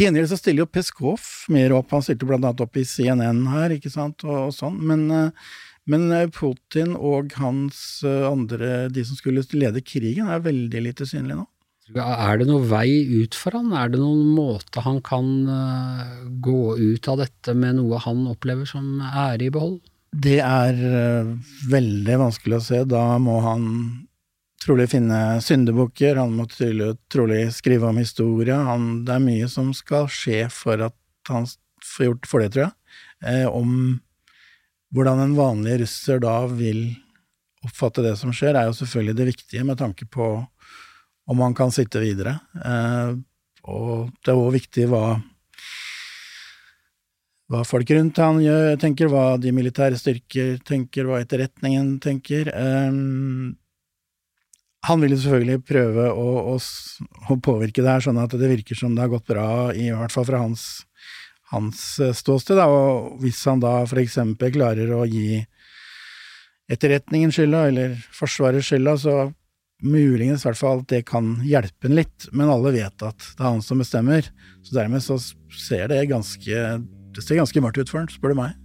Til 0.00 0.06
gjengjeld 0.06 0.30
så 0.30 0.36
stiller 0.40 0.62
jo 0.62 0.70
Peskov 0.72 1.24
mer 1.52 1.74
opp, 1.76 1.90
han 1.92 2.00
stilte 2.00 2.24
blant 2.24 2.46
annet 2.48 2.62
opp 2.64 2.78
i 2.80 2.86
CNN 2.88 3.42
her, 3.52 3.74
ikke 3.74 3.90
sant, 3.92 4.24
og, 4.24 4.46
og 4.46 4.54
sånn, 4.56 4.78
men, 4.80 5.02
men 5.92 6.06
Putin 6.32 6.94
og 6.96 7.34
hans 7.36 8.00
andre, 8.08 8.86
de 8.88 9.04
som 9.04 9.18
skulle 9.18 9.44
lede 9.52 9.84
krigen, 9.84 10.32
er 10.32 10.40
veldig 10.46 10.84
lite 10.86 11.04
synlige 11.04 11.42
nå. 11.42 11.44
Er 12.00 12.40
det 12.40 12.48
noen 12.48 12.64
vei 12.70 12.88
ut 13.20 13.36
for 13.36 13.58
han? 13.58 13.74
Er 13.76 13.92
det 13.92 14.00
noen 14.00 14.24
måte 14.32 14.80
han 14.86 15.02
kan 15.04 15.28
gå 16.48 16.62
ut 16.80 17.12
av 17.12 17.20
dette 17.20 17.52
med 17.52 17.76
noe 17.82 18.00
han 18.00 18.24
opplever 18.32 18.72
som 18.72 19.02
ære 19.04 19.50
i 19.50 19.52
behold? 19.52 19.82
Det 20.16 20.38
er 20.40 20.80
veldig 21.68 22.22
vanskelig 22.24 22.56
å 22.56 22.66
se. 22.70 22.86
Da 22.88 23.04
må 23.20 23.36
han 23.44 23.68
trolig 24.60 24.90
finne 24.92 25.40
syndebukker, 25.44 26.18
han 26.20 26.34
må 26.36 26.46
trolig, 26.50 27.42
skrive 27.56 27.88
om 27.88 28.00
historie. 28.00 28.54
Han, 28.54 29.04
det 29.06 29.16
er 29.16 29.24
mye 29.24 29.48
som 29.48 29.72
skal 29.76 30.08
skje 30.12 30.44
for 30.52 30.90
at 30.90 30.96
han 31.30 31.48
får 31.84 32.10
gjort 32.10 32.28
for 32.28 32.44
det, 32.44 32.52
tror 32.54 32.66
jeg. 32.66 32.74
Eh, 33.30 33.46
om 33.48 34.00
hvordan 34.94 35.22
en 35.22 35.36
vanlig 35.38 35.80
russer 35.84 36.20
da 36.22 36.42
vil 36.50 36.90
oppfatte 37.64 38.04
det 38.04 38.16
som 38.18 38.32
skjer, 38.34 38.56
er 38.56 38.68
jo 38.68 38.76
selvfølgelig 38.76 39.16
det 39.18 39.28
viktige 39.32 39.66
med 39.68 39.78
tanke 39.80 40.08
på 40.08 40.30
om 41.30 41.42
han 41.44 41.54
kan 41.56 41.72
sitte 41.72 42.02
videre. 42.02 42.38
Eh, 42.56 43.16
og 43.70 44.10
det 44.24 44.32
er 44.32 44.40
òg 44.40 44.54
viktig 44.56 44.86
hva, 44.90 45.04
hva 47.52 47.64
folk 47.68 47.92
rundt 47.94 48.20
han 48.20 48.40
gjør, 48.44 48.74
tenker, 48.82 49.12
hva 49.12 49.24
de 49.40 49.52
militære 49.54 50.00
styrker 50.00 50.58
tenker, 50.66 51.06
hva 51.06 51.20
etterretningen 51.22 51.98
tenker. 52.02 52.50
Eh, 52.52 53.00
han 54.86 55.02
vil 55.02 55.12
jo 55.12 55.20
selvfølgelig 55.20 55.64
prøve 55.68 56.06
å, 56.08 56.28
å, 56.54 56.54
å, 56.56 57.36
påvirke 57.44 57.82
det 57.84 57.90
her 57.90 58.04
sånn 58.04 58.20
at 58.22 58.32
det 58.32 58.48
virker 58.48 58.78
som 58.78 58.94
det 58.96 59.04
har 59.04 59.12
gått 59.12 59.28
bra, 59.28 59.48
i 59.76 59.90
hvert 59.92 60.14
fall 60.14 60.26
fra 60.28 60.40
hans, 60.40 60.86
hans 61.52 61.82
eh, 62.00 62.14
ståsted. 62.16 62.56
Da. 62.56 62.68
Og 62.72 63.20
hvis 63.24 63.42
han 63.48 63.60
da 63.60 63.82
eksempel 63.84 64.54
klarer 64.54 64.94
å 64.96 65.02
gi 65.08 65.42
etterretningen 66.70 67.34
skylda, 67.34 67.66
eller 67.68 67.98
Forsvaret 68.16 68.64
skylda, 68.64 68.96
så 69.02 69.18
muligens 69.84 70.44
i 70.44 70.48
hvert 70.48 70.60
fall 70.60 70.82
at 70.82 70.90
det 70.92 71.04
kan 71.08 71.34
hjelpe 71.44 71.88
en 71.88 71.96
litt, 71.96 72.28
men 72.36 72.52
alle 72.52 72.72
vet 72.76 73.04
at 73.04 73.20
det 73.36 73.40
er 73.40 73.48
han 73.48 73.62
som 73.64 73.80
bestemmer. 73.80 74.28
Så 74.64 74.76
dermed 74.76 75.04
så 75.04 75.18
ser 75.56 75.88
det 75.92 76.08
ganske 76.10 76.64
Det 77.10 77.24
ser 77.26 77.40
ganske 77.40 77.60
mørkt 77.60 77.80
ut 77.80 77.90
for 77.90 77.98
han, 77.98 78.12
spør 78.12 78.32
du 78.32 78.38
meg. 78.38 78.59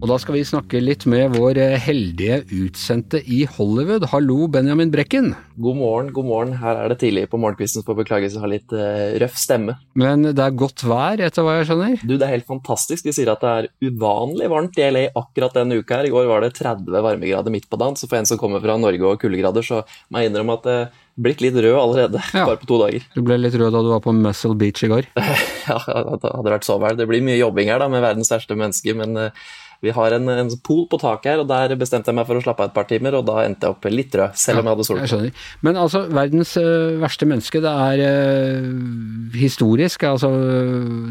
Og 0.00 0.08
da 0.08 0.16
skal 0.16 0.38
vi 0.38 0.46
snakke 0.48 0.80
litt 0.80 1.02
med 1.12 1.34
vår 1.34 1.58
eh, 1.60 1.74
heldige 1.84 2.38
utsendte 2.56 3.18
i 3.20 3.42
Hollywood. 3.44 4.06
Hallo, 4.14 4.46
Benjamin 4.48 4.88
Brekken. 4.88 5.34
God 5.60 5.76
morgen, 5.76 6.08
god 6.16 6.24
morgen. 6.24 6.54
Her 6.56 6.78
er 6.80 6.88
det 6.88 7.02
tidlig 7.02 7.26
på 7.28 7.36
morgenkvisten, 7.42 7.84
for 7.84 7.98
beklagelse, 7.98 8.38
jeg 8.38 8.44
har 8.46 8.48
litt 8.48 8.72
uh, 8.72 9.18
røff 9.20 9.36
stemme. 9.36 9.74
Men 10.00 10.24
det 10.30 10.40
er 10.40 10.56
godt 10.56 10.86
vær, 10.88 11.20
etter 11.20 11.44
hva 11.44 11.58
jeg 11.58 11.68
skjønner? 11.68 12.00
Du, 12.00 12.14
det 12.14 12.24
er 12.24 12.32
helt 12.32 12.48
fantastisk. 12.48 13.04
De 13.04 13.12
sier 13.12 13.28
at 13.28 13.44
det 13.44 13.52
er 13.52 13.68
uvanlig 13.90 14.48
varmt 14.48 14.80
i 14.80 14.88
LA 14.88 15.04
akkurat 15.20 15.60
denne 15.60 15.82
uka 15.82 16.00
her. 16.00 16.08
I 16.08 16.14
går 16.16 16.32
var 16.32 16.46
det 16.46 16.54
30 16.56 16.96
varmegrader 16.96 17.52
midt 17.52 17.68
på 17.68 17.82
dagen, 17.84 18.00
så 18.00 18.08
for 18.08 18.22
en 18.22 18.30
som 18.30 18.40
kommer 18.40 18.64
fra 18.64 18.80
Norge 18.80 19.04
og 19.04 19.20
kuldegrader, 19.20 19.68
så 19.68 19.84
må 20.08 20.24
jeg 20.24 20.32
innrømme 20.32 20.56
at 20.56 20.68
det 20.70 20.80
uh, 20.80 20.98
blitt 21.20 21.42
litt 21.44 21.56
rød 21.60 21.76
allerede, 21.76 22.24
ja. 22.32 22.46
bare 22.48 22.60
på 22.60 22.68
to 22.70 22.80
dager. 22.86 23.04
Du 23.12 23.20
ble 23.26 23.36
litt 23.36 23.56
rød 23.60 23.74
da 23.76 23.84
du 23.84 23.92
var 23.92 24.04
på 24.04 24.16
Muscle 24.16 24.56
Beach 24.56 24.84
i 24.86 24.92
går? 24.92 25.12
ja, 25.68 25.76
det 25.76 26.32
hadde 26.32 26.54
vært 26.54 26.68
så 26.68 26.80
vel. 26.80 26.96
Det 26.96 27.08
blir 27.10 27.24
mye 27.26 27.36
jobbing 27.40 27.68
her 27.68 27.82
da, 27.82 27.90
med 27.92 28.04
verdens 28.04 28.30
største 28.32 28.56
menneske, 28.56 28.96
men 28.96 29.28
uh, 29.28 29.50
vi 29.80 29.92
har 29.96 30.12
en, 30.12 30.28
en 30.28 30.50
pool 30.64 30.84
på 30.90 30.98
taket 31.00 31.32
her, 31.32 31.42
og 31.42 31.48
der 31.48 31.72
bestemte 31.80 32.12
jeg 32.12 32.18
meg 32.18 32.26
for 32.28 32.36
å 32.36 32.44
slappe 32.44 32.64
av 32.64 32.70
et 32.70 32.76
par 32.76 32.88
timer, 32.90 33.16
og 33.16 33.24
da 33.28 33.38
endte 33.46 33.64
jeg 33.64 33.76
opp 33.76 33.88
litt 33.88 34.16
rød, 34.18 34.36
selv 34.36 34.60
om 34.60 34.68
jeg 34.68 34.76
hadde 34.76 34.86
sol. 34.88 35.00
Jeg 35.00 35.12
skjønner. 35.12 35.44
Men 35.64 35.80
altså, 35.80 36.02
verdens 36.12 36.52
uh, 36.60 36.98
verste 37.00 37.28
menneske, 37.28 37.62
det 37.64 37.72
er 37.86 38.02
uh, 38.04 39.38
historisk. 39.40 40.04
Altså, 40.10 40.30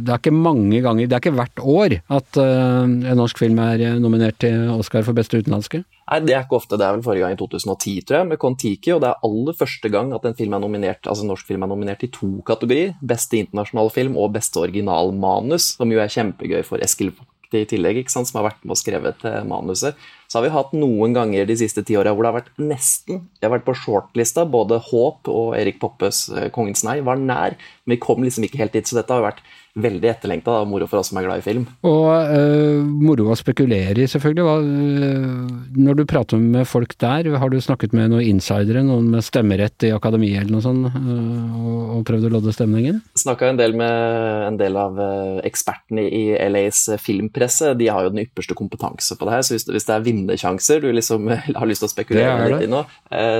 det 0.05 0.13
er 0.13 0.21
ikke 0.21 0.35
mange 0.35 0.83
ganger, 0.85 1.09
det 1.09 1.17
er 1.17 1.23
ikke 1.23 1.37
hvert 1.39 1.63
år 1.63 1.97
at 2.19 2.41
uh, 2.41 2.83
en 2.85 3.17
norsk 3.17 3.41
film 3.41 3.61
er 3.65 3.85
nominert 3.97 4.37
til 4.43 4.69
Oscar 4.75 5.07
for 5.07 5.17
beste 5.17 5.41
utenlandske? 5.41 5.81
Nei, 6.09 6.21
det 6.25 6.33
er 6.35 6.45
ikke 6.45 6.57
ofte. 6.57 6.77
Det 6.77 6.85
er 6.85 6.95
vel 6.97 7.05
forrige 7.05 7.25
gang 7.25 7.35
i 7.35 7.41
2010, 7.41 8.05
tror 8.05 8.19
jeg, 8.19 8.29
med 8.29 8.41
Kon-Tiki. 8.41 8.93
Og 8.95 9.01
det 9.03 9.11
er 9.11 9.25
aller 9.25 9.57
første 9.57 9.93
gang 9.93 10.13
at 10.17 10.25
en 10.25 10.37
film 10.37 10.55
er 10.57 10.63
nominert, 10.63 11.09
altså 11.09 11.25
norsk 11.25 11.49
film 11.49 11.65
er 11.65 11.73
nominert 11.73 12.05
i 12.05 12.11
to 12.13 12.31
kategorier. 12.45 12.95
Beste 13.01 13.41
internasjonale 13.41 13.93
film 13.93 14.17
og 14.17 14.33
beste 14.37 14.61
originalmanus, 14.61 15.75
som 15.77 15.93
jo 15.93 16.01
er 16.01 16.13
kjempegøy 16.13 16.63
for 16.65 16.81
Eskil 16.85 17.13
i 17.57 17.65
tillegg, 17.69 18.01
ikke 18.01 18.13
sant, 18.13 18.29
som 18.29 18.39
har 18.39 18.51
vært 18.51 18.63
med 18.63 18.75
og 18.75 18.79
skrevet 18.79 19.25
eh, 19.27 19.43
manuset. 19.47 19.99
Så 20.29 20.37
har 20.37 20.45
vi 20.45 20.51
hatt 20.53 20.75
noen 20.77 21.15
ganger 21.15 21.47
de 21.49 21.55
siste 21.57 21.81
ti 21.85 21.95
åra 21.97 22.13
hvor 22.13 22.25
det 22.25 22.29
har 22.29 22.37
vært 22.37 22.59
nesten 22.61 23.23
Jeg 23.39 23.47
har 23.47 23.55
vært 23.55 23.65
på 23.65 23.73
shortlista. 23.81 24.45
Både 24.45 24.77
Håp 24.91 25.29
og 25.31 25.55
Erik 25.57 25.79
Poppes 25.81 26.27
eh, 26.29 26.51
'Kongens 26.53 26.85
nei' 26.85 26.99
var 27.05 27.17
nær, 27.17 27.57
men 27.85 27.95
vi 27.95 28.03
kom 28.03 28.21
liksom 28.25 28.45
ikke 28.45 28.61
helt 28.61 28.77
dit. 28.77 28.85
Så 28.85 28.99
dette 28.99 29.15
har 29.15 29.25
vært 29.25 29.41
veldig 29.77 30.09
etterlengta 30.11 30.53
og 30.61 30.69
moro 30.69 30.87
for 30.89 31.01
oss 31.01 31.11
som 31.11 31.19
er 31.19 31.25
glad 31.27 31.41
i 31.41 31.45
film. 31.45 31.65
Og 31.87 32.09
øh, 32.09 32.85
moro 32.85 33.29
å 33.31 33.37
spekulere 33.37 34.03
i, 34.03 34.07
selvfølgelig. 34.09 34.45
Hva, 34.45 34.55
øh, 34.61 35.51
når 35.77 35.99
du 35.99 36.05
prater 36.09 36.41
med 36.41 36.67
folk 36.69 36.95
der, 37.01 37.29
har 37.41 37.53
du 37.53 37.59
snakket 37.63 37.93
med 37.97 38.13
noen 38.13 38.25
insidere, 38.25 38.83
noen 38.85 39.11
med 39.13 39.25
stemmerett 39.25 39.87
i 39.87 39.93
akademiet 39.95 40.43
eller 40.43 40.57
noe 40.57 40.65
sånt, 40.65 40.89
øh, 40.89 41.59
og, 41.59 41.79
og, 41.97 42.03
prøvd 42.09 42.29
å 42.29 42.33
lodde 42.37 42.55
stemningen? 42.55 43.01
Snakka 43.19 43.49
en 43.49 43.59
del 43.59 43.73
med 43.77 44.47
en 44.47 44.57
del 44.59 44.77
av 44.79 44.99
ekspertene 45.45 46.05
i 46.07 46.23
LAs 46.49 46.85
filmpresse. 47.03 47.73
De 47.79 47.89
har 47.91 48.05
jo 48.05 48.13
den 48.13 48.23
ypperste 48.23 48.55
kompetanse 48.57 49.17
på 49.17 49.27
det 49.27 49.35
her, 49.35 49.45
så 49.45 49.57
hvis, 49.57 49.67
det 49.87 49.95
er 49.95 50.05
vinnersjanser 50.05 50.83
du 50.83 50.89
liksom 50.95 51.29
har 51.59 51.69
lyst 51.69 51.83
til 51.83 51.89
å 51.89 51.91
spekulere 51.91 52.49
litt 52.53 52.67
i 52.67 52.71
nå, 52.71 52.83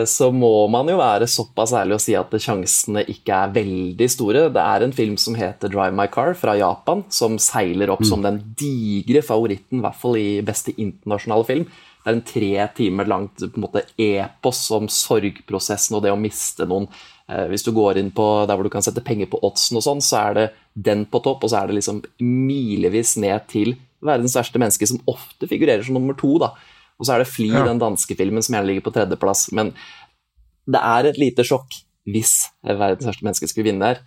så 0.10 0.30
må 0.36 0.52
man 0.72 0.90
jo 0.92 0.98
være 1.00 1.30
såpass 1.30 1.74
ærlig 1.78 1.98
å 1.98 2.04
si 2.04 2.16
at 2.20 2.34
sjansene 2.44 3.06
ikke 3.12 3.44
er 3.46 3.54
veldig 3.56 4.10
store. 4.12 4.48
Det 4.54 4.64
er 4.64 4.86
en 4.86 4.96
film 4.96 5.20
som 5.22 5.38
heter 5.40 5.72
Drive 5.72 5.96
My 5.96 6.10
Car 6.12 6.36
fra 6.40 6.56
Japan, 6.60 7.06
som 7.14 7.38
seiler 7.42 7.94
opp 7.94 8.04
mm. 8.04 8.10
som 8.10 8.26
den 8.26 8.42
digre 8.60 9.24
favoritten, 9.26 9.80
i 9.80 9.86
hvert 9.86 10.02
fall 10.02 10.20
i 10.20 10.30
beste 10.46 10.76
internasjonale 10.76 11.48
film. 11.48 11.70
Det 12.00 12.08
er 12.08 12.16
en 12.16 12.26
tre 12.26 12.52
timer 12.78 13.10
langt 13.12 13.42
på 13.44 13.60
en 13.60 13.66
måte, 13.66 13.86
epos 14.00 14.64
om 14.76 14.88
sorgprosessen 14.92 15.98
og 15.98 16.06
det 16.06 16.14
å 16.14 16.20
miste 16.20 16.68
noen 16.70 16.88
Eh, 16.88 17.19
hvis 17.52 17.64
du 17.66 17.72
går 17.76 18.00
inn 18.02 18.10
på 18.16 18.26
der 18.50 18.58
hvor 18.58 18.66
du 18.66 18.72
kan 18.74 18.82
sette 18.86 19.04
penger 19.06 19.30
på 19.30 19.40
oddsen 19.46 19.78
og 19.78 19.84
sånn, 19.86 20.02
så 20.02 20.22
er 20.30 20.34
det 20.38 20.46
den 20.90 21.06
på 21.06 21.22
topp, 21.26 21.44
og 21.46 21.52
så 21.52 21.62
er 21.62 21.70
det 21.70 21.78
liksom 21.78 22.02
milevis 22.24 23.16
ned 23.22 23.46
til 23.52 23.76
verdens 24.06 24.36
verste 24.38 24.62
menneske, 24.62 24.88
som 24.90 25.02
ofte 25.12 25.48
figurerer 25.50 25.84
som 25.86 25.98
nummer 26.00 26.18
to, 26.18 26.38
da. 26.42 26.54
Og 27.00 27.06
så 27.08 27.16
er 27.16 27.24
det 27.24 27.32
Fly, 27.32 27.50
Ja. 27.54 27.66
den 27.68 27.80
danske 27.80 28.16
filmen, 28.18 28.42
som 28.44 28.56
gjerne 28.56 28.68
ligger 28.68 28.88
på 28.90 28.94
tredjeplass. 28.96 29.52
Men 29.54 29.74
det 30.68 30.82
er 30.82 31.06
et 31.06 31.18
lite 31.20 31.44
sjokk 31.44 31.82
hvis 32.10 32.50
verdens 32.64 33.06
verste 33.06 33.24
menneske 33.24 33.48
skulle 33.48 33.70
vinne 33.70 33.80
der. 33.86 34.02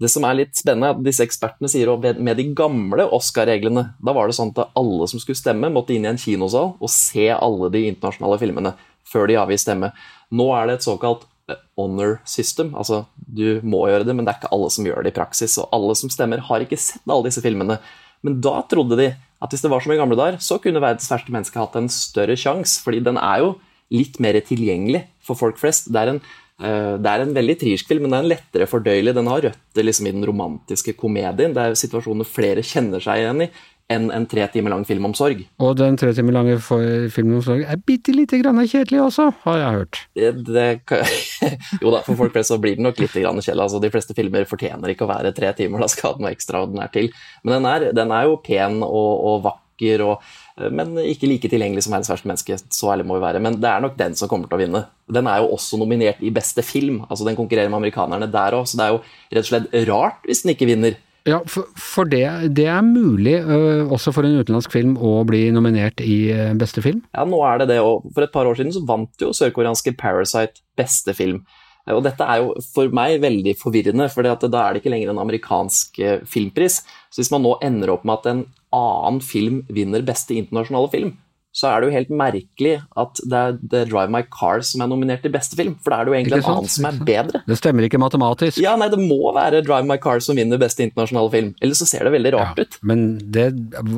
Det 0.00 0.10
som 0.10 0.22
er 0.24 0.34
litt 0.34 0.54
spennende, 0.54 0.90
er 0.90 0.94
at 0.94 1.02
disse 1.02 1.24
ekspertene 1.24 1.68
sier 1.70 1.90
at 1.90 2.20
med 2.20 2.36
de 2.36 2.44
gamle 2.54 3.08
Oscar-reglene, 3.10 3.94
da 4.04 4.12
var 4.12 4.26
det 4.28 4.36
sånn 4.36 4.52
at 4.56 4.70
alle 4.76 5.08
som 5.08 5.18
skulle 5.18 5.36
stemme, 5.38 5.70
måtte 5.72 5.94
inn 5.94 6.04
i 6.04 6.08
en 6.08 6.16
kinosal 6.20 6.76
og 6.78 6.88
se 6.90 7.28
alle 7.34 7.70
de 7.70 7.88
internasjonale 7.90 8.38
filmene 8.38 8.74
før 9.04 9.26
de 9.26 9.34
avgir 9.34 9.58
stemme. 9.58 9.92
Nå 10.30 10.46
er 10.54 10.66
det 10.66 10.74
et 10.78 10.86
såkalt 10.86 11.24
eh, 11.24 11.37
honor 11.78 12.18
system. 12.28 12.74
Altså, 12.78 13.04
du 13.16 13.60
må 13.66 13.84
gjøre 13.88 14.06
det, 14.08 14.16
men 14.16 14.26
det 14.26 14.34
er 14.34 14.42
ikke 14.42 14.52
alle 14.54 14.68
som 14.74 14.88
gjør 14.88 15.04
det 15.04 15.14
i 15.14 15.18
praksis. 15.18 15.56
Og 15.62 15.70
alle 15.74 15.96
som 15.98 16.12
stemmer, 16.12 16.42
har 16.48 16.64
ikke 16.64 16.80
sett 16.80 17.06
alle 17.08 17.28
disse 17.28 17.44
filmene. 17.44 17.78
Men 18.26 18.40
da 18.42 18.58
trodde 18.70 18.98
de 18.98 19.12
at 19.14 19.54
hvis 19.54 19.62
det 19.62 19.70
var 19.70 19.84
som 19.84 19.94
i 19.94 20.00
gamle 20.00 20.18
dager, 20.18 20.40
så 20.42 20.58
kunne 20.62 20.82
verdens 20.82 21.08
verste 21.10 21.32
menneske 21.34 21.60
hatt 21.60 21.78
en 21.78 21.88
større 21.92 22.34
sjanse, 22.38 22.80
fordi 22.82 23.04
den 23.06 23.20
er 23.22 23.44
jo 23.44 23.54
litt 23.94 24.18
mer 24.20 24.36
tilgjengelig 24.44 25.04
for 25.24 25.38
folk 25.38 25.60
flest. 25.60 25.92
Det 25.94 26.00
er 26.00 26.12
en, 26.12 26.20
uh, 26.64 26.96
det 26.98 27.12
er 27.12 27.24
en 27.24 27.34
veldig 27.36 27.56
triersk 27.62 27.88
film, 27.88 28.04
men 28.04 28.12
det 28.12 28.18
er 28.18 28.26
en 28.26 28.32
lettere 28.34 28.68
fordøyelig. 28.68 29.14
Den 29.16 29.30
har 29.30 29.44
røtter 29.46 29.86
liksom 29.86 30.10
i 30.10 30.14
den 30.16 30.26
romantiske 30.28 30.96
komedien. 30.98 31.54
Det 31.54 31.64
er 31.64 31.78
situasjoner 31.78 32.28
flere 32.28 32.66
kjenner 32.66 33.04
seg 33.04 33.22
igjen 33.22 33.46
i, 33.46 33.50
enn 33.88 34.10
en 34.12 34.26
tre 34.28 34.44
timer 34.52 34.74
lang 34.74 34.82
film 34.84 35.06
om 35.08 35.14
sorg. 35.16 35.38
Og 35.64 35.70
den 35.80 35.96
tre 35.96 36.10
timer 36.16 36.34
lange 36.36 36.58
filmen 36.60 37.38
om 37.38 37.44
sorg 37.44 37.62
er 37.64 37.78
bitte 37.88 38.12
lite 38.12 38.36
grann 38.42 38.60
kjedelig 38.68 39.00
også, 39.06 39.30
har 39.46 39.60
jeg 39.62 39.76
hørt. 39.78 40.00
Det, 40.18 40.32
det, 40.48 40.66
kan- 40.88 41.06
jo 41.82 41.94
da, 41.94 42.02
for 42.04 42.18
folk 42.20 42.34
flest 42.36 42.52
så 42.52 42.58
blir 42.60 42.76
den 42.76 42.84
nok 42.88 43.00
litt 43.00 43.16
grann 43.16 43.40
kjedelig. 43.40 43.64
Altså, 43.64 43.80
de 43.80 43.92
fleste 43.94 44.16
filmer 44.18 44.44
fortjener 44.50 44.92
ikke 44.92 45.06
å 45.08 45.12
være 45.14 45.32
tre 45.36 45.54
timer, 45.56 45.80
da 45.80 45.88
skal 45.88 46.18
den 46.18 46.28
være 46.28 46.36
ekstraordinær 46.36 46.92
til. 46.98 47.08
Men 47.42 47.56
den 47.58 47.70
er, 47.72 47.88
den 47.96 48.12
er 48.18 48.28
jo 48.28 48.36
pen 48.44 48.82
og, 48.84 49.24
og 49.32 49.40
vakker, 49.48 50.04
og, 50.04 50.28
men 50.74 50.92
ikke 51.06 51.28
like 51.30 51.48
tilgjengelig 51.48 51.86
som 51.86 51.94
verdens 51.96 52.12
verste 52.12 52.28
menneske. 52.28 52.60
Så 52.74 52.92
ærlig 52.92 53.08
må 53.08 53.16
vi 53.16 53.24
være. 53.24 53.40
Men 53.40 53.56
det 53.62 53.72
er 53.72 53.80
nok 53.88 53.96
den 53.96 54.16
som 54.20 54.28
kommer 54.28 54.50
til 54.52 54.58
å 54.58 54.62
vinne. 54.66 54.84
Den 55.08 55.32
er 55.32 55.40
jo 55.40 55.52
også 55.56 55.80
nominert 55.80 56.20
i 56.20 56.32
beste 56.34 56.60
film. 56.66 57.04
altså 57.08 57.24
Den 57.24 57.38
konkurrerer 57.40 57.72
med 57.72 57.80
amerikanerne 57.80 58.28
der 58.28 58.56
òg, 58.60 58.68
så 58.68 58.76
det 58.82 58.88
er 58.90 58.96
jo 58.98 59.02
rett 59.32 59.44
og 59.46 59.52
slett 59.54 59.76
rart 59.88 60.26
hvis 60.28 60.44
den 60.44 60.52
ikke 60.58 60.68
vinner. 60.76 60.98
Ja, 61.28 61.42
for, 61.50 61.68
for 61.76 62.08
det, 62.08 62.24
det 62.56 62.66
er 62.70 62.84
mulig, 62.84 63.36
ø, 63.42 63.84
også 63.92 64.14
for 64.16 64.24
en 64.24 64.38
utenlandsk 64.40 64.72
film, 64.72 64.96
å 64.96 65.20
bli 65.28 65.48
nominert 65.54 66.00
i 66.04 66.30
ø, 66.32 66.50
beste 66.58 66.82
film. 66.84 67.02
Ja, 67.12 67.26
nå 67.28 67.40
er 67.44 67.62
det 67.62 67.70
det, 67.74 67.80
og 67.84 68.08
for 68.14 68.24
et 68.24 68.34
par 68.34 68.48
år 68.48 68.58
siden 68.58 68.74
så 68.74 68.84
vant 68.88 69.24
jo 69.24 69.34
sørkoreanske 69.36 69.92
Parasite 70.00 70.64
beste 70.78 71.14
film. 71.16 71.42
Og 71.88 72.02
dette 72.04 72.24
er 72.24 72.42
jo 72.42 72.52
for 72.74 72.90
meg 72.92 73.20
veldig 73.22 73.54
forvirrende, 73.60 74.08
for 74.12 74.26
da 74.26 74.34
er 74.36 74.74
det 74.74 74.82
ikke 74.82 74.92
lenger 74.92 75.12
en 75.12 75.22
amerikansk 75.22 76.00
eh, 76.04 76.18
filmpris. 76.28 76.82
Så 77.08 77.22
hvis 77.22 77.32
man 77.32 77.44
nå 77.46 77.54
ender 77.64 77.94
opp 77.94 78.04
med 78.04 78.18
at 78.18 78.28
en 78.32 78.42
annen 78.76 79.22
film 79.24 79.62
vinner 79.72 80.04
beste 80.04 80.36
internasjonale 80.36 80.92
film, 80.92 81.14
så 81.56 81.70
er 81.70 81.80
det 81.80 81.88
jo 81.88 81.94
helt 81.96 82.10
merkelig 82.12 82.74
at 83.00 83.20
det 83.24 83.38
er 83.38 83.56
The 83.72 83.80
Drive 83.88 84.12
My 84.12 84.20
Car 84.30 84.60
som 84.66 84.82
er 84.84 84.90
nominert 84.90 85.24
til 85.24 85.32
beste 85.34 85.56
film, 85.58 85.74
for 85.82 85.90
da 85.94 86.00
er 86.00 86.06
det 86.06 86.12
jo 86.12 86.16
egentlig 86.18 86.38
en 86.38 86.50
annen 86.52 86.70
som 86.70 86.88
er 86.90 86.98
bedre. 87.08 87.40
Det 87.48 87.56
stemmer 87.58 87.86
ikke 87.88 88.00
matematisk. 88.02 88.60
Ja, 88.62 88.76
nei, 88.78 88.90
det 88.92 89.00
må 89.00 89.32
være 89.34 89.62
Drive 89.66 89.88
My 89.88 89.96
Car 90.02 90.22
som 90.24 90.38
vinner 90.38 90.60
beste 90.60 90.84
internasjonale 90.86 91.32
film, 91.32 91.50
ellers 91.64 91.82
så 91.82 91.88
ser 91.88 92.06
det 92.06 92.14
veldig 92.14 92.34
rart 92.36 92.60
ut. 92.60 92.78
Men 92.86 93.06
det, 93.34 93.48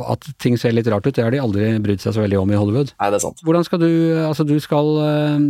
at 0.07 0.31
ting 0.41 0.57
ser 0.61 0.77
litt 0.77 0.89
rart 0.93 1.07
ut, 1.11 1.15
det 1.17 1.27
har 1.27 1.35
de 1.35 1.43
aldri 1.43 1.73
brydd 1.83 2.01
seg 2.05 2.17
så 2.17 2.25
veldig 2.25 2.41
om 2.41 2.55
i 2.55 2.61
Hollywood. 2.61 2.95
Nei, 2.97 3.11
det 3.13 3.21
er 3.21 3.27
sant. 3.27 3.45
Hvordan 3.47 3.67
skal 3.67 3.83
du 3.83 3.91
Altså, 4.31 4.45
du 4.47 4.57
skal, 4.63 4.89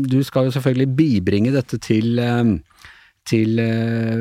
du 0.09 0.21
skal 0.27 0.49
jo 0.49 0.53
selvfølgelig 0.55 0.89
bibringe 0.97 1.53
dette 1.55 1.79
til 1.85 2.19
ø, 2.23 2.31
til 3.31 3.61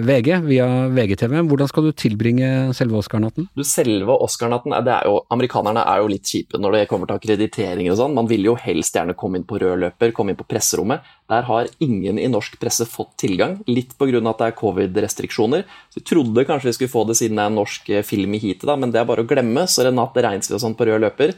VG 0.05 0.29
via 0.45 0.67
VGTV. 0.93 1.39
Hvordan 1.49 1.69
skal 1.71 1.87
du 1.87 1.93
tilbringe 1.97 2.49
selve 2.77 2.99
Oscar-natten? 3.01 3.49
Du, 3.57 3.63
selve 3.67 4.15
Oscar-natten, 4.21 4.75
det 4.85 4.93
er 4.95 5.09
jo, 5.09 5.19
amerikanerne 5.33 5.83
er 5.89 6.03
jo 6.03 6.11
litt 6.11 6.29
kjipe 6.29 6.61
når 6.61 6.77
det 6.77 6.83
kommer 6.91 7.09
til 7.09 7.17
akkrediteringer 7.17 7.93
og 7.93 7.99
sånn. 7.99 8.17
Man 8.17 8.29
vil 8.29 8.45
jo 8.47 8.55
helst 8.59 8.97
gjerne 8.97 9.17
komme 9.17 9.39
inn 9.39 9.47
på 9.49 9.59
rød 9.61 9.81
løper, 9.83 10.13
komme 10.15 10.33
inn 10.33 10.39
på 10.39 10.47
presserommet. 10.49 11.05
Der 11.29 11.45
har 11.45 11.69
ingen 11.83 12.17
i 12.21 12.29
norsk 12.31 12.57
presse 12.61 12.87
fått 12.89 13.15
tilgang, 13.21 13.59
litt 13.69 13.95
pga. 13.97 14.21
at 14.29 14.39
det 14.39 14.47
er 14.47 14.57
covid-restriksjoner. 14.57 15.65
Så 15.93 16.01
Vi 16.01 16.05
trodde 16.09 16.45
kanskje 16.45 16.69
vi 16.69 16.73
skulle 16.73 16.95
få 16.95 17.05
det 17.07 17.17
siden 17.17 17.37
det 17.37 17.43
er 17.43 17.51
en 17.51 17.59
norsk 17.61 17.89
eh, 17.89 18.03
film 18.03 18.33
i 18.33 18.41
heatet, 18.41 18.79
men 18.79 18.91
det 18.91 19.01
er 19.01 19.09
bare 19.09 19.25
å 19.25 19.29
glemme. 19.29 19.67
Så 19.67 19.85
Renate 19.85 20.23
Reinsli 20.25 20.55
og 20.55 20.63
sånn 20.63 20.77
på 20.77 20.87
rød 20.89 21.01
løper. 21.05 21.35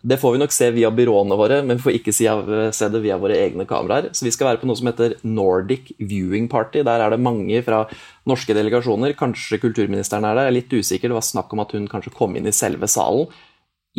Det 0.00 0.16
får 0.16 0.32
vi 0.32 0.38
nok 0.40 0.54
se 0.54 0.70
via 0.72 0.88
byråene 0.96 1.36
våre, 1.36 1.58
men 1.60 1.76
vi 1.76 1.84
får 1.84 1.96
ikke 1.98 2.14
se 2.16 2.86
det 2.88 3.00
via 3.04 3.18
våre 3.20 3.36
egne 3.36 3.66
kameraer. 3.68 4.08
Så 4.16 4.24
vi 4.24 4.32
skal 4.32 4.48
være 4.48 4.62
på 4.62 4.68
noe 4.70 4.78
som 4.80 4.88
heter 4.88 5.18
Nordic 5.28 5.90
Viewing 5.98 6.48
Party. 6.48 6.80
Der 6.88 7.04
er 7.04 7.12
det 7.12 7.20
mange 7.20 7.60
fra 7.66 7.82
norske 8.30 8.56
delegasjoner. 8.56 9.12
Kanskje 9.18 9.60
kulturministeren 9.60 10.24
er 10.24 10.38
der. 10.38 10.48
Jeg 10.48 10.54
er 10.54 10.56
litt 10.56 10.72
usikker. 10.72 11.12
Det 11.12 11.18
var 11.18 11.26
snakk 11.26 11.52
om 11.52 11.60
at 11.66 11.76
hun 11.76 11.90
kanskje 11.90 12.14
kom 12.16 12.38
inn 12.38 12.48
i 12.48 12.56
selve 12.56 12.88
salen. 12.88 13.28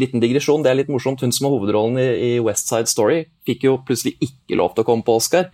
Liten 0.02 0.24
digresjon, 0.24 0.64
det 0.66 0.72
er 0.72 0.80
litt 0.80 0.90
morsomt. 0.90 1.22
Hun 1.22 1.36
som 1.36 1.46
har 1.46 1.54
hovedrollen 1.54 2.00
i, 2.02 2.10
i 2.32 2.32
West 2.42 2.72
Side 2.72 2.90
Story, 2.90 3.26
fikk 3.46 3.68
jo 3.68 3.78
plutselig 3.86 4.16
ikke 4.24 4.58
lov 4.58 4.74
til 4.74 4.82
å 4.82 4.90
komme 4.90 5.06
på 5.06 5.20
Oscar. 5.22 5.52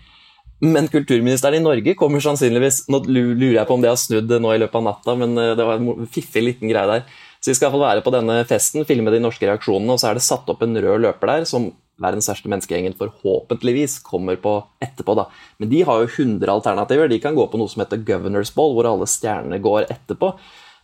Men 0.64 0.88
kulturministeren 0.90 1.60
i 1.60 1.62
Norge 1.62 1.94
kommer 1.94 2.24
sannsynligvis 2.24 2.88
Nå 2.90 3.04
lurer 3.06 3.60
jeg 3.60 3.68
på 3.70 3.76
om 3.76 3.84
det 3.84 3.92
har 3.92 4.00
snudd 4.02 4.32
nå 4.42 4.56
i 4.56 4.62
løpet 4.64 4.80
av 4.80 4.86
natta, 4.88 5.14
men 5.20 5.38
eh, 5.38 5.54
det 5.58 5.68
var 5.68 5.78
en 5.78 6.08
fiffig 6.10 6.46
liten 6.46 6.72
greie 6.72 6.88
der. 6.90 7.04
Så 7.42 7.52
vi 7.52 7.58
skal 7.58 7.68
i 7.68 7.70
hvert 7.70 7.78
fall 7.78 7.88
være 7.88 8.06
på 8.06 8.14
denne 8.16 8.38
festen, 8.50 8.88
filme 8.90 9.14
de 9.14 9.22
norske 9.24 9.46
reaksjonene, 9.48 9.96
og 9.96 10.02
så 10.02 10.12
er 10.12 10.18
det 10.18 10.26
satt 10.26 10.50
opp 10.52 10.64
en 10.66 10.78
rød 10.78 11.04
løper 11.06 11.34
der 11.34 11.50
som 11.50 11.72
verdens 12.02 12.30
verste 12.30 12.50
menneskegjengen 12.52 12.94
forhåpentligvis 12.98 14.00
kommer 14.06 14.38
på 14.42 14.60
etterpå. 14.84 15.16
da. 15.18 15.28
Men 15.58 15.72
de 15.72 15.82
har 15.88 16.04
jo 16.04 16.12
100 16.12 16.52
alternativer. 16.54 17.10
De 17.10 17.20
kan 17.20 17.36
gå 17.36 17.48
på 17.50 17.58
noe 17.58 17.72
som 17.72 17.82
heter 17.82 18.04
Governors 18.06 18.54
Ball, 18.54 18.76
hvor 18.78 18.90
alle 18.90 19.10
stjernene 19.10 19.62
går 19.64 19.90
etterpå. 19.90 20.36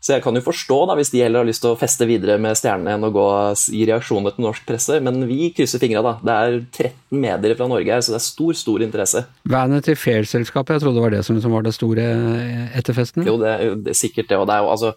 Så 0.03 0.17
jeg 0.17 0.23
kan 0.25 0.35
jo 0.35 0.43
forstå 0.43 0.77
da, 0.89 0.97
hvis 0.99 1.13
de 1.13 1.21
heller 1.23 1.39
har 1.39 1.47
lyst 1.47 1.61
til 1.63 1.71
å 1.71 1.79
feste 1.79 2.03
videre 2.09 2.35
med 2.41 2.57
stjernene 2.59 2.97
enn 2.97 3.07
å 3.07 3.11
gå 3.13 3.27
i 3.71 3.77
gi 3.77 3.85
reaksjoner 3.87 4.33
til 4.35 4.43
norsk 4.43 4.65
presse, 4.67 4.97
men 4.99 5.21
vi 5.29 5.47
krysser 5.55 5.79
fingra, 5.79 6.01
da. 6.03 6.13
Det 6.19 6.33
er 6.33 6.57
13 6.65 7.21
medier 7.23 7.55
fra 7.55 7.69
Norge 7.71 7.93
her, 7.93 8.03
så 8.03 8.11
det 8.11 8.19
er 8.19 8.25
stor, 8.25 8.57
stor 8.59 8.83
interesse. 8.83 9.23
Vanity 9.47 9.95
Fair-selskapet, 9.95 10.75
jeg 10.75 10.83
trodde 10.83 10.99
det 10.99 11.05
var 11.05 11.15
det 11.15 11.23
som 11.23 11.39
liksom 11.39 11.55
var 11.55 11.63
det 11.63 11.75
store 11.77 12.09
eh, 12.17 12.75
etter 12.81 12.97
festen? 12.97 13.23
Jo, 13.23 13.37
det, 13.39 13.55
det 13.85 13.93
er 13.95 14.01
sikkert 14.01 14.27
det, 14.27 14.41
og 14.41 14.49
det 14.49 14.57
er 14.57 14.65
jo 14.65 14.73
altså 14.73 14.91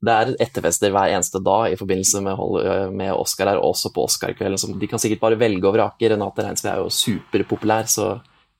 det 0.00 0.12
er 0.16 0.30
etterfester 0.40 0.92
hver 0.94 1.12
eneste 1.12 1.42
dag 1.44 1.74
i 1.74 1.76
forbindelse 1.76 2.22
med, 2.24 2.36
hold- 2.38 2.94
med 2.96 3.12
Oscar 3.12 3.50
her, 3.52 3.60
også 3.60 3.92
på 3.92 4.06
Oscar-kvelden. 4.08 4.78
De 4.80 4.88
kan 4.88 5.02
sikkert 5.02 5.20
bare 5.20 5.38
velge 5.40 5.68
og 5.68 5.74
vrake. 5.76 6.08
Renate 6.08 6.46
Reinsve 6.46 6.70
er 6.72 6.80
jo 6.80 6.88
superpopulær, 6.88 7.84
så 7.90 8.14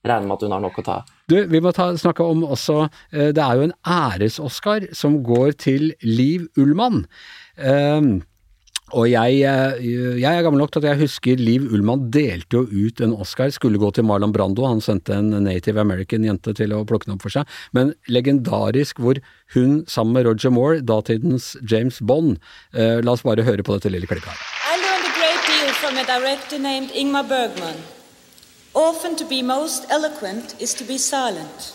regner 0.04 0.28
med 0.28 0.36
at 0.36 0.44
hun 0.46 0.52
har 0.56 0.62
nok 0.64 0.78
å 0.80 0.84
ta. 0.84 0.98
Du, 1.30 1.36
vi 1.48 1.60
må 1.64 1.72
ta, 1.76 1.90
snakke 2.00 2.24
om 2.24 2.42
også 2.48 2.76
eh, 3.12 3.30
Det 3.36 3.42
er 3.44 3.56
jo 3.56 3.66
en 3.68 3.74
æres-Oscar 3.86 4.88
som 4.96 5.20
går 5.24 5.52
til 5.64 5.92
Liv 6.04 6.48
Ullmann. 6.60 7.04
Ehm, 7.56 8.20
og 8.96 9.06
jeg, 9.10 9.42
eh, 9.46 9.82
jeg 10.20 10.28
er 10.28 10.44
gammel 10.44 10.60
nok 10.62 10.72
til 10.74 10.82
at 10.82 10.90
jeg 10.90 11.00
husker 11.04 11.40
Liv 11.40 11.66
Ullmann 11.70 12.08
delte 12.12 12.60
jo 12.60 12.62
ut 12.66 13.00
en 13.04 13.14
Oscar, 13.14 13.50
skulle 13.54 13.80
gå 13.80 13.90
til 13.94 14.06
Marlon 14.08 14.32
Brando, 14.34 14.66
han 14.66 14.82
sendte 14.84 15.14
en 15.16 15.30
native 15.44 15.80
american 15.80 16.24
jente 16.26 16.54
til 16.56 16.74
å 16.74 16.82
plukke 16.88 17.08
den 17.08 17.16
opp 17.16 17.26
for 17.26 17.34
seg, 17.34 17.48
men 17.76 17.94
legendarisk 18.08 19.00
hvor 19.02 19.20
hun 19.54 19.80
sammen 19.90 20.18
med 20.18 20.26
Roger 20.28 20.54
Moore, 20.54 20.80
datidens 20.80 21.52
James 21.70 22.00
Bond, 22.00 22.38
eh, 22.74 22.98
la 23.04 23.14
oss 23.14 23.24
bare 23.26 23.46
høre 23.46 23.66
på 23.66 23.78
dette 23.78 23.92
lille 23.92 24.10
klippet 24.10 24.30
her. 24.30 24.42
I 24.70 24.76
learned 24.82 25.06
a 25.06 25.14
great 25.18 25.42
deal 25.46 25.72
from 25.78 25.98
a 25.98 26.06
director 26.06 26.58
named 26.58 26.90
Ingmar 26.90 27.26
Bergman. 27.28 27.78
Often 28.74 29.16
to 29.16 29.24
be 29.24 29.42
most 29.42 29.86
eloquent 29.90 30.54
is 30.60 30.74
to 30.74 30.84
be 30.84 30.98
silent. 30.98 31.74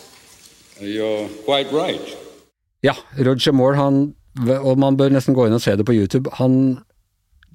You're 0.79 1.27
quite 1.45 1.71
right. 1.71 2.15
Ja, 2.83 2.93
Roger 3.17 3.51
Moore, 3.51 3.75
han, 3.75 4.15
og 4.61 4.77
man 4.79 4.97
bør 4.97 5.09
nesten 5.15 5.35
gå 5.35 5.47
inn 5.47 5.55
og 5.55 5.63
se 5.63 5.75
det 5.75 5.85
på 5.87 5.95
YouTube, 5.95 6.29
han 6.39 6.83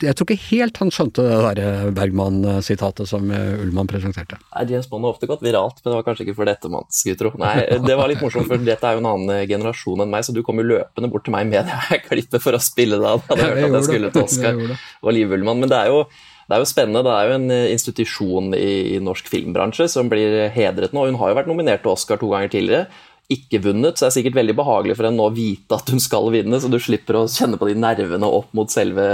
jeg 0.00 0.16
tror 0.16 0.26
ikke 0.26 0.46
helt 0.48 0.80
han 0.80 0.92
skjønte 0.94 1.24
det 1.26 1.38
der 1.60 1.90
Bergman-sitatet 1.96 3.08
som 3.10 3.30
eh, 3.34 3.60
Ullmann 3.60 3.90
presenterte. 3.90 4.38
Nei, 4.54 4.64
James 4.70 4.88
Bond 4.90 5.06
har 5.06 5.14
ofte 5.14 5.28
gått 5.30 5.44
viralt, 5.44 5.82
men 5.82 5.90
det 5.90 5.98
var 5.98 6.06
kanskje 6.08 6.26
ikke 6.26 6.38
for 6.38 6.50
dette 6.50 6.72
man 6.72 6.88
skulle 6.94 7.20
tro. 7.20 7.32
Nei, 7.40 7.54
det 7.84 7.98
var 7.98 8.10
litt 8.10 8.22
morsomt, 8.24 8.48
for 8.50 8.64
dette 8.70 8.88
er 8.88 8.96
jo 8.96 9.04
en 9.04 9.10
annen 9.12 9.34
eh, 9.36 9.46
generasjon 9.50 10.04
enn 10.04 10.12
meg, 10.12 10.26
så 10.26 10.34
du 10.36 10.42
kom 10.46 10.62
jo 10.62 10.68
løpende 10.70 11.12
bort 11.12 11.26
til 11.28 11.36
meg 11.36 11.48
med 11.50 11.68
det 11.68 11.78
her 11.90 12.02
klippet 12.08 12.44
for 12.44 12.56
å 12.56 12.62
spille 12.62 13.00
det 13.00 13.14
av. 13.14 13.24
Jeg 13.28 13.36
hadde 13.36 13.52
hørt 13.52 13.70
at 13.70 13.78
jeg 13.78 13.88
skulle 13.90 14.12
til 14.16 14.26
Oscar 14.26 14.60
og 14.64 15.16
Liv 15.16 15.36
Ullmann. 15.36 15.64
Men 15.64 15.72
det 15.72 15.80
er 15.80 15.92
jo 15.92 16.04
det 16.50 16.56
er 16.56 16.64
jo 16.64 16.66
spennende. 16.66 17.04
Det 17.06 17.12
er 17.14 17.28
jo 17.28 17.36
en 17.36 17.52
eh, 17.54 17.68
institusjon 17.76 18.54
i, 18.58 18.96
i 18.96 19.04
norsk 19.04 19.28
filmbransje 19.30 19.86
som 19.92 20.10
blir 20.10 20.48
hedret 20.50 20.96
nå. 20.96 21.06
Hun 21.06 21.20
har 21.20 21.30
jo 21.30 21.38
vært 21.38 21.50
nominert 21.50 21.84
til 21.84 21.92
Oscar 21.94 22.18
to 22.18 22.32
ganger 22.32 22.50
tidligere. 22.50 22.88
Ikke 23.30 23.60
vunnet, 23.62 23.94
så 23.94 24.08
det 24.08 24.08
er 24.08 24.14
sikkert 24.16 24.40
veldig 24.40 24.56
behagelig 24.58 24.96
for 24.98 25.06
henne 25.06 25.20
nå 25.20 25.28
å 25.30 25.34
vite 25.36 25.76
at 25.76 25.92
hun 25.94 26.02
skal 26.02 26.32
vinne, 26.34 26.58
så 26.58 26.66
du 26.66 26.80
slipper 26.82 27.20
å 27.20 27.28
kjenne 27.30 27.60
på 27.60 27.68
de 27.68 27.76
nervene 27.78 28.26
opp 28.26 28.50
mot 28.58 28.72
selve, 28.72 29.04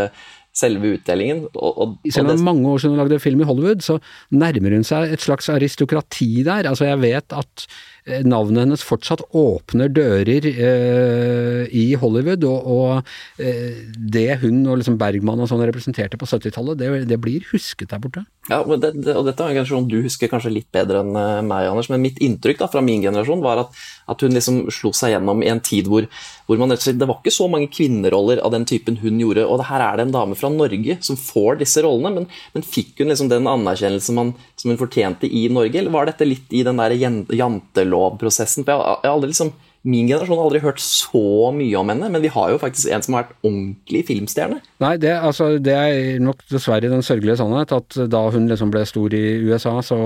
selve 0.56 0.94
utdelingen. 0.96 1.44
Og, 1.54 1.72
og, 1.82 1.96
Selv 2.08 2.26
om 2.26 2.32
det 2.32 2.40
er 2.40 2.48
mange 2.48 2.68
år 2.70 2.82
siden 2.82 2.96
hun 2.96 3.02
lagde 3.04 3.20
film 3.22 3.42
i 3.44 3.48
Hollywood, 3.48 3.84
så 3.84 3.98
nærmer 4.30 4.78
hun 4.78 4.86
seg 4.86 5.12
et 5.12 5.24
slags 5.24 5.50
aristokrati 5.52 6.30
der. 6.46 6.68
Altså 6.70 6.88
jeg 6.88 7.02
vet 7.04 7.36
at 7.36 7.66
navnet 8.06 8.62
hennes 8.62 8.84
fortsatt 8.86 9.24
åpner 9.34 9.90
dører 9.90 10.46
eh, 10.46 11.62
i 11.74 11.86
Hollywood, 11.98 12.44
og, 12.46 12.68
og 12.70 13.42
eh, 13.42 13.82
det 13.96 14.38
hun 14.44 14.60
og 14.70 14.78
liksom 14.80 14.98
Bergman 15.00 15.42
og 15.42 15.50
sånn 15.50 15.64
representerte 15.66 16.18
på 16.20 16.28
70-tallet, 16.30 16.78
det, 16.78 16.90
det, 17.10 17.18
blir 17.22 17.46
husket 17.50 17.90
der 17.90 18.02
borte. 18.02 18.22
Ja, 18.46 18.60
og, 18.62 18.78
det, 18.82 18.92
og 19.10 19.26
dette 19.26 19.42
er 19.42 19.50
en 19.50 19.58
generasjon 19.58 19.88
du 19.90 19.98
husker 20.04 20.30
kanskje 20.30 20.54
litt 20.54 20.68
bedre 20.74 21.02
enn 21.02 21.18
eh, 21.18 21.42
meg, 21.46 21.66
Anders, 21.72 21.90
men 21.90 22.04
mitt 22.04 22.20
inntrykk 22.22 22.62
da, 22.62 22.70
fra 22.70 22.84
min 22.84 23.02
generasjon 23.02 23.42
var 23.42 23.64
at, 23.64 23.82
at 24.06 24.22
hun 24.22 24.38
liksom 24.38 24.62
slo 24.74 24.92
seg 24.94 25.16
gjennom 25.16 25.42
i 25.42 25.50
en 25.50 25.62
tid 25.66 25.90
hvor, 25.90 26.06
hvor 26.46 26.62
man, 26.62 26.76
det 26.76 27.10
var 27.10 27.18
ikke 27.18 27.34
så 27.34 27.50
mange 27.50 27.72
kvinneroller 27.74 28.38
av 28.46 28.54
den 28.54 28.68
typen 28.70 29.00
hun 29.02 29.18
gjorde, 29.22 29.48
og 29.50 29.66
her 29.66 29.82
er 29.82 29.98
det 29.98 30.06
en 30.06 30.14
dame 30.14 30.38
fra 30.38 30.52
Norge 30.52 31.00
som 31.02 31.18
får 31.18 31.58
disse 31.64 31.82
rollene, 31.82 32.20
men, 32.20 32.30
men 32.54 32.66
fikk 32.66 33.02
hun 33.02 33.10
liksom 33.10 33.32
den 33.34 33.50
anerkjennelsen 33.50 34.18
man, 34.18 34.36
som 34.66 34.74
hun 34.74 34.80
fortjente 34.80 35.30
i 35.30 35.46
Norge, 35.52 35.78
eller 35.78 35.94
var 35.94 36.10
dette 36.10 36.26
litt 36.26 36.50
i 36.50 36.64
den 36.66 36.82
der 36.82 36.96
jantelovprosessen? 36.98 38.66
For 38.66 38.74
jeg, 38.74 39.00
jeg 39.06 39.14
aldri 39.14 39.32
liksom 39.32 39.54
Min 39.86 40.08
generasjon 40.10 40.40
har 40.40 40.48
aldri 40.48 40.58
hørt 40.64 40.80
så 40.82 41.52
mye 41.54 41.76
om 41.78 41.90
henne, 41.92 42.08
men 42.10 42.18
vi 42.18 42.30
har 42.34 42.48
jo 42.50 42.56
faktisk 42.58 42.90
en 42.90 43.04
som 43.06 43.14
har 43.14 43.22
vært 43.22 43.44
ordentlig 43.46 44.00
filmstjerne. 44.08 44.56
Nei, 44.82 44.96
det, 44.98 45.12
altså, 45.14 45.60
det 45.62 45.76
er 45.78 46.18
nok 46.18 46.42
dessverre 46.50 46.90
den 46.90 47.06
sørgelige 47.06 47.36
sannhet 47.38 47.70
at 47.70 47.94
da 48.10 48.24
hun 48.34 48.48
liksom 48.50 48.72
ble 48.74 48.82
stor 48.90 49.14
i 49.14 49.22
USA, 49.46 49.76
så 49.86 50.00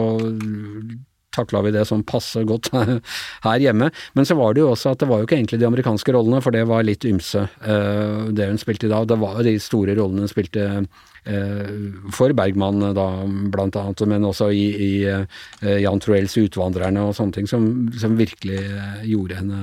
takla 1.35 1.63
vi 1.63 1.75
det 1.75 1.85
som 1.89 2.03
passe 2.07 2.43
godt 2.49 2.71
her 3.47 3.63
hjemme. 3.63 3.91
Men 4.19 4.27
så 4.27 4.37
var 4.39 4.55
det 4.55 4.65
jo 4.65 4.73
også 4.73 4.95
at 4.95 5.03
det 5.03 5.11
var 5.11 5.21
jo 5.21 5.29
ikke 5.29 5.39
egentlig 5.39 5.61
de 5.61 5.69
amerikanske 5.69 6.15
rollene, 6.17 6.43
for 6.45 6.55
det 6.55 6.67
var 6.71 6.87
litt 6.87 7.07
ymse, 7.09 7.47
uh, 7.67 8.31
det 8.35 8.51
hun 8.51 8.61
spilte 8.61 8.89
i 8.89 8.93
dag. 8.93 9.09
Det 9.11 9.21
var 9.21 9.39
jo 9.39 9.49
de 9.51 9.57
store 9.63 9.97
rollene 9.99 10.27
hun 10.27 10.33
spilte 10.33 10.67
uh, 10.81 11.77
for 12.17 12.35
Bergman, 12.37 12.91
da, 12.97 13.07
blant 13.53 13.79
annet, 13.81 14.07
men 14.11 14.27
også 14.31 14.51
i, 14.55 14.67
i 14.75 14.93
uh, 15.07 15.79
Jan 15.81 16.03
Troels 16.03 16.39
'Utvandrerne' 16.41 17.07
og 17.09 17.15
sånne 17.19 17.39
ting, 17.39 17.51
som, 17.51 17.71
som 18.01 18.19
virkelig 18.19 18.65
gjorde 19.07 19.41
henne 19.43 19.63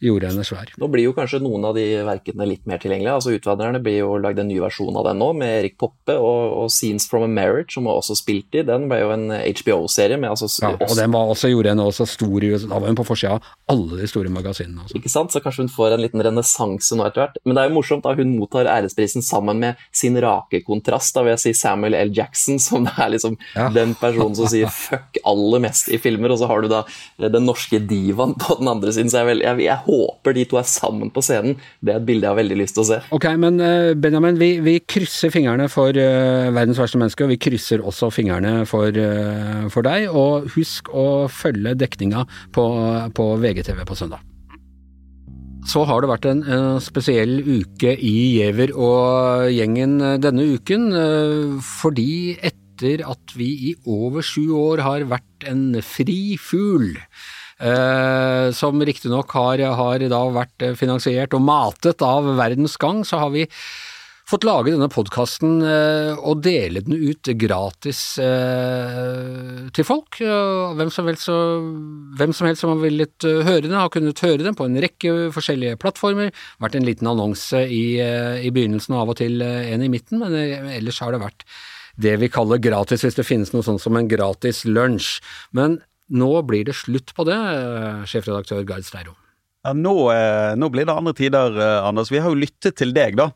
gjorde 0.00 0.30
henne 0.30 0.44
svær. 0.46 0.70
Nå 0.80 0.88
blir 0.92 1.04
jo 1.04 1.14
kanskje 1.16 1.42
noen 1.44 1.64
av 1.68 1.76
de 1.76 1.84
verkene 2.06 2.46
litt 2.48 2.66
mer 2.68 2.80
tilgjengelige. 2.80 3.16
altså 3.18 3.34
Utvandrerne 3.36 3.82
blir 3.84 4.00
jo 4.00 4.14
lagd 4.22 4.40
en 4.40 4.48
ny 4.48 4.56
versjon 4.62 4.96
av 4.96 5.06
den 5.10 5.20
nå, 5.20 5.30
med 5.36 5.52
Erik 5.58 5.76
Poppe 5.80 6.16
og, 6.16 6.54
og 6.62 6.72
Scenes 6.72 7.06
from 7.10 7.26
a 7.26 7.30
Marriage, 7.30 7.74
som 7.74 7.88
var 7.88 8.00
også 8.00 8.16
spilt 8.18 8.56
i. 8.56 8.64
Den 8.66 8.88
ble 8.90 9.02
jo 9.02 9.12
en 9.14 9.28
HBO-serie. 9.30 10.18
med 10.20 10.32
altså 10.32 10.48
Ja, 10.64 10.72
og 10.74 10.96
den 10.96 11.12
var 11.12 11.32
også, 11.32 11.50
gjorde 11.52 11.74
henne 11.74 11.86
også 11.86 12.08
stor 12.08 12.46
i 12.46 12.52
Da 12.56 12.78
var 12.78 12.88
hun 12.88 12.98
på 12.98 13.06
forsida 13.06 13.36
av 13.36 13.50
alle 13.70 14.00
de 14.00 14.08
store 14.10 14.32
magasinene. 14.32 14.86
Altså. 14.86 14.96
Ikke 14.98 15.12
sant, 15.12 15.34
så 15.34 15.42
kanskje 15.44 15.66
hun 15.66 15.72
får 15.72 15.96
en 15.96 16.04
liten 16.04 16.24
renessanse 16.24 16.96
nå 16.96 17.06
etter 17.06 17.24
hvert. 17.26 17.38
Men 17.44 17.56
det 17.56 17.62
er 17.64 17.70
jo 17.70 17.76
morsomt 17.76 18.06
da 18.06 18.16
hun 18.16 18.34
mottar 18.38 18.70
æresprisen 18.70 19.24
sammen 19.24 19.60
med 19.62 19.80
sin 19.92 20.16
rake 20.20 20.62
kontrast, 20.66 21.14
da 21.14 21.24
vil 21.26 21.34
jeg 21.34 21.44
si 21.44 21.54
Samuel 21.60 21.96
L. 21.98 22.14
Jackson, 22.16 22.58
som 22.62 22.88
er 22.90 23.12
liksom 23.14 23.36
ja. 23.54 23.68
den 23.74 23.94
personen 24.00 24.36
som 24.38 24.48
sier 24.50 24.72
fuck 24.72 25.20
aller 25.28 25.62
mest 25.62 25.90
i 25.92 26.00
filmer, 26.00 26.32
og 26.32 26.40
så 26.40 26.48
har 26.50 26.64
du 26.64 26.70
da 26.72 26.82
den 27.20 27.46
norske 27.46 27.80
divaen 27.90 28.36
på 28.40 28.56
den 28.60 28.70
andre 28.70 28.94
siden. 28.94 29.12
så 29.12 29.22
jeg, 29.22 29.30
vel, 29.32 29.44
jeg, 29.44 29.64
jeg 29.66 29.84
håper 29.90 30.36
de 30.36 30.46
to 30.48 30.60
er 30.60 30.68
sammen 30.68 31.10
på 31.12 31.22
scenen. 31.24 31.58
Det 31.82 31.94
er 31.94 32.00
et 32.00 32.06
bilde 32.06 32.26
jeg 32.26 32.32
har 32.32 32.38
veldig 32.38 32.58
lyst 32.62 32.76
til 32.78 32.84
å 32.84 32.88
se. 32.92 33.00
Ok, 33.16 33.26
men 33.42 33.60
uh, 33.62 33.92
Benjamin, 33.98 34.38
vi, 34.40 34.52
vi, 34.64 34.78
krysser 34.90 35.32
fingrene 35.34 35.68
for 35.72 35.94
uh, 35.96 36.50
verdens 36.54 36.80
verste 36.80 37.00
menneske, 37.00 37.26
og 37.26 37.34
vi 37.34 37.40
krysser 37.42 37.84
også 37.84 38.10
fingrene 38.14 38.64
for, 38.70 38.94
uh, 38.94 39.68
for 39.72 39.86
deg. 39.86 40.08
Og 40.10 40.50
husk 40.56 40.92
å 40.94 41.26
følge 41.32 41.76
dekninga 41.78 42.26
på, 42.54 42.66
på 43.16 43.30
VGTV 43.42 43.84
på 43.88 43.98
søndag. 43.98 44.26
Så 45.68 45.82
har 45.84 46.00
det 46.00 46.08
vært 46.08 46.24
en, 46.30 46.40
spesiell 46.80 47.42
uke 47.44 47.92
i 47.92 48.14
Giæver 48.38 48.72
og 48.72 49.50
gjengen 49.52 49.98
denne 50.22 50.46
uken, 50.56 50.86
fordi 51.60 52.38
etter 52.80 53.04
at 53.04 53.34
vi 53.36 53.50
i 53.68 53.74
over 53.84 54.24
sju 54.24 54.54
år 54.56 54.80
har 54.86 55.04
vært 55.10 55.44
en 55.50 55.76
fri 55.84 56.38
fugl, 56.40 56.96
eh, 56.96 57.39
som 58.56 58.80
riktignok 58.80 59.34
har, 59.36 59.60
har 59.76 60.04
da 60.08 60.20
vært 60.32 60.64
finansiert 60.80 61.34
og 61.36 61.42
matet 61.44 62.00
av 62.00 62.24
Verdens 62.38 62.78
Gang, 62.80 63.02
så 63.04 63.20
har 63.20 63.34
vi 63.34 63.44
fått 64.30 64.46
lage 64.46 64.70
denne 64.70 64.88
podkasten 64.92 65.58
eh, 65.66 66.12
og 66.18 66.42
dele 66.44 66.82
den 66.86 66.98
ut 66.98 67.30
gratis 67.40 68.02
eh, 68.22 69.66
til 69.74 69.86
folk. 69.86 70.20
Hvem 70.20 70.92
som, 70.94 71.10
helst, 71.10 71.30
hvem 72.20 72.34
som 72.36 72.48
helst 72.48 72.64
som 72.64 72.74
har 72.74 72.82
villet 72.84 73.26
eh, 73.26 73.42
høre 73.46 73.66
den, 73.66 73.78
har 73.78 73.90
kunnet 73.92 74.22
høre 74.24 74.44
den 74.44 74.56
på 74.58 74.68
en 74.68 74.78
rekke 74.82 75.30
forskjellige 75.34 75.80
plattformer. 75.82 76.30
Vært 76.62 76.78
en 76.78 76.86
liten 76.86 77.10
annonse 77.10 77.64
i, 77.66 77.98
eh, 78.02 78.38
i 78.46 78.54
begynnelsen 78.54 78.96
og 78.96 79.04
av 79.04 79.14
og 79.14 79.20
til 79.22 79.42
eh, 79.46 79.72
en 79.74 79.86
i 79.86 79.90
midten, 79.92 80.22
men 80.22 80.36
ellers 80.76 81.02
har 81.02 81.14
det 81.14 81.24
vært 81.24 81.46
det 82.00 82.14
vi 82.22 82.30
kaller 82.32 82.60
gratis, 82.62 83.02
hvis 83.04 83.18
det 83.18 83.26
finnes 83.28 83.50
noe 83.52 83.66
sånt 83.66 83.82
som 83.82 83.98
en 83.98 84.08
gratis 84.08 84.62
lunsj. 84.68 85.18
Men 85.56 85.80
nå 86.10 86.30
blir 86.48 86.66
det 86.68 86.76
slutt 86.78 87.14
på 87.16 87.26
det, 87.28 87.38
sjefredaktør 88.10 88.66
Gard 88.68 88.86
Steiro. 88.86 89.16
Ja, 89.60 89.74
nå, 89.76 89.92
eh, 90.14 90.54
nå, 90.56 90.70
blir 90.72 90.86
det 90.88 90.94
andre 90.96 91.12
tider, 91.12 91.56
eh, 91.60 91.84
Anders. 91.84 92.08
Vi 92.08 92.18
har 92.18 92.32
jo 92.32 92.40
lyttet 92.40 92.78
til 92.80 92.94
deg, 92.96 93.18
da. 93.20 93.28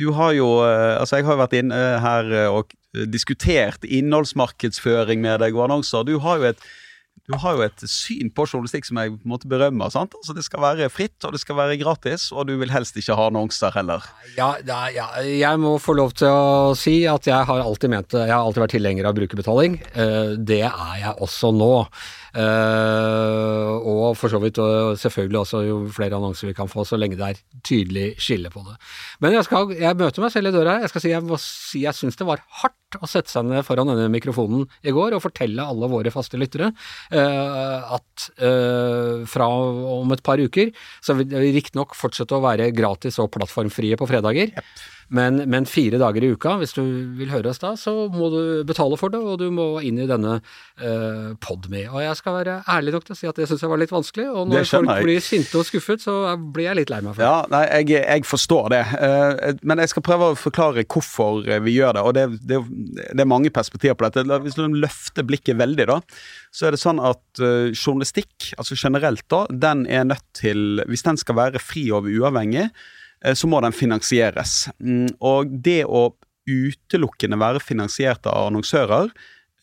Du 0.00 0.12
har 0.16 0.32
jo 0.32 0.62
eh, 0.64 0.96
Altså, 0.96 1.18
jeg 1.18 1.26
har 1.26 1.36
jo 1.36 1.42
vært 1.42 1.56
inne 1.58 1.80
her 2.00 2.30
og 2.48 2.72
diskutert 3.12 3.84
innholdsmarkedsføring 3.84 5.20
med 5.20 5.42
deg 5.44 5.56
og 5.56 5.66
annonser. 5.66 6.06
Du 6.08 6.16
har 6.24 6.40
jo 6.40 6.48
et 6.48 6.62
du 7.28 7.36
har 7.36 7.58
jo 7.58 7.64
et 7.66 7.82
syn 7.84 8.30
på 8.32 8.46
journalistikk 8.48 8.86
som 8.88 9.00
jeg 9.02 9.14
måtte 9.28 9.48
berømme. 9.50 9.90
sant? 9.92 10.14
Altså 10.16 10.34
Det 10.36 10.44
skal 10.46 10.62
være 10.64 10.88
fritt, 10.88 11.16
og 11.28 11.34
det 11.34 11.42
skal 11.42 11.58
være 11.58 11.76
gratis, 11.80 12.30
og 12.32 12.48
du 12.48 12.54
vil 12.60 12.72
helst 12.72 12.96
ikke 12.96 13.16
ha 13.18 13.28
annonser 13.28 13.74
heller. 13.76 14.04
Ja, 14.38 14.54
ja, 14.64 15.08
jeg 15.20 15.60
må 15.60 15.76
få 15.82 15.96
lov 15.98 16.14
til 16.16 16.32
å 16.32 16.72
si 16.78 17.02
at 17.10 17.28
jeg 17.28 17.48
har 17.50 17.60
alltid 17.64 17.92
ment. 17.92 18.16
Jeg 18.16 18.32
har 18.32 18.40
alltid 18.40 18.64
vært 18.64 18.76
tilhenger 18.78 19.10
av 19.10 19.18
brukerbetaling. 19.18 19.76
Det 20.48 20.62
er 20.64 20.96
jeg 21.02 21.14
også 21.20 21.52
nå. 21.52 21.72
Uh, 22.38 23.74
og 23.82 24.12
for 24.14 24.30
så 24.30 24.38
vidt 24.38 24.60
og 24.62 24.94
selvfølgelig 25.00 25.40
også 25.40 25.62
jo 25.66 25.78
flere 25.90 26.14
annonser 26.18 26.50
vi 26.50 26.54
kan 26.54 26.70
få, 26.70 26.84
så 26.86 26.98
lenge 26.98 27.18
det 27.18 27.26
er 27.26 27.40
tydelig 27.66 28.12
skille 28.22 28.52
på 28.52 28.62
det. 28.66 28.76
Men 29.24 29.34
jeg, 29.34 29.46
skal, 29.48 29.72
jeg 29.74 29.98
møter 29.98 30.22
meg 30.22 30.34
selv 30.34 30.50
i 30.50 30.54
døra. 30.54 30.76
Jeg 30.84 30.92
skal 30.92 31.04
si 31.04 31.10
jeg, 31.10 31.40
si 31.42 31.82
jeg 31.82 31.98
syns 31.98 32.20
det 32.20 32.28
var 32.28 32.44
hardt 32.60 33.00
å 33.02 33.08
sette 33.10 33.32
seg 33.32 33.48
ned 33.48 33.66
foran 33.66 33.90
denne 33.90 34.06
mikrofonen 34.12 34.68
i 34.86 34.94
går 34.94 35.16
og 35.16 35.24
fortelle 35.24 35.66
alle 35.66 35.90
våre 35.90 36.12
faste 36.14 36.38
lyttere 36.40 36.70
uh, 36.70 37.96
at 37.98 38.28
uh, 38.38 39.26
fra 39.28 39.48
om 39.98 40.14
et 40.14 40.24
par 40.24 40.40
uker 40.40 40.70
så 41.04 41.18
vil 41.18 41.28
det 41.28 41.42
riktignok 41.58 41.98
fortsette 41.98 42.36
å 42.36 42.44
være 42.44 42.70
gratis 42.76 43.18
og 43.20 43.32
plattformfrie 43.34 43.98
på 43.98 44.08
fredager. 44.08 44.54
Yep. 44.54 44.97
Men, 45.08 45.40
men, 45.48 45.64
fire 45.68 45.96
dager 46.00 46.24
i 46.24 46.30
uka, 46.36 46.54
hvis 46.60 46.74
du 46.76 46.82
vil 47.16 47.30
høre 47.32 47.48
oss 47.52 47.60
da, 47.62 47.72
så 47.80 47.92
må 48.12 48.28
du 48.32 48.40
betale 48.68 48.96
for 49.00 49.12
det, 49.12 49.20
og 49.20 49.38
du 49.40 49.46
må 49.54 49.66
inn 49.84 50.00
i 50.02 50.08
denne 50.08 50.38
uh, 50.40 51.30
Podme. 51.40 51.86
Og 51.88 52.02
jeg 52.04 52.18
skal 52.18 52.36
være 52.36 52.56
ærlig 52.68 52.92
nok 52.92 53.06
til 53.06 53.16
å 53.16 53.18
si 53.18 53.30
at 53.30 53.40
det 53.40 53.48
syns 53.48 53.64
jeg 53.64 53.72
var 53.72 53.80
litt 53.80 53.94
vanskelig, 53.94 54.26
og 54.28 54.52
når 54.52 54.68
folk 54.68 54.92
blir 55.06 55.24
sinte 55.24 55.56
og 55.60 55.64
skuffet, 55.68 56.04
så 56.04 56.36
blir 56.36 56.68
jeg 56.68 56.80
litt 56.82 56.92
lei 56.92 57.00
meg 57.06 57.16
for 57.16 57.24
det. 57.24 57.30
Ja, 57.30 57.38
nei, 57.54 57.62
jeg, 57.80 58.02
jeg 58.02 58.28
forstår 58.28 58.68
det, 58.74 58.82
uh, 59.00 59.64
men 59.70 59.84
jeg 59.84 59.94
skal 59.94 60.06
prøve 60.10 60.32
å 60.32 60.38
forklare 60.38 60.84
hvorfor 60.84 61.40
vi 61.64 61.78
gjør 61.78 61.96
det, 61.96 62.04
og 62.04 62.16
det, 62.18 62.26
det, 62.44 62.60
det 63.08 63.24
er 63.24 63.32
mange 63.32 63.52
perspektiver 63.54 63.96
på 63.96 64.10
dette. 64.10 64.40
Hvis 64.44 64.60
du 64.60 64.66
løfter 64.76 65.24
blikket 65.28 65.60
veldig, 65.60 65.88
da, 65.88 65.98
så 66.52 66.68
er 66.68 66.76
det 66.76 66.82
sånn 66.84 67.00
at 67.00 67.24
uh, 67.40 67.72
journalistikk, 67.72 68.52
altså 68.60 68.76
generelt, 68.76 69.24
da, 69.32 69.46
den 69.48 69.86
er 69.88 70.04
nødt 70.08 70.24
til 70.36 70.82
Hvis 70.88 71.02
den 71.06 71.16
skal 71.18 71.36
være 71.38 71.60
fri 71.62 71.88
og 71.94 72.06
uavhengig, 72.08 72.68
Eh, 72.68 72.97
så 73.34 73.48
må 73.50 73.60
den 73.64 73.74
finansieres. 73.74 74.68
Mm, 74.78 75.08
og 75.24 75.50
det 75.64 75.82
å 75.84 76.10
utelukkende 76.48 77.38
være 77.40 77.62
finansiert 77.62 78.26
av 78.28 78.48
annonsører, 78.48 79.10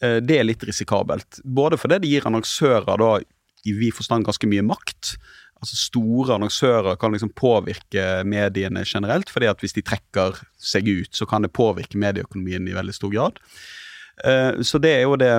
eh, 0.01 0.19
det 0.21 0.39
er 0.39 0.47
litt 0.47 0.63
risikabelt. 0.67 1.41
Både 1.43 1.79
fordi 1.81 2.01
det 2.03 2.11
gir 2.11 2.27
annonsører 2.29 3.01
da 3.01 3.11
i 3.65 3.73
vid 3.73 3.95
forstand 3.97 4.27
ganske 4.27 4.49
mye 4.49 4.65
makt. 4.65 5.15
Altså 5.61 5.77
Store 5.79 6.35
annonsører 6.35 6.99
kan 7.01 7.15
liksom 7.15 7.31
påvirke 7.33 8.23
mediene 8.27 8.83
generelt, 8.85 9.31
fordi 9.33 9.49
at 9.49 9.63
hvis 9.63 9.73
de 9.77 9.85
trekker 9.85 10.37
seg 10.61 10.89
ut, 10.91 11.13
så 11.15 11.25
kan 11.29 11.45
det 11.45 11.55
påvirke 11.55 11.97
medieøkonomien 11.97 12.67
i 12.69 12.75
veldig 12.75 12.93
stor 12.93 13.13
grad. 13.13 13.39
Eh, 14.23 14.61
så 14.61 14.81
det 14.83 14.93
er 14.99 15.07
jo 15.07 15.17
det 15.19 15.31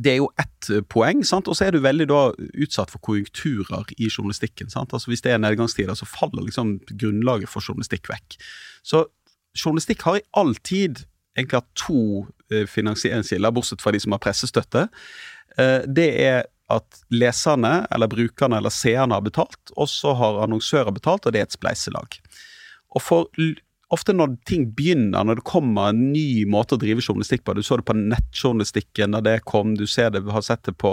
det 0.00 0.12
er 0.14 0.20
jo 0.20 0.30
ett 0.40 0.70
eh, 0.72 0.84
poeng, 0.88 1.22
sant? 1.26 1.48
og 1.48 1.56
så 1.56 1.66
er 1.66 1.74
du 1.74 1.82
veldig 1.84 2.06
da 2.10 2.20
utsatt 2.64 2.92
for 2.92 3.02
konjunkturer 3.04 3.92
i 3.98 4.08
journalistikken. 4.08 4.70
sant? 4.72 4.94
Altså 4.96 5.12
Hvis 5.12 5.24
det 5.26 5.34
er 5.34 5.42
nedgangstider, 5.42 5.96
så 5.98 6.08
faller 6.08 6.46
liksom 6.46 6.78
grunnlaget 6.90 7.50
for 7.52 7.64
journalistikk 7.64 8.08
vekk. 8.12 8.38
Så 8.86 9.04
journalistikk 9.58 10.06
har 10.06 10.20
i 10.20 10.26
all 10.40 10.54
tid 10.64 11.04
egentlig 11.36 11.60
hatt 11.60 11.74
to 11.78 12.00
eh, 12.52 12.66
finansieringskilder, 12.70 13.52
bortsett 13.54 13.84
fra 13.84 13.92
de 13.94 14.00
som 14.02 14.16
har 14.16 14.22
pressestøtte. 14.24 14.86
Eh, 15.58 15.80
det 15.86 16.08
er 16.24 16.42
at 16.70 17.00
leserne, 17.10 17.84
eller 17.90 18.10
brukerne 18.10 18.60
eller 18.60 18.72
seerne 18.72 19.16
har 19.16 19.24
betalt, 19.26 19.72
og 19.74 19.90
så 19.90 20.14
har 20.14 20.44
annonsører 20.44 20.94
betalt, 20.94 21.26
og 21.26 21.34
det 21.34 21.42
er 21.42 21.48
et 21.48 21.56
spleiselag. 21.56 22.20
Og 22.94 23.02
for 23.02 23.28
ofte 23.94 24.14
når 24.14 24.36
ting 24.48 24.68
begynner, 24.76 25.24
når 25.26 25.40
det 25.40 25.46
kommer 25.48 25.90
en 25.90 26.10
ny 26.12 26.44
måte 26.50 26.76
å 26.76 26.80
drive 26.80 27.02
journalistikk 27.02 27.42
på 27.46 27.56
Du 27.56 27.62
så 27.66 27.80
det 27.80 27.88
på 27.88 27.96
nettjournalistikken 27.98 29.16
da 29.16 29.22
det 29.24 29.40
kom, 29.50 29.74
du 29.78 29.86
ser 29.90 30.12
det, 30.14 30.22
har 30.30 30.44
sett 30.46 30.62
det 30.68 30.76
på 30.78 30.92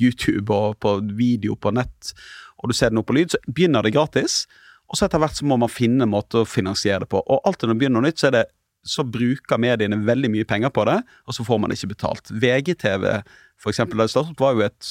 YouTube 0.00 0.54
og 0.54 0.78
på 0.82 0.98
video 1.18 1.56
på 1.58 1.74
nett, 1.74 2.12
og 2.56 2.70
du 2.70 2.76
ser 2.76 2.92
det 2.92 2.98
nå 2.98 3.04
på 3.06 3.16
lyd, 3.16 3.34
så 3.34 3.40
begynner 3.46 3.84
det 3.84 3.94
gratis. 3.96 4.44
Og 4.86 4.98
så 4.98 5.06
etter 5.06 5.20
hvert 5.20 5.36
så 5.36 5.46
må 5.48 5.58
man 5.58 5.72
finne 5.72 6.06
en 6.06 6.12
måte 6.12 6.44
å 6.44 6.48
finansiere 6.48 7.02
det 7.02 7.10
på. 7.10 7.20
Og 7.20 7.42
alltid 7.44 7.68
når 7.68 7.74
det 7.74 7.80
begynner 7.82 8.00
noe 8.00 8.08
nytt, 8.08 8.22
så 8.22 8.30
det 8.32 8.46
så 8.86 9.02
bruker 9.02 9.58
mediene 9.58 9.98
veldig 10.06 10.30
mye 10.30 10.46
penger 10.46 10.70
på 10.70 10.84
det, 10.86 11.00
og 11.26 11.34
så 11.34 11.42
får 11.42 11.58
man 11.58 11.74
ikke 11.74 11.90
betalt. 11.90 12.30
VGTV 12.30 13.06
for 13.58 13.72
eksempel, 13.72 13.98
da 13.98 14.06
det 14.06 14.12
startet, 14.12 14.40
var 14.40 14.54
jo 14.54 14.64
et 14.66 14.90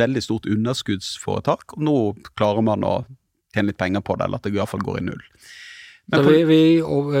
veldig 0.00 0.22
stort 0.24 0.48
underskuddsforetak, 0.48 1.76
og 1.76 1.84
nå 1.84 1.96
klarer 2.38 2.64
man 2.64 2.86
å 2.86 2.94
tjene 3.54 3.70
litt 3.70 3.80
penger 3.80 4.02
på 4.04 4.16
det, 4.16 4.26
eller 4.26 4.40
at 4.40 4.46
det 4.46 4.54
i 4.54 4.58
hvert 4.58 4.72
fall 4.72 4.84
går 4.86 5.00
i 5.00 5.04
null. 5.10 5.22
Så 6.10 6.22
vi, 6.22 6.44
vi, 6.44 6.62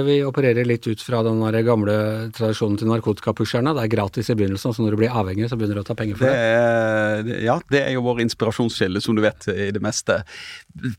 vi, 0.04 0.16
opererer 0.24 0.66
litt 0.66 0.86
ut 0.86 1.02
fra 1.02 1.22
den 1.22 1.42
gamle 1.64 1.94
tradisjonen 2.34 2.78
til 2.80 2.90
narkotikapusherne. 2.90 3.74
Det 3.76 3.84
er 3.84 3.92
gratis 3.92 4.30
i 4.32 4.36
begynnelsen, 4.38 4.74
så 4.74 4.82
når 4.82 4.96
du 4.96 5.00
blir 5.02 5.14
avhengig, 5.14 5.46
så 5.50 5.58
begynner 5.58 5.78
du 5.78 5.82
å 5.84 5.86
ta 5.86 5.96
penger 5.98 6.18
for 6.18 6.26
det. 6.26 7.22
det. 7.28 7.38
ja, 7.46 7.56
det 7.70 7.84
er 7.84 7.94
jo 7.94 8.04
vår 8.08 8.22
inspirasjonskilde, 8.26 9.02
som 9.04 9.18
du 9.18 9.22
vet, 9.24 9.46
i 9.52 9.70
det 9.76 9.82
meste. 9.84 10.20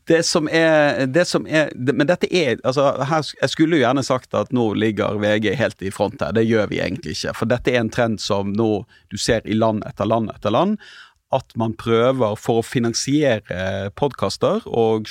Det 0.08 0.22
som 0.26 0.48
er, 0.48 1.04
det 1.10 1.26
som 1.28 1.46
er 1.48 1.72
Men 1.74 2.06
dette 2.08 2.28
er 2.28 2.60
altså 2.62 2.90
her, 3.08 3.24
Jeg 3.40 3.50
skulle 3.50 3.78
jo 3.78 3.84
gjerne 3.84 4.04
sagt 4.06 4.34
at 4.38 4.52
nå 4.54 4.72
ligger 4.78 5.20
VG 5.20 5.52
helt 5.60 5.84
i 5.84 5.92
front 5.92 6.20
her. 6.22 6.32
Det 6.36 6.46
gjør 6.48 6.70
vi 6.72 6.80
egentlig 6.80 7.16
ikke. 7.16 7.36
For 7.36 7.50
dette 7.50 7.74
er 7.74 7.82
en 7.82 7.92
trend 7.92 8.20
som 8.22 8.52
nå 8.56 8.84
du 9.12 9.18
ser 9.20 9.44
i 9.44 9.56
land 9.56 9.84
etter 9.88 10.08
land 10.08 10.32
etter 10.32 10.54
land 10.54 10.78
at 11.32 11.54
man 11.56 11.72
prøver, 11.80 12.36
for 12.36 12.60
å 12.60 12.66
finansiere 12.66 13.90
podkaster 13.96 14.66
og 14.68 15.08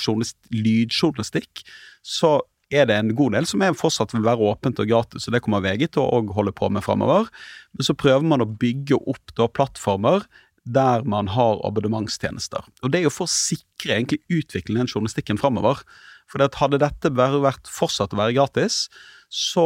lydjournalistikk, 0.54 1.64
så 2.06 2.40
er 2.72 2.88
det 2.90 2.98
en 2.98 3.12
god 3.16 3.36
del 3.36 3.48
som 3.50 3.64
er 3.64 3.76
fortsatt 3.78 4.14
vil 4.16 4.26
være 4.26 4.48
åpent 4.52 4.80
og 4.82 4.90
gratis, 4.90 5.28
og 5.28 5.36
det 5.36 5.44
kommer 5.44 5.64
VG 5.64 5.92
til 5.96 6.06
å 6.06 6.22
holde 6.36 6.54
på 6.56 6.70
med 6.72 6.86
framover. 6.86 7.28
Men 7.76 7.88
så 7.88 7.98
prøver 7.98 8.26
man 8.28 8.44
å 8.44 8.50
bygge 8.50 9.00
opp 9.12 9.36
da 9.38 9.50
plattformer 9.52 10.26
der 10.64 11.06
man 11.10 11.32
har 11.34 11.60
abonnementstjenester. 11.66 12.68
Og 12.84 12.92
Det 12.92 13.00
er 13.00 13.08
jo 13.08 13.14
for 13.14 13.26
å 13.26 13.34
sikre 13.34 13.98
egentlig 13.98 14.22
utviklingen 14.30 14.86
den 14.86 14.92
journalistikken 14.92 15.40
framover. 15.42 15.82
For 16.30 16.40
hadde 16.40 16.80
dette 16.80 17.12
vært 17.12 17.68
fortsatt 17.68 18.14
å 18.14 18.20
være 18.20 18.38
gratis, 18.38 18.86
så, 19.32 19.66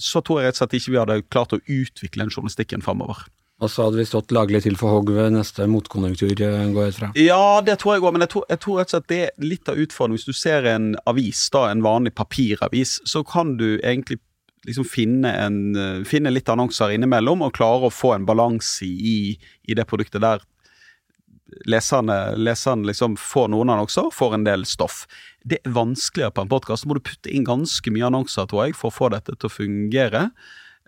så 0.00 0.20
tror 0.24 0.40
jeg 0.40 0.48
rett 0.48 0.58
og 0.58 0.62
slett 0.62 0.76
ikke 0.80 0.92
vi 0.92 1.00
hadde 1.00 1.22
klart 1.28 1.54
å 1.54 1.62
utvikle 1.62 2.24
den 2.24 2.32
journalistikken 2.32 2.84
framover. 2.84 3.24
Og 3.62 3.70
så 3.70 3.86
hadde 3.86 4.00
vi 4.00 4.06
stått 4.08 4.32
laglig 4.34 4.64
til 4.64 4.74
for 4.76 4.96
hogg 4.96 5.12
ved 5.14 5.36
neste 5.36 5.68
motkonjunktur, 5.70 6.32
eh, 6.42 6.64
går 6.74 6.88
jeg 6.88 6.94
ut 6.94 6.98
fra. 6.98 7.10
Ja, 7.14 7.60
det 7.62 7.78
tror 7.80 7.94
jeg 7.94 8.02
òg, 8.02 8.12
men 8.16 8.24
jeg 8.26 8.32
tror, 8.34 8.44
jeg 8.50 8.60
tror 8.64 8.80
rett 8.80 8.90
og 8.90 8.96
slett 8.96 9.10
det 9.12 9.20
er 9.28 9.46
litt 9.46 9.70
av 9.70 9.78
utfordringen. 9.78 10.18
Hvis 10.18 10.26
du 10.26 10.34
ser 10.34 10.66
en 10.66 10.94
avis, 11.06 11.46
da, 11.54 11.68
en 11.70 11.84
vanlig 11.84 12.14
papiravis, 12.18 12.98
så 13.06 13.22
kan 13.22 13.56
du 13.60 13.78
egentlig 13.78 14.18
liksom 14.66 14.86
finne, 14.88 15.30
en, 15.30 15.76
eh, 15.76 16.04
finne 16.08 16.32
litt 16.32 16.48
annonser 16.48 16.96
innimellom 16.96 17.44
og 17.46 17.54
klare 17.54 17.86
å 17.86 17.94
få 17.94 18.14
en 18.16 18.26
balanse 18.26 18.84
i, 18.84 19.38
i, 19.68 19.74
det 19.74 19.86
produktet 19.86 20.24
der 20.24 20.42
leserne, 21.70 22.34
leserne 22.36 22.88
liksom 22.88 23.16
får 23.20 23.48
noen 23.52 23.70
annonser, 23.70 24.10
får 24.12 24.34
en 24.34 24.44
del 24.44 24.64
stoff. 24.66 25.04
Det 25.44 25.60
er 25.62 25.76
vanskeligere 25.76 26.34
på 26.34 26.42
en 26.42 26.50
podkast. 26.50 26.86
Må 26.86 26.96
du 26.96 27.04
putte 27.04 27.30
inn 27.30 27.46
ganske 27.46 27.92
mye 27.92 28.08
annonser, 28.08 28.48
tror 28.50 28.66
jeg, 28.66 28.76
for 28.78 28.90
å 28.90 28.96
få 28.96 29.12
dette 29.14 29.36
til 29.36 29.50
å 29.50 29.52
fungere. 29.52 30.30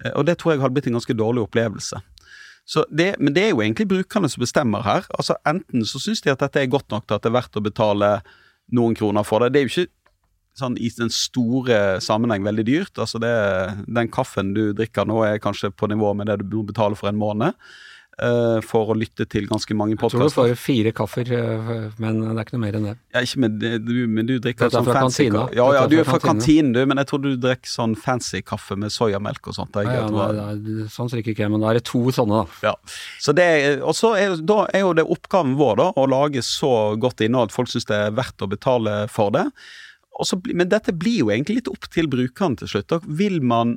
Eh, 0.02 0.12
og 0.16 0.26
det 0.26 0.38
tror 0.40 0.54
jeg 0.54 0.64
hadde 0.64 0.74
blitt 0.78 0.90
en 0.90 0.98
ganske 0.98 1.16
dårlig 1.16 1.46
opplevelse. 1.46 2.02
Det, 2.66 3.12
men 3.22 3.34
det 3.34 3.44
er 3.44 3.52
jo 3.52 3.62
egentlig 3.62 3.86
brukerne 3.88 4.28
som 4.30 4.42
bestemmer 4.42 4.82
her. 4.82 5.06
Altså 5.14 5.36
Enten 5.46 5.84
så 5.86 6.00
syns 6.02 6.24
de 6.24 6.32
at 6.32 6.42
dette 6.42 6.60
er 6.60 6.72
godt 6.72 6.90
nok 6.90 7.06
til 7.06 7.14
at 7.14 7.22
det 7.22 7.30
er 7.30 7.38
verdt 7.38 7.58
å 7.58 7.62
betale 7.62 8.08
noen 8.74 8.96
kroner 8.98 9.26
for 9.26 9.44
det. 9.44 9.52
Det 9.54 9.60
er 9.60 9.68
jo 9.68 9.72
ikke 9.72 9.92
sånn 10.56 10.78
i 10.80 10.88
den 10.96 11.12
store 11.12 12.00
sammenheng 12.02 12.44
veldig 12.46 12.64
dyrt. 12.66 12.98
Altså 12.98 13.20
det, 13.22 13.34
Den 13.86 14.10
kaffen 14.12 14.54
du 14.56 14.72
drikker 14.76 15.06
nå 15.06 15.20
er 15.26 15.42
kanskje 15.42 15.70
på 15.70 15.88
nivå 15.92 16.14
med 16.16 16.30
det 16.30 16.40
du 16.42 16.58
må 16.58 16.66
betale 16.72 16.98
for 16.98 17.12
en 17.12 17.20
måned. 17.20 17.54
Uh, 18.16 18.62
for 18.64 18.88
å 18.88 18.94
lytte 18.96 19.26
til 19.28 19.44
ganske 19.44 19.74
mange 19.76 19.92
podkaster. 20.00 20.22
Jeg 20.24 20.32
tror 20.32 20.46
du 20.48 20.54
får 20.54 20.60
fire 20.62 20.92
kaffer, 20.96 21.28
uh, 21.36 21.90
men 22.00 22.22
det 22.22 22.30
er 22.32 22.46
ikke 22.46 22.54
noe 22.54 22.62
mer 22.62 22.78
enn 22.78 22.86
det. 22.88 22.94
Ja, 23.12 23.20
ikke 23.26 23.42
med 23.44 23.58
det, 23.60 23.72
du, 23.84 23.92
men 24.08 24.24
du 24.30 24.38
drikker 24.40 24.72
sånn 24.72 24.88
fancy 24.88 25.26
kaffe. 25.28 25.52
Ja, 25.58 25.66
ja, 25.76 25.82
du 25.84 25.98
er 26.00 26.08
fra 26.08 26.22
kantinen, 26.22 26.70
du, 26.72 26.80
men 26.88 26.96
jeg 27.02 27.10
tror 27.10 27.20
du 27.26 27.34
drikker 27.36 27.68
sånn 27.68 27.92
fancy 28.00 28.40
kaffe 28.40 28.78
med 28.80 28.94
soyamelk 28.94 29.50
og 29.52 29.58
sånt. 29.58 29.76
Ja, 29.84 29.98
ja, 29.98 30.06
nei, 30.08 30.86
sånn 30.94 31.12
drikker 31.12 31.34
ikke 31.34 31.44
jeg, 31.44 31.52
men 31.52 31.60
da 31.60 31.74
er 31.74 31.82
det 31.82 31.84
to 31.90 32.00
sånne, 32.16 32.40
da. 32.40 32.70
Ja. 32.70 32.72
Så 33.20 33.36
det, 33.36 33.50
og 33.84 33.92
så 33.98 34.14
er, 34.16 34.38
da 34.40 34.62
er 34.72 34.86
jo 34.86 34.94
det 34.96 35.04
oppgaven 35.04 35.52
vår, 35.60 35.76
da, 35.82 35.90
å 36.00 36.08
lage 36.08 36.40
så 36.46 36.72
godt 36.96 37.20
innhold 37.26 37.50
at 37.50 37.58
folk 37.58 37.68
syns 37.68 37.84
det 37.92 38.00
er 38.06 38.16
verdt 38.16 38.40
å 38.40 38.48
betale 38.48 39.02
for 39.12 39.36
det. 39.36 39.44
Så, 40.24 40.40
men 40.48 40.72
dette 40.72 40.96
blir 40.96 41.20
jo 41.20 41.28
egentlig 41.28 41.58
litt 41.58 41.68
opp 41.68 41.84
til 41.92 42.08
brukeren 42.08 42.56
til 42.56 42.72
slutt. 42.72 42.88
Da. 42.88 43.02
Vil 43.04 43.42
man 43.44 43.76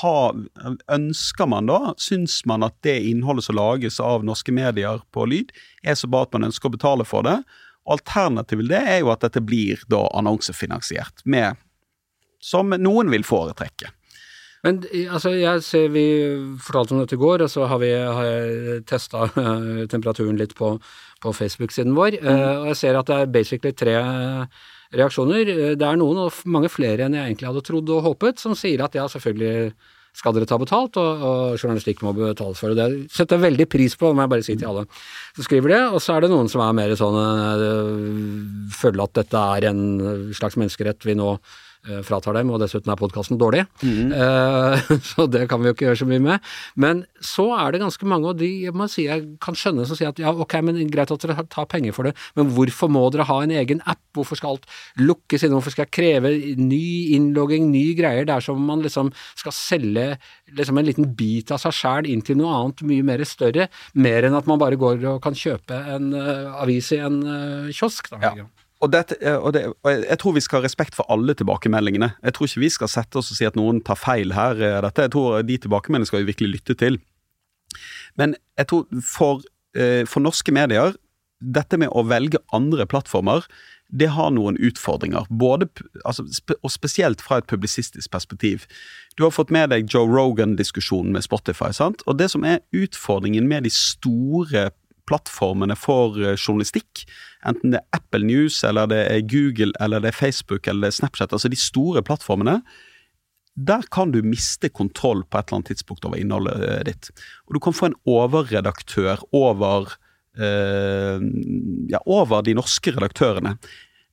ha, 0.00 0.16
ønsker 0.92 1.48
man 1.50 1.70
da, 1.70 1.94
syns 2.00 2.40
man 2.48 2.66
at 2.66 2.76
det 2.86 2.98
innholdet 3.10 3.46
som 3.46 3.58
lages 3.58 4.00
av 4.04 4.24
norske 4.26 4.54
medier 4.54 5.02
på 5.14 5.26
lyd, 5.30 5.52
er 5.82 5.98
så 5.98 6.10
bra 6.10 6.24
at 6.26 6.34
man 6.36 6.48
ønsker 6.50 6.70
å 6.70 6.76
betale 6.76 7.06
for 7.08 7.26
det? 7.26 7.38
Alternativet 7.90 8.66
til 8.66 8.74
det 8.74 8.82
er 8.94 9.00
jo 9.02 9.12
at 9.12 9.24
dette 9.24 9.42
blir 9.44 9.80
da 9.90 10.04
annonsefinansiert, 10.18 11.24
med, 11.24 11.58
som 12.40 12.70
noen 12.76 13.10
vil 13.12 13.26
foretrekke. 13.26 13.92
Men 14.64 14.82
altså, 15.08 15.32
jeg 15.40 15.62
ser 15.64 15.86
vi 15.94 16.04
fortalte 16.60 16.92
om 16.92 17.00
dette 17.00 17.16
i 17.16 17.20
går, 17.20 17.46
og 17.46 17.52
så 17.52 17.64
har, 17.70 17.80
vi, 17.80 17.94
har 17.96 18.26
jeg 18.28 18.82
testa 18.88 19.30
temperaturen 19.92 20.36
litt 20.40 20.52
på, 20.58 20.74
på 21.24 21.32
Facebook-siden 21.36 21.96
vår. 21.96 22.18
Mm. 22.20 22.42
Og 22.60 22.68
jeg 22.72 22.80
ser 22.82 23.00
at 23.00 23.08
det 23.08 23.22
er 23.22 23.32
basically 23.38 23.72
tre 23.72 23.96
reaksjoner. 24.96 25.54
Eh, 25.54 25.72
det 25.78 25.86
er 25.86 26.00
noen, 26.00 26.26
og 26.26 26.42
mange 26.50 26.70
flere 26.72 27.06
enn 27.06 27.16
jeg 27.16 27.30
egentlig 27.30 27.50
hadde 27.50 27.64
trodd 27.66 27.94
og 27.94 28.04
håpet, 28.10 28.42
som 28.42 28.56
sier 28.58 28.84
at 28.84 28.96
ja, 28.98 29.06
selvfølgelig 29.10 29.72
skal 30.20 30.34
dere 30.34 30.46
ta 30.50 30.56
betalt, 30.58 30.96
og, 30.98 31.22
og 31.22 31.60
journalistikk 31.60 32.02
må 32.02 32.12
betales 32.16 32.58
for 32.58 32.74
det. 32.74 32.82
Det 32.82 33.14
setter 33.14 33.38
jeg 33.38 33.46
veldig 33.46 33.66
pris 33.70 33.94
på, 33.96 34.10
må 34.10 34.24
jeg 34.24 34.32
bare 34.32 34.46
si 34.46 34.56
til 34.58 34.70
alle 34.72 34.84
som 35.36 35.46
skriver 35.46 35.74
det. 35.74 35.82
Og 35.94 36.02
så 36.02 36.16
er 36.16 36.24
det 36.24 36.32
noen 36.32 36.50
som 36.50 36.64
er 36.64 36.76
mer 36.76 36.94
sånn 36.98 37.18
øh, 37.20 38.70
føler 38.74 39.04
at 39.06 39.18
dette 39.20 39.44
er 39.56 39.68
en 39.70 39.84
slags 40.34 40.58
menneskerett 40.58 41.06
vi 41.06 41.14
nå 41.18 41.36
fratar 42.04 42.36
dem, 42.36 42.50
og 42.52 42.60
dessuten 42.60 42.92
er 42.92 42.98
podkasten 43.00 43.38
dårlig. 43.40 43.64
Mm. 43.80 44.12
Uh, 44.12 44.98
så 45.10 45.26
det 45.30 45.46
kan 45.50 45.62
vi 45.62 45.70
jo 45.70 45.76
ikke 45.76 45.86
gjøre 45.88 46.00
så 46.02 46.08
mye 46.08 46.22
med. 46.24 46.50
Men 46.80 47.04
så 47.24 47.46
er 47.56 47.72
det 47.72 47.82
ganske 47.84 48.08
mange, 48.08 48.32
og 48.32 48.40
de 48.40 48.50
må 48.76 48.88
si 48.90 49.06
jeg 49.06 49.24
kan 49.42 49.56
skjønne, 49.56 49.86
som 49.88 49.98
sier 49.98 50.12
at 50.12 50.20
ja, 50.20 50.32
ok, 50.32 50.58
men 50.66 50.80
greit 50.92 51.12
at 51.12 51.24
dere 51.24 51.46
tar 51.50 51.68
penger 51.70 51.96
for 51.96 52.08
det, 52.08 52.14
men 52.38 52.52
hvorfor 52.56 52.92
må 52.92 53.06
dere 53.14 53.28
ha 53.30 53.40
en 53.44 53.54
egen 53.62 53.82
app? 53.88 54.02
Hvorfor 54.16 54.38
skal 54.38 54.56
alt 54.56 54.68
lukkes 55.00 55.46
inn? 55.46 55.54
Hvorfor 55.56 55.74
skal 55.74 55.86
jeg 55.86 55.94
kreve 55.96 56.34
ny 56.60 56.84
innlogging, 57.16 57.70
ny 57.72 57.90
greier? 57.98 58.26
Det 58.28 58.36
er 58.36 58.44
som 58.44 58.60
om 58.60 58.70
man 58.74 58.84
liksom 58.84 59.12
skal 59.38 59.56
selge 59.56 60.06
liksom 60.56 60.78
en 60.78 60.88
liten 60.88 61.10
bit 61.16 61.52
av 61.54 61.62
seg 61.62 61.76
sjæl 61.76 62.08
inn 62.10 62.24
til 62.26 62.38
noe 62.40 62.54
annet 62.56 62.84
mye 62.86 63.06
mer 63.06 63.24
større, 63.28 63.68
mer 63.94 64.26
enn 64.26 64.36
at 64.36 64.48
man 64.50 64.60
bare 64.60 64.78
går 64.80 65.04
og 65.14 65.22
kan 65.24 65.36
kjøpe 65.36 65.78
en 65.94 66.12
uh, 66.16 66.60
avis 66.62 66.92
i 66.96 67.00
en 67.04 67.20
uh, 67.24 67.70
kiosk. 67.74 68.10
Da, 68.12 68.34
ja. 68.42 68.48
Og, 68.80 68.88
dette, 68.92 69.16
eh, 69.20 69.36
og, 69.36 69.52
det, 69.52 69.66
og, 69.68 69.90
jeg 69.92 70.18
tror 70.20 70.36
vi 70.36 70.42
skal 70.44 70.60
ha 70.60 70.64
respekt 70.64 70.96
for 70.96 71.08
alle 71.12 71.34
tilbakemeldingene. 71.36 72.14
Jeg 72.24 72.36
tror 72.36 72.48
ikke 72.48 72.64
vi 72.64 72.72
skal 72.72 72.88
sette 72.88 73.20
oss 73.20 73.32
og 73.32 73.36
si 73.36 73.48
at 73.48 73.58
noen 73.58 73.82
tar 73.84 74.00
feil 74.00 74.32
her. 74.36 74.56
Eh, 74.56 74.80
dette. 74.86 75.08
Jeg 75.08 75.14
tror 75.16 75.42
De 75.44 75.58
tilbakemeldingene 75.66 76.08
skal 76.08 76.22
vi 76.22 76.32
virkelig 76.32 76.54
lytte 76.56 76.78
til. 76.80 77.00
Men 78.16 78.34
jeg 78.58 78.70
tror 78.72 79.02
for, 79.04 79.44
eh, 79.76 80.04
for 80.08 80.24
norske 80.24 80.52
medier, 80.52 80.96
dette 81.40 81.76
med 81.78 81.88
å 81.88 82.04
velge 82.04 82.40
andre 82.52 82.86
plattformer, 82.86 83.44
det 83.90 84.08
har 84.14 84.30
noen 84.30 84.56
utfordringer. 84.56 85.26
Både, 85.30 85.68
altså, 86.04 86.24
og 86.62 86.70
spesielt 86.70 87.20
fra 87.20 87.40
et 87.40 87.46
publisistisk 87.46 88.10
perspektiv. 88.10 88.66
Du 89.18 89.24
har 89.24 89.34
fått 89.34 89.50
med 89.50 89.70
deg 89.70 89.90
Joe 89.90 90.06
Rogan-diskusjonen 90.06 91.12
med 91.12 91.26
Spotify. 91.26 91.72
sant? 91.72 92.02
Og 92.06 92.18
det 92.18 92.30
som 92.30 92.44
er 92.44 92.60
utfordringen 92.72 93.48
med 93.48 93.64
de 93.64 93.70
store 93.70 94.70
plattformene 95.10 95.76
for 95.78 96.14
journalistikk, 96.36 97.04
enten 97.46 97.74
det 97.74 97.82
er 97.82 97.98
Apple 97.98 98.22
News, 98.28 98.62
eller 98.66 98.88
det 98.90 99.02
er 99.10 99.26
Google, 99.26 99.74
eller 99.82 100.02
det 100.02 100.12
er 100.12 100.20
Facebook, 100.20 100.70
eller 100.70 100.86
det 100.86 100.94
er 100.94 100.98
Snapchat, 101.02 101.34
altså 101.34 101.50
de 101.50 101.58
store 101.58 102.04
plattformene, 102.06 102.60
der 103.60 103.82
kan 103.92 104.12
du 104.14 104.22
miste 104.24 104.70
kontroll 104.72 105.24
på 105.26 105.38
et 105.38 105.48
eller 105.48 105.60
annet 105.60 105.72
tidspunkt 105.72 106.06
over 106.08 106.20
innholdet 106.20 106.62
eh, 106.64 106.82
ditt. 106.86 107.10
Og 107.48 107.56
du 107.56 107.60
kan 107.64 107.76
få 107.76 107.90
en 107.90 107.98
overredaktør 108.08 109.24
over, 109.36 109.94
eh, 110.38 111.18
ja, 111.90 112.00
over 112.06 112.44
de 112.46 112.54
norske 112.56 112.94
redaktørene. 112.94 113.56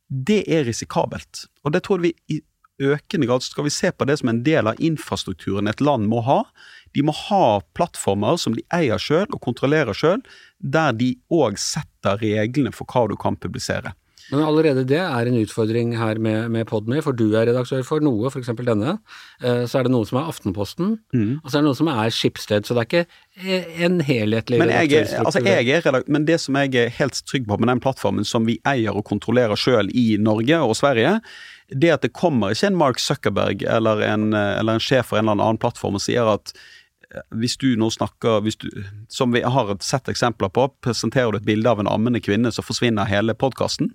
Det 0.07 0.41
er 0.51 0.65
risikabelt. 0.67 1.45
Og 1.63 1.75
det 1.75 1.83
tror 1.85 2.03
vi 2.03 2.15
i 2.33 2.41
økende 2.82 3.28
grad 3.28 3.45
skal 3.45 3.67
vi 3.67 3.73
se 3.73 3.91
på 3.91 4.05
det 4.05 4.19
som 4.21 4.30
en 4.32 4.43
del 4.45 4.69
av 4.69 4.82
infrastrukturen 4.84 5.69
et 5.69 5.82
land 5.82 6.07
må 6.09 6.21
ha. 6.25 6.43
De 6.93 7.03
må 7.05 7.13
ha 7.15 7.59
plattformer 7.78 8.38
som 8.41 8.55
de 8.57 8.65
eier 8.73 9.01
sjøl 9.01 9.28
og 9.32 9.41
kontrollerer 9.43 9.97
sjøl, 9.97 10.23
der 10.59 10.93
de 10.97 11.15
òg 11.34 11.59
setter 11.61 12.21
reglene 12.21 12.73
for 12.75 12.89
hva 12.89 13.07
du 13.09 13.17
kan 13.19 13.38
publisere. 13.39 13.93
Men 14.32 14.43
allerede 14.43 14.84
det 14.88 14.99
er 14.99 15.30
en 15.30 15.38
utfordring 15.39 15.93
her 15.97 16.19
med, 16.19 16.49
med 16.51 16.67
Podme, 16.67 16.99
for 17.03 17.15
du 17.15 17.30
er 17.32 17.47
redaktør 17.47 17.84
for 17.88 18.03
noe, 18.03 18.28
f.eks. 18.32 18.51
denne. 18.67 18.97
Eh, 19.39 19.63
så 19.69 19.80
er 19.80 19.88
det 19.88 19.93
noen 19.93 20.07
som 20.09 20.19
er 20.19 20.32
Aftenposten, 20.32 20.95
mm. 21.15 21.34
og 21.39 21.47
så 21.47 21.57
er 21.57 21.63
det 21.63 21.67
noen 21.69 21.80
som 21.80 21.91
er 21.93 22.13
Skipsted. 22.13 22.67
Så 22.67 22.75
det 22.75 22.84
er 22.84 22.89
ikke 22.89 23.03
eh, 23.39 23.84
en 23.88 23.99
helhetlig 24.03 24.59
men 24.59 24.73
jeg, 24.73 25.05
altså 25.21 25.43
jeg 25.45 25.67
er 25.71 25.86
redakt, 25.86 26.09
men 26.11 26.25
det 26.28 26.39
som 26.43 26.57
jeg 26.59 26.75
er 26.75 26.95
helt 26.99 27.21
trygg 27.30 27.47
på 27.47 27.59
med 27.61 27.71
den 27.71 27.84
plattformen 27.84 28.28
som 28.28 28.47
vi 28.49 28.57
eier 28.67 28.97
og 28.97 29.05
kontrollerer 29.07 29.59
sjøl 29.59 29.91
i 29.95 30.09
Norge 30.19 30.59
og 30.63 30.75
Sverige, 30.80 31.19
det 31.71 31.91
at 31.91 32.03
det 32.03 32.13
kommer 32.15 32.55
ikke 32.55 32.69
en 32.69 32.80
Mark 32.80 32.99
Zuckerberg 33.03 33.63
eller 33.67 34.03
en, 34.07 34.30
eller 34.34 34.78
en 34.78 34.84
sjef 34.84 35.11
for 35.11 35.19
en 35.19 35.28
eller 35.28 35.43
annen 35.43 35.59
plattform 35.59 35.99
og 35.99 36.03
sier 36.03 36.28
at 36.32 36.53
hvis 37.39 37.58
du 37.58 37.70
nå 37.80 37.89
snakker 37.93 38.41
du, 38.43 38.84
Som 39.08 39.32
vi 39.32 39.41
har 39.41 39.72
sett 39.84 40.10
eksempler 40.12 40.49
på, 40.49 40.68
presenterer 40.84 41.32
du 41.32 41.39
et 41.39 41.47
bilde 41.47 41.70
av 41.70 41.80
en 41.80 41.88
ammende 41.88 42.22
kvinne, 42.24 42.51
så 42.51 42.66
forsvinner 42.66 43.08
hele 43.08 43.34
podkasten. 43.34 43.93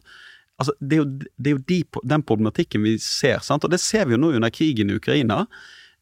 altså, 0.59 0.73
det 0.81 0.97
er 0.97 1.01
jo, 1.01 1.07
det 1.37 1.51
er 1.51 1.57
jo 1.57 1.65
de, 1.69 1.79
den 2.05 2.23
problematikken 2.23 2.83
vi 2.83 2.99
ser, 2.99 3.41
sant? 3.41 3.65
og 3.65 3.71
det 3.71 3.81
ser 3.81 4.07
vi 4.07 4.15
jo 4.15 4.21
nå 4.21 4.33
under 4.37 4.51
krigen 4.51 4.91
i 4.91 4.97
Ukraina. 4.97 5.47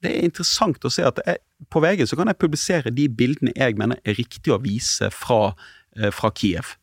Det 0.01 0.11
er 0.11 0.25
interessant 0.25 0.85
å 0.85 0.91
se 0.93 1.05
at 1.05 1.21
jeg, 1.27 1.41
på 1.71 1.81
VG 1.81 2.07
så 2.09 2.17
kan 2.17 2.31
jeg 2.31 2.41
publisere 2.41 2.93
de 2.95 3.07
bildene 3.09 3.55
jeg 3.57 3.77
mener 3.81 4.01
er 4.05 4.17
riktig 4.17 4.53
å 4.53 4.61
vise 4.63 5.11
fra, 5.13 5.55
eh, 5.97 6.11
fra 6.11 6.31
Kiev. 6.31 6.77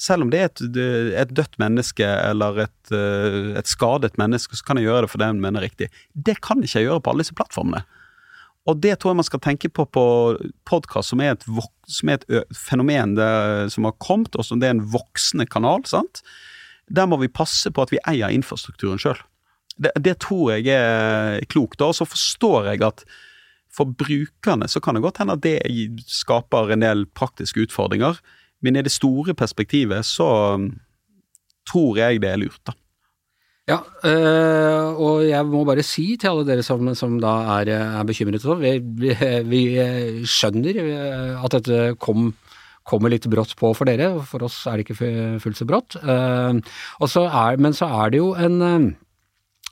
Selv 0.00 0.24
om 0.24 0.30
det 0.32 0.40
er 0.40 0.48
et, 0.48 0.60
et 1.22 1.32
dødt 1.36 1.58
menneske 1.60 2.04
eller 2.04 2.66
et, 2.66 2.92
eh, 2.92 3.56
et, 3.58 3.68
skadet 3.68 4.16
menneske, 4.20 4.56
så 4.56 4.64
kan 4.64 4.80
jeg 4.80 4.88
gjøre 4.88 5.04
det 5.04 5.12
for 5.12 5.20
det 5.20 5.30
jeg 5.30 5.40
mener 5.40 5.60
er 5.60 5.68
riktig. 5.68 5.90
Det 6.14 6.38
kan 6.44 6.62
ikke 6.62 6.80
jeg 6.80 6.88
gjøre 6.88 7.02
på 7.04 7.12
alle 7.12 7.24
disse 7.24 7.36
plattformene. 7.36 7.82
Og 8.68 8.76
det 8.82 8.98
tror 9.00 9.14
jeg 9.14 9.20
man 9.22 9.28
skal 9.28 9.42
tenke 9.42 9.70
på 9.72 9.86
på 9.88 10.04
podkast, 10.68 11.12
som, 11.12 11.22
som, 11.88 12.12
er 12.12 12.20
et 12.20 12.56
fenomen 12.56 13.16
det, 13.16 13.30
som 13.72 13.88
har 13.88 13.96
kommet, 14.02 14.36
og 14.36 14.44
som 14.44 14.60
det 14.60 14.68
er 14.68 14.76
en 14.76 14.86
voksende 14.92 15.46
kanal. 15.48 15.86
sant? 15.88 16.22
Der 16.90 17.06
må 17.06 17.16
vi 17.22 17.28
passe 17.28 17.70
på 17.70 17.82
at 17.82 17.92
vi 17.94 18.02
eier 18.06 18.34
infrastrukturen 18.34 19.00
sjøl. 19.00 19.18
Det, 19.80 19.94
det, 19.96 20.18
tror 20.20 20.52
jeg 20.52 20.68
er 20.74 21.40
klokt. 21.48 21.80
Og 21.80 21.94
så 21.96 22.04
forstår 22.04 22.72
jeg 22.72 22.84
at 22.84 23.04
for 23.70 23.86
brukerne 23.86 24.68
så 24.68 24.82
kan 24.82 24.98
det 24.98 25.04
godt 25.04 25.22
hende 25.22 25.38
at 25.38 25.44
det 25.46 25.60
skaper 26.10 26.74
en 26.74 26.84
del 26.84 27.06
praktiske 27.06 27.64
utfordringer. 27.64 28.18
Men 28.60 28.76
i 28.76 28.84
det 28.84 28.92
store 28.92 29.32
perspektivet 29.34 30.04
så 30.04 30.58
tror 31.70 32.00
jeg 32.00 32.20
det 32.20 32.32
er 32.32 32.42
lurt, 32.42 32.60
da. 32.66 32.74
Ja, 33.70 33.78
øh, 34.08 34.98
og 34.98 35.24
jeg 35.28 35.46
må 35.46 35.62
bare 35.68 35.84
si 35.86 36.16
til 36.18 36.32
alle 36.32 36.46
dere 36.48 36.64
som, 36.66 36.88
som 36.98 37.18
da 37.22 37.34
er, 37.60 37.70
er 37.76 38.06
bekymret 38.08 38.46
vi, 38.58 38.72
vi, 39.02 39.12
vi, 39.46 39.60
skjønner 40.26 40.80
at 41.38 41.54
dette 41.54 41.92
kom, 42.02 42.32
kommer 42.82 43.12
litt 43.12 43.28
brått 43.30 43.54
på 43.60 43.70
for 43.76 43.86
dere. 43.86 44.16
For 44.26 44.42
oss 44.48 44.64
er 44.66 44.80
det 44.80 44.88
ikke 44.88 45.38
fullt 45.44 45.60
så 45.60 45.68
brått. 45.68 46.00
Uh, 46.02 46.58
så 47.06 47.28
er, 47.28 47.60
men 47.62 47.76
så 47.76 47.86
er 48.00 48.10
det 48.10 48.22
jo 48.22 48.32
en 48.34 48.58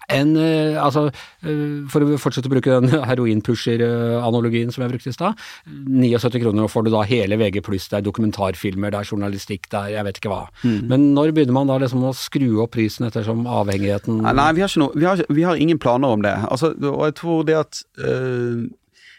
en, 0.09 0.37
eh, 0.41 0.79
altså, 0.81 1.09
eh, 1.45 1.85
For 1.93 2.05
å 2.05 2.17
fortsette 2.21 2.49
å 2.49 2.53
bruke 2.53 2.79
den 2.81 2.89
heroinpusher-analogien 3.11 4.73
som 4.73 4.85
jeg 4.85 4.95
brukte 4.95 5.13
i 5.13 5.17
stad. 5.17 5.39
79 5.69 6.41
kroner, 6.43 6.65
og 6.65 6.73
får 6.73 6.87
du 6.87 6.93
da 6.95 7.05
hele 7.09 7.39
VG 7.41 7.61
pluss, 7.67 7.91
det 7.93 8.01
er 8.01 8.07
dokumentarfilmer, 8.07 8.95
det 8.95 9.03
er 9.03 9.13
journalistikk, 9.13 9.69
det 9.73 9.83
er 9.83 9.95
jeg 9.99 10.09
vet 10.09 10.21
ikke 10.23 10.33
hva. 10.33 10.43
Mm. 10.65 10.81
Men 10.91 11.07
når 11.19 11.35
begynner 11.37 11.59
man 11.59 11.71
da 11.71 11.79
liksom 11.83 12.07
å 12.09 12.15
skru 12.17 12.49
opp 12.65 12.75
prisen 12.79 13.09
ettersom 13.09 13.47
avhengigheten 13.49 14.21
Nei, 14.25 14.51
vi 14.57 14.65
har, 14.65 14.73
noe, 14.81 14.93
vi 14.97 15.07
har, 15.09 15.23
vi 15.33 15.45
har 15.47 15.61
ingen 15.61 15.81
planer 15.83 16.17
om 16.17 16.25
det. 16.25 16.35
Altså, 16.49 16.73
og 16.91 17.05
jeg 17.09 17.17
tror 17.21 17.47
det 17.49 17.57
at 17.59 17.81
øh, 18.05 18.69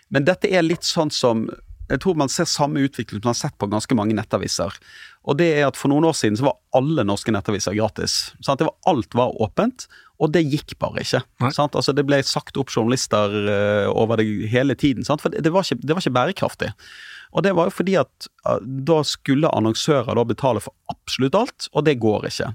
Men 0.10 0.26
dette 0.26 0.50
er 0.50 0.66
litt 0.66 0.86
sånn 0.88 1.12
som 1.14 1.48
jeg 1.90 2.02
tror 2.04 2.18
man 2.22 2.30
ser 2.30 2.46
samme 2.50 2.84
utvikling 2.86 3.18
som 3.18 3.32
man 3.32 3.34
har 3.34 3.40
sett 3.40 3.56
på 3.58 3.70
ganske 3.70 3.96
mange 3.98 4.14
nettaviser. 4.18 4.76
Og 5.26 5.40
det 5.40 5.48
er 5.58 5.68
at 5.68 5.78
For 5.78 5.92
noen 5.92 6.06
år 6.06 6.16
siden 6.18 6.38
så 6.38 6.50
var 6.50 6.60
alle 6.78 7.06
norske 7.08 7.34
nettaviser 7.34 7.74
gratis. 7.78 8.36
Sant? 8.46 8.62
Det 8.62 8.68
var, 8.70 8.78
alt 8.92 9.18
var 9.18 9.34
åpent, 9.42 9.88
og 10.20 10.34
det 10.36 10.44
gikk 10.52 10.76
bare 10.82 11.04
ikke. 11.04 11.22
Altså, 11.40 11.96
det 11.96 12.04
ble 12.08 12.20
sagt 12.28 12.60
opp 12.60 12.74
journalister 12.74 13.32
uh, 13.48 13.88
over 13.94 14.20
det 14.20 14.28
hele 14.52 14.76
tiden, 14.76 15.08
sant? 15.08 15.24
for 15.24 15.32
det, 15.32 15.48
var 15.54 15.64
ikke, 15.64 15.80
det, 15.80 15.96
var 15.96 16.04
ikke, 16.04 16.16
bærekraftig. 16.18 16.72
Og 17.32 17.46
det 17.46 17.54
var 17.56 17.70
jo 17.70 17.76
fordi 17.78 17.96
at 18.02 18.30
uh, 18.44 18.60
da 18.60 19.00
skulle 19.08 19.52
annonsører 19.56 20.20
da 20.20 20.28
betale 20.28 20.64
for 20.64 20.76
absolutt 20.92 21.38
alt, 21.40 21.70
og 21.72 21.88
det 21.88 22.00
går 22.04 22.28
ikke. 22.32 22.52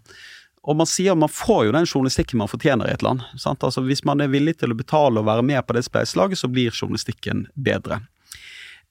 Og 0.65 0.77
man 0.81 0.89
sier 0.89 1.17
man 1.17 1.33
får 1.33 1.67
jo 1.67 1.75
den 1.77 1.89
journalistikken 1.89 2.41
man 2.41 2.53
fortjener 2.53 2.89
i 2.89 2.97
et 2.97 3.05
land. 3.05 3.25
Altså, 3.45 3.85
hvis 3.85 4.05
man 4.09 4.21
er 4.25 4.33
villig 4.33 4.59
til 4.61 4.73
å 4.73 4.79
betale 4.79 5.21
og 5.21 5.29
være 5.29 5.45
med 5.45 5.65
på 5.65 5.77
det 5.77 5.85
spleiselaget, 5.89 6.41
så 6.41 6.53
blir 6.53 6.73
journalistikken 6.73 7.47
bedre. 7.57 8.01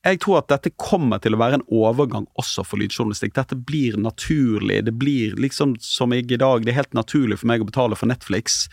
Jeg 0.04 0.20
tror 0.20 0.42
at 0.42 0.50
dette 0.52 0.74
kommer 0.76 1.22
til 1.24 1.36
å 1.36 1.40
være 1.40 1.62
en 1.62 1.68
overgang 1.72 2.26
også 2.40 2.66
for 2.68 2.82
lydjournalistikk. 2.82 3.38
Dette 3.38 3.56
blir 3.56 3.96
naturlig. 3.96 4.82
Det 4.84 4.92
blir 5.00 5.38
liksom 5.40 5.78
som 5.80 6.12
jeg 6.12 6.28
i 6.28 6.40
dag, 6.42 6.66
det 6.66 6.74
er 6.74 6.82
helt 6.82 6.98
naturlig 6.98 7.40
for 7.40 7.48
meg 7.48 7.64
å 7.64 7.70
betale 7.70 7.96
for 7.96 8.12
Netflix. 8.12 8.66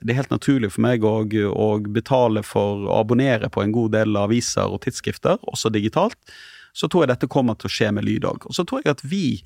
Det 0.00 0.14
er 0.14 0.22
helt 0.22 0.32
naturlig 0.32 0.70
for 0.72 0.84
meg 0.86 1.04
å, 1.04 1.12
å 1.52 1.68
betale 1.84 2.40
for 2.46 2.86
å 2.88 3.02
abonnere 3.02 3.50
på 3.52 3.60
en 3.60 3.74
god 3.76 3.92
del 3.98 4.16
aviser 4.16 4.72
og 4.72 4.80
tidsskrifter, 4.86 5.36
også 5.52 5.68
digitalt. 5.74 6.16
Så 6.72 6.88
tror 6.88 7.04
jeg 7.04 7.12
dette 7.12 7.28
kommer 7.28 7.58
til 7.60 7.68
å 7.68 7.74
skje 7.74 7.90
med 7.92 8.06
lyd 8.08 8.24
òg. 8.24 8.46
Og 8.48 8.56
så 8.56 8.64
tror 8.64 8.80
jeg 8.80 8.94
at 8.94 9.04
vi 9.04 9.42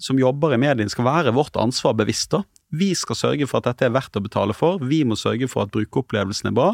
som 0.00 0.16
jobber 0.16 0.54
i 0.56 0.60
mediene 0.62 0.88
skal 0.88 1.04
være 1.04 1.36
vårt 1.36 1.60
ansvar 1.60 1.92
bevisst. 1.98 2.32
da. 2.32 2.40
Vi 2.72 2.94
skal 2.96 3.18
sørge 3.18 3.50
for 3.50 3.60
at 3.60 3.68
dette 3.68 3.84
er 3.84 3.92
verdt 3.92 4.16
å 4.16 4.24
betale 4.24 4.56
for. 4.56 4.80
Vi 4.80 5.02
må 5.04 5.18
sørge 5.18 5.50
for 5.50 5.66
at 5.66 5.74
brukeropplevelsen 5.76 6.48
er 6.48 6.56
bra. 6.56 6.70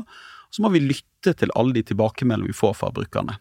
Så 0.55 0.63
må 0.63 0.71
vi 0.71 0.85
lytte 0.85 1.35
til 1.35 1.51
alle 1.59 1.75
de 1.75 1.83
tilbakemeldingene 1.91 2.55
vi 2.55 2.61
får 2.61 2.79
fra 2.79 2.93
brukerne. 2.95 3.41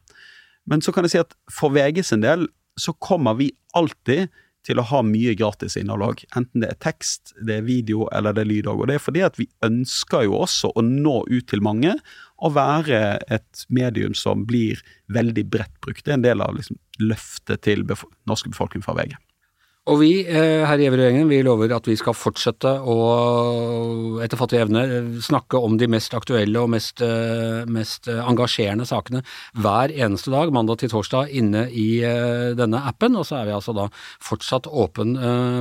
Men 0.70 0.82
så 0.82 0.94
kan 0.94 1.06
jeg 1.06 1.16
si 1.16 1.22
at 1.22 1.36
for 1.52 1.74
VG 1.76 2.02
sin 2.06 2.26
del 2.26 2.48
så 2.80 2.96
kommer 3.04 3.38
vi 3.40 3.52
alltid 3.78 4.32
til 4.66 4.82
å 4.82 4.86
ha 4.90 5.02
mye 5.06 5.36
gratis 5.38 5.76
innhold. 5.78 6.24
Enten 6.38 6.64
det 6.64 6.72
er 6.72 6.80
tekst, 6.82 7.36
det 7.46 7.60
er 7.60 7.68
video 7.68 8.08
eller 8.16 8.34
det 8.36 8.46
er 8.46 8.50
lyd. 8.50 8.70
Og 8.72 8.88
det 8.90 8.98
er 8.98 9.04
fordi 9.04 9.22
at 9.26 9.38
vi 9.40 9.48
ønsker 9.66 10.26
jo 10.26 10.40
også 10.42 10.74
å 10.74 10.84
nå 10.86 11.20
ut 11.30 11.48
til 11.52 11.62
mange 11.66 11.94
og 12.42 12.56
være 12.58 13.20
et 13.32 13.66
medium 13.70 14.16
som 14.18 14.44
blir 14.50 14.82
veldig 15.14 15.46
bredt 15.54 15.76
brukt. 15.86 16.04
Det 16.04 16.16
er 16.16 16.20
en 16.20 16.26
del 16.26 16.44
av 16.44 16.58
liksom, 16.58 16.80
løftet 17.04 17.64
til 17.68 17.86
norske 18.26 18.52
befolkning 18.52 18.84
fra 18.86 18.98
VG. 18.98 19.16
Og 19.86 20.00
vi 20.02 20.24
eh, 20.26 20.64
her 20.66 20.82
i 20.82 20.88
Everøy-gjengen 20.88 21.28
vi 21.30 21.44
lover 21.46 21.70
at 21.76 21.86
vi 21.86 21.94
skal 22.00 22.16
fortsette 22.18 22.72
å 22.90 22.96
etter 24.26 24.40
fattig 24.40 24.64
evne 24.64 24.82
snakke 25.22 25.62
om 25.62 25.76
de 25.78 25.86
mest 25.94 26.16
aktuelle 26.18 26.64
og 26.64 26.72
mest, 26.74 27.04
eh, 27.06 27.62
mest 27.70 28.10
engasjerende 28.10 28.88
sakene 28.90 29.22
hver 29.62 29.94
eneste 29.94 30.34
dag, 30.34 30.50
mandag 30.56 30.82
til 30.82 30.90
torsdag, 30.90 31.30
inne 31.38 31.68
i 31.70 32.02
eh, 32.02 32.56
denne 32.58 32.82
appen. 32.90 33.14
Og 33.14 33.30
så 33.30 33.44
er 33.44 33.52
vi 33.52 33.58
altså 33.60 33.78
da 33.78 33.86
fortsatt 34.26 34.66
åpen 34.66 35.14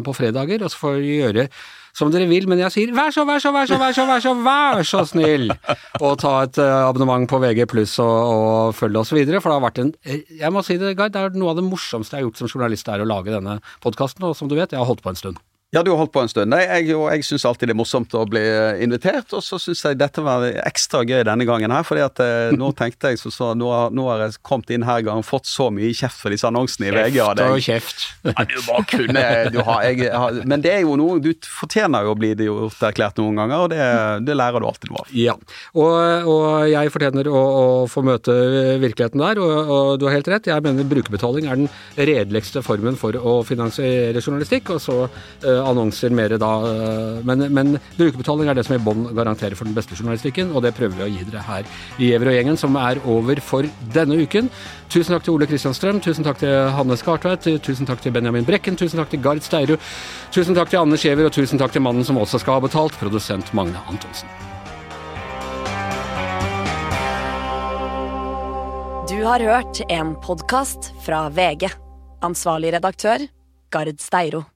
på 0.06 0.16
fredager. 0.16 0.64
Og 0.64 0.72
så 0.72 0.80
får 0.86 1.00
vi 1.02 1.18
gjøre 1.18 1.48
som 1.94 2.10
dere 2.10 2.26
vil, 2.30 2.48
men 2.50 2.60
jeg 2.64 2.74
sier 2.74 2.94
vær 2.94 3.14
så, 3.14 3.24
vær 3.28 3.42
så, 3.42 3.52
vær 3.54 3.70
så, 3.70 3.78
vær 3.78 3.94
så, 3.94 4.06
vær 4.08 4.24
så, 4.24 4.34
vær 4.42 4.82
så 4.88 5.04
snill 5.06 5.52
og 6.00 6.18
ta 6.22 6.34
et 6.42 6.58
uh, 6.58 6.88
abonnement 6.88 7.28
på 7.30 7.40
VG 7.42 7.64
pluss 7.70 7.96
og, 8.02 8.34
og 8.34 8.76
følg 8.78 8.98
oss 9.00 9.14
videre, 9.14 9.40
for 9.40 9.52
det 9.52 9.60
har 9.60 9.66
vært 9.68 9.82
en 9.84 9.94
Jeg 10.42 10.52
må 10.54 10.64
si 10.66 10.78
det, 10.80 10.96
Gard, 10.98 11.14
det 11.14 11.22
er 11.22 11.38
noe 11.38 11.54
av 11.54 11.60
det 11.60 11.66
morsomste 11.68 12.18
jeg 12.18 12.24
har 12.24 12.28
gjort 12.28 12.42
som 12.42 12.50
journalist, 12.50 12.90
er 12.90 13.04
å 13.04 13.08
lage 13.08 13.34
denne 13.34 13.60
podkasten, 13.84 14.26
og 14.26 14.34
som 14.38 14.50
du 14.50 14.58
vet, 14.58 14.74
jeg 14.74 14.82
har 14.82 14.90
holdt 14.90 15.04
på 15.04 15.14
en 15.14 15.20
stund. 15.22 15.42
Ja, 15.74 15.82
du 15.82 15.90
har 15.90 15.98
holdt 15.98 16.12
på 16.14 16.22
en 16.22 16.28
stund. 16.30 16.52
Nei, 16.52 16.60
jeg, 16.62 16.94
og 16.94 17.08
jeg 17.10 17.24
syns 17.26 17.44
alltid 17.48 17.66
det 17.66 17.74
er 17.74 17.78
morsomt 17.80 18.12
å 18.14 18.20
bli 18.30 18.42
invitert. 18.84 19.32
Og 19.34 19.42
så 19.42 19.58
syns 19.58 19.80
jeg 19.82 19.98
dette 19.98 20.22
var 20.22 20.44
ekstra 20.62 21.00
gøy 21.02 21.24
denne 21.26 21.46
gangen 21.48 21.72
her, 21.74 21.82
fordi 21.82 22.04
at 22.04 22.20
eh, 22.22 22.54
nå 22.54 22.68
tenkte 22.78 23.10
jeg 23.10 23.18
så, 23.18 23.32
så 23.34 23.48
nå, 23.58 23.70
nå, 23.90 24.04
har 24.12 24.22
jeg 24.22 24.38
kommet 24.46 24.70
inn 24.70 24.86
her 24.86 25.02
gang 25.02 25.18
og 25.18 25.26
fått 25.26 25.50
så 25.50 25.66
mye 25.74 25.90
kjeft 25.90 26.20
for 26.22 26.30
disse 26.30 26.46
annonsene 26.46 26.92
i 26.92 26.94
VG. 26.94 27.18
Kjeft 27.18 27.42
og 27.42 27.64
kjeft. 27.66 28.04
Ja, 28.28 28.46
du 28.46 28.54
bare 28.68 28.84
kunne 28.92 29.24
du 29.50 29.58
har, 29.66 29.80
jeg, 29.88 30.12
har, 30.14 30.38
Men 30.48 30.62
det 30.64 30.70
er 30.72 30.80
jo 30.84 30.94
noe 30.98 31.18
Du 31.22 31.30
fortjener 31.44 32.06
jo 32.06 32.14
å 32.14 32.16
bli 32.18 32.30
det 32.38 32.46
gjort 32.46 32.86
erklært 32.86 33.18
noen 33.18 33.42
ganger, 33.42 33.64
og 33.64 33.74
det, 33.74 33.82
det 34.28 34.38
lærer 34.38 34.62
du 34.62 34.68
alltid 34.70 34.92
noe 34.92 35.02
av. 35.02 35.10
Ja, 35.18 35.34
og, 35.74 36.30
og 36.30 36.46
jeg 36.70 36.94
fortjener 36.94 37.32
å, 37.32 37.42
å, 37.42 37.66
få 37.90 38.04
møte 38.06 38.38
virkeligheten 38.82 39.22
der, 39.24 39.42
og, 39.42 39.74
og 39.74 39.90
du 39.98 40.06
har 40.06 40.14
helt 40.20 40.30
rett. 40.30 40.52
Jeg 40.52 40.64
mener 40.64 40.86
brukerbetaling 40.86 41.50
er 41.50 41.64
den 41.64 41.70
redeligste 41.98 42.62
formen 42.62 42.98
for 43.00 43.18
å 43.18 43.40
finansiere 43.46 44.22
journalistikk, 44.22 44.70
og 44.76 44.82
så 44.82 45.00
uh, 45.08 45.63
annonser 45.66 46.14
mer 46.14 46.36
da. 46.40 46.52
Eh, 46.68 47.24
men, 47.26 47.46
men 47.54 47.74
brukerbetaling 47.98 48.50
er 48.50 48.58
det 48.58 48.66
som 48.68 48.76
i 48.76 48.82
bånn 48.82 49.08
garanterer 49.16 49.58
for 49.58 49.68
den 49.68 49.76
beste 49.76 49.96
journalistikken, 49.98 50.52
og 50.54 50.64
det 50.64 50.74
prøver 50.76 51.00
vi 51.00 51.06
å 51.06 51.10
gi 51.10 51.26
dere 51.28 51.44
her 51.48 51.68
i 51.98 52.12
Evrøy-gjengen, 52.16 52.58
som 52.60 52.78
er 52.80 53.02
over 53.04 53.40
for 53.44 53.68
denne 53.94 54.18
uken. 54.22 54.50
Tusen 54.92 55.14
takk 55.14 55.26
til 55.26 55.34
Ole 55.34 55.48
Kristian 55.50 55.76
Strøm, 55.76 56.00
tusen 56.04 56.26
takk 56.26 56.40
til 56.42 56.54
Hanne 56.76 56.98
Skartveit, 57.00 57.48
tusen 57.64 57.88
takk 57.88 58.04
til 58.04 58.14
Benjamin 58.14 58.46
Brekken, 58.46 58.78
tusen 58.78 59.00
takk 59.00 59.12
til 59.14 59.22
Gard 59.24 59.42
Steirud, 59.44 59.82
tusen 60.34 60.56
takk 60.56 60.72
til 60.72 60.84
Anne 60.84 61.00
Skjever, 61.00 61.28
og 61.28 61.34
tusen 61.34 61.60
takk 61.60 61.74
til 61.74 61.84
mannen 61.84 62.06
som 62.06 62.20
også 62.20 62.42
skal 62.42 62.60
ha 62.60 62.66
betalt, 62.68 62.98
produsent 63.00 63.54
Magne 63.56 63.82
Antonsen. 63.90 64.30
Du 69.08 69.20
har 69.24 69.40
hørt 69.40 69.80
en 69.88 70.14
podkast 70.20 70.92
fra 71.04 71.28
VG. 71.28 71.68
Ansvarlig 72.24 72.72
redaktør, 72.72 73.26
Gard 73.70 74.00
Steiro. 74.00 74.53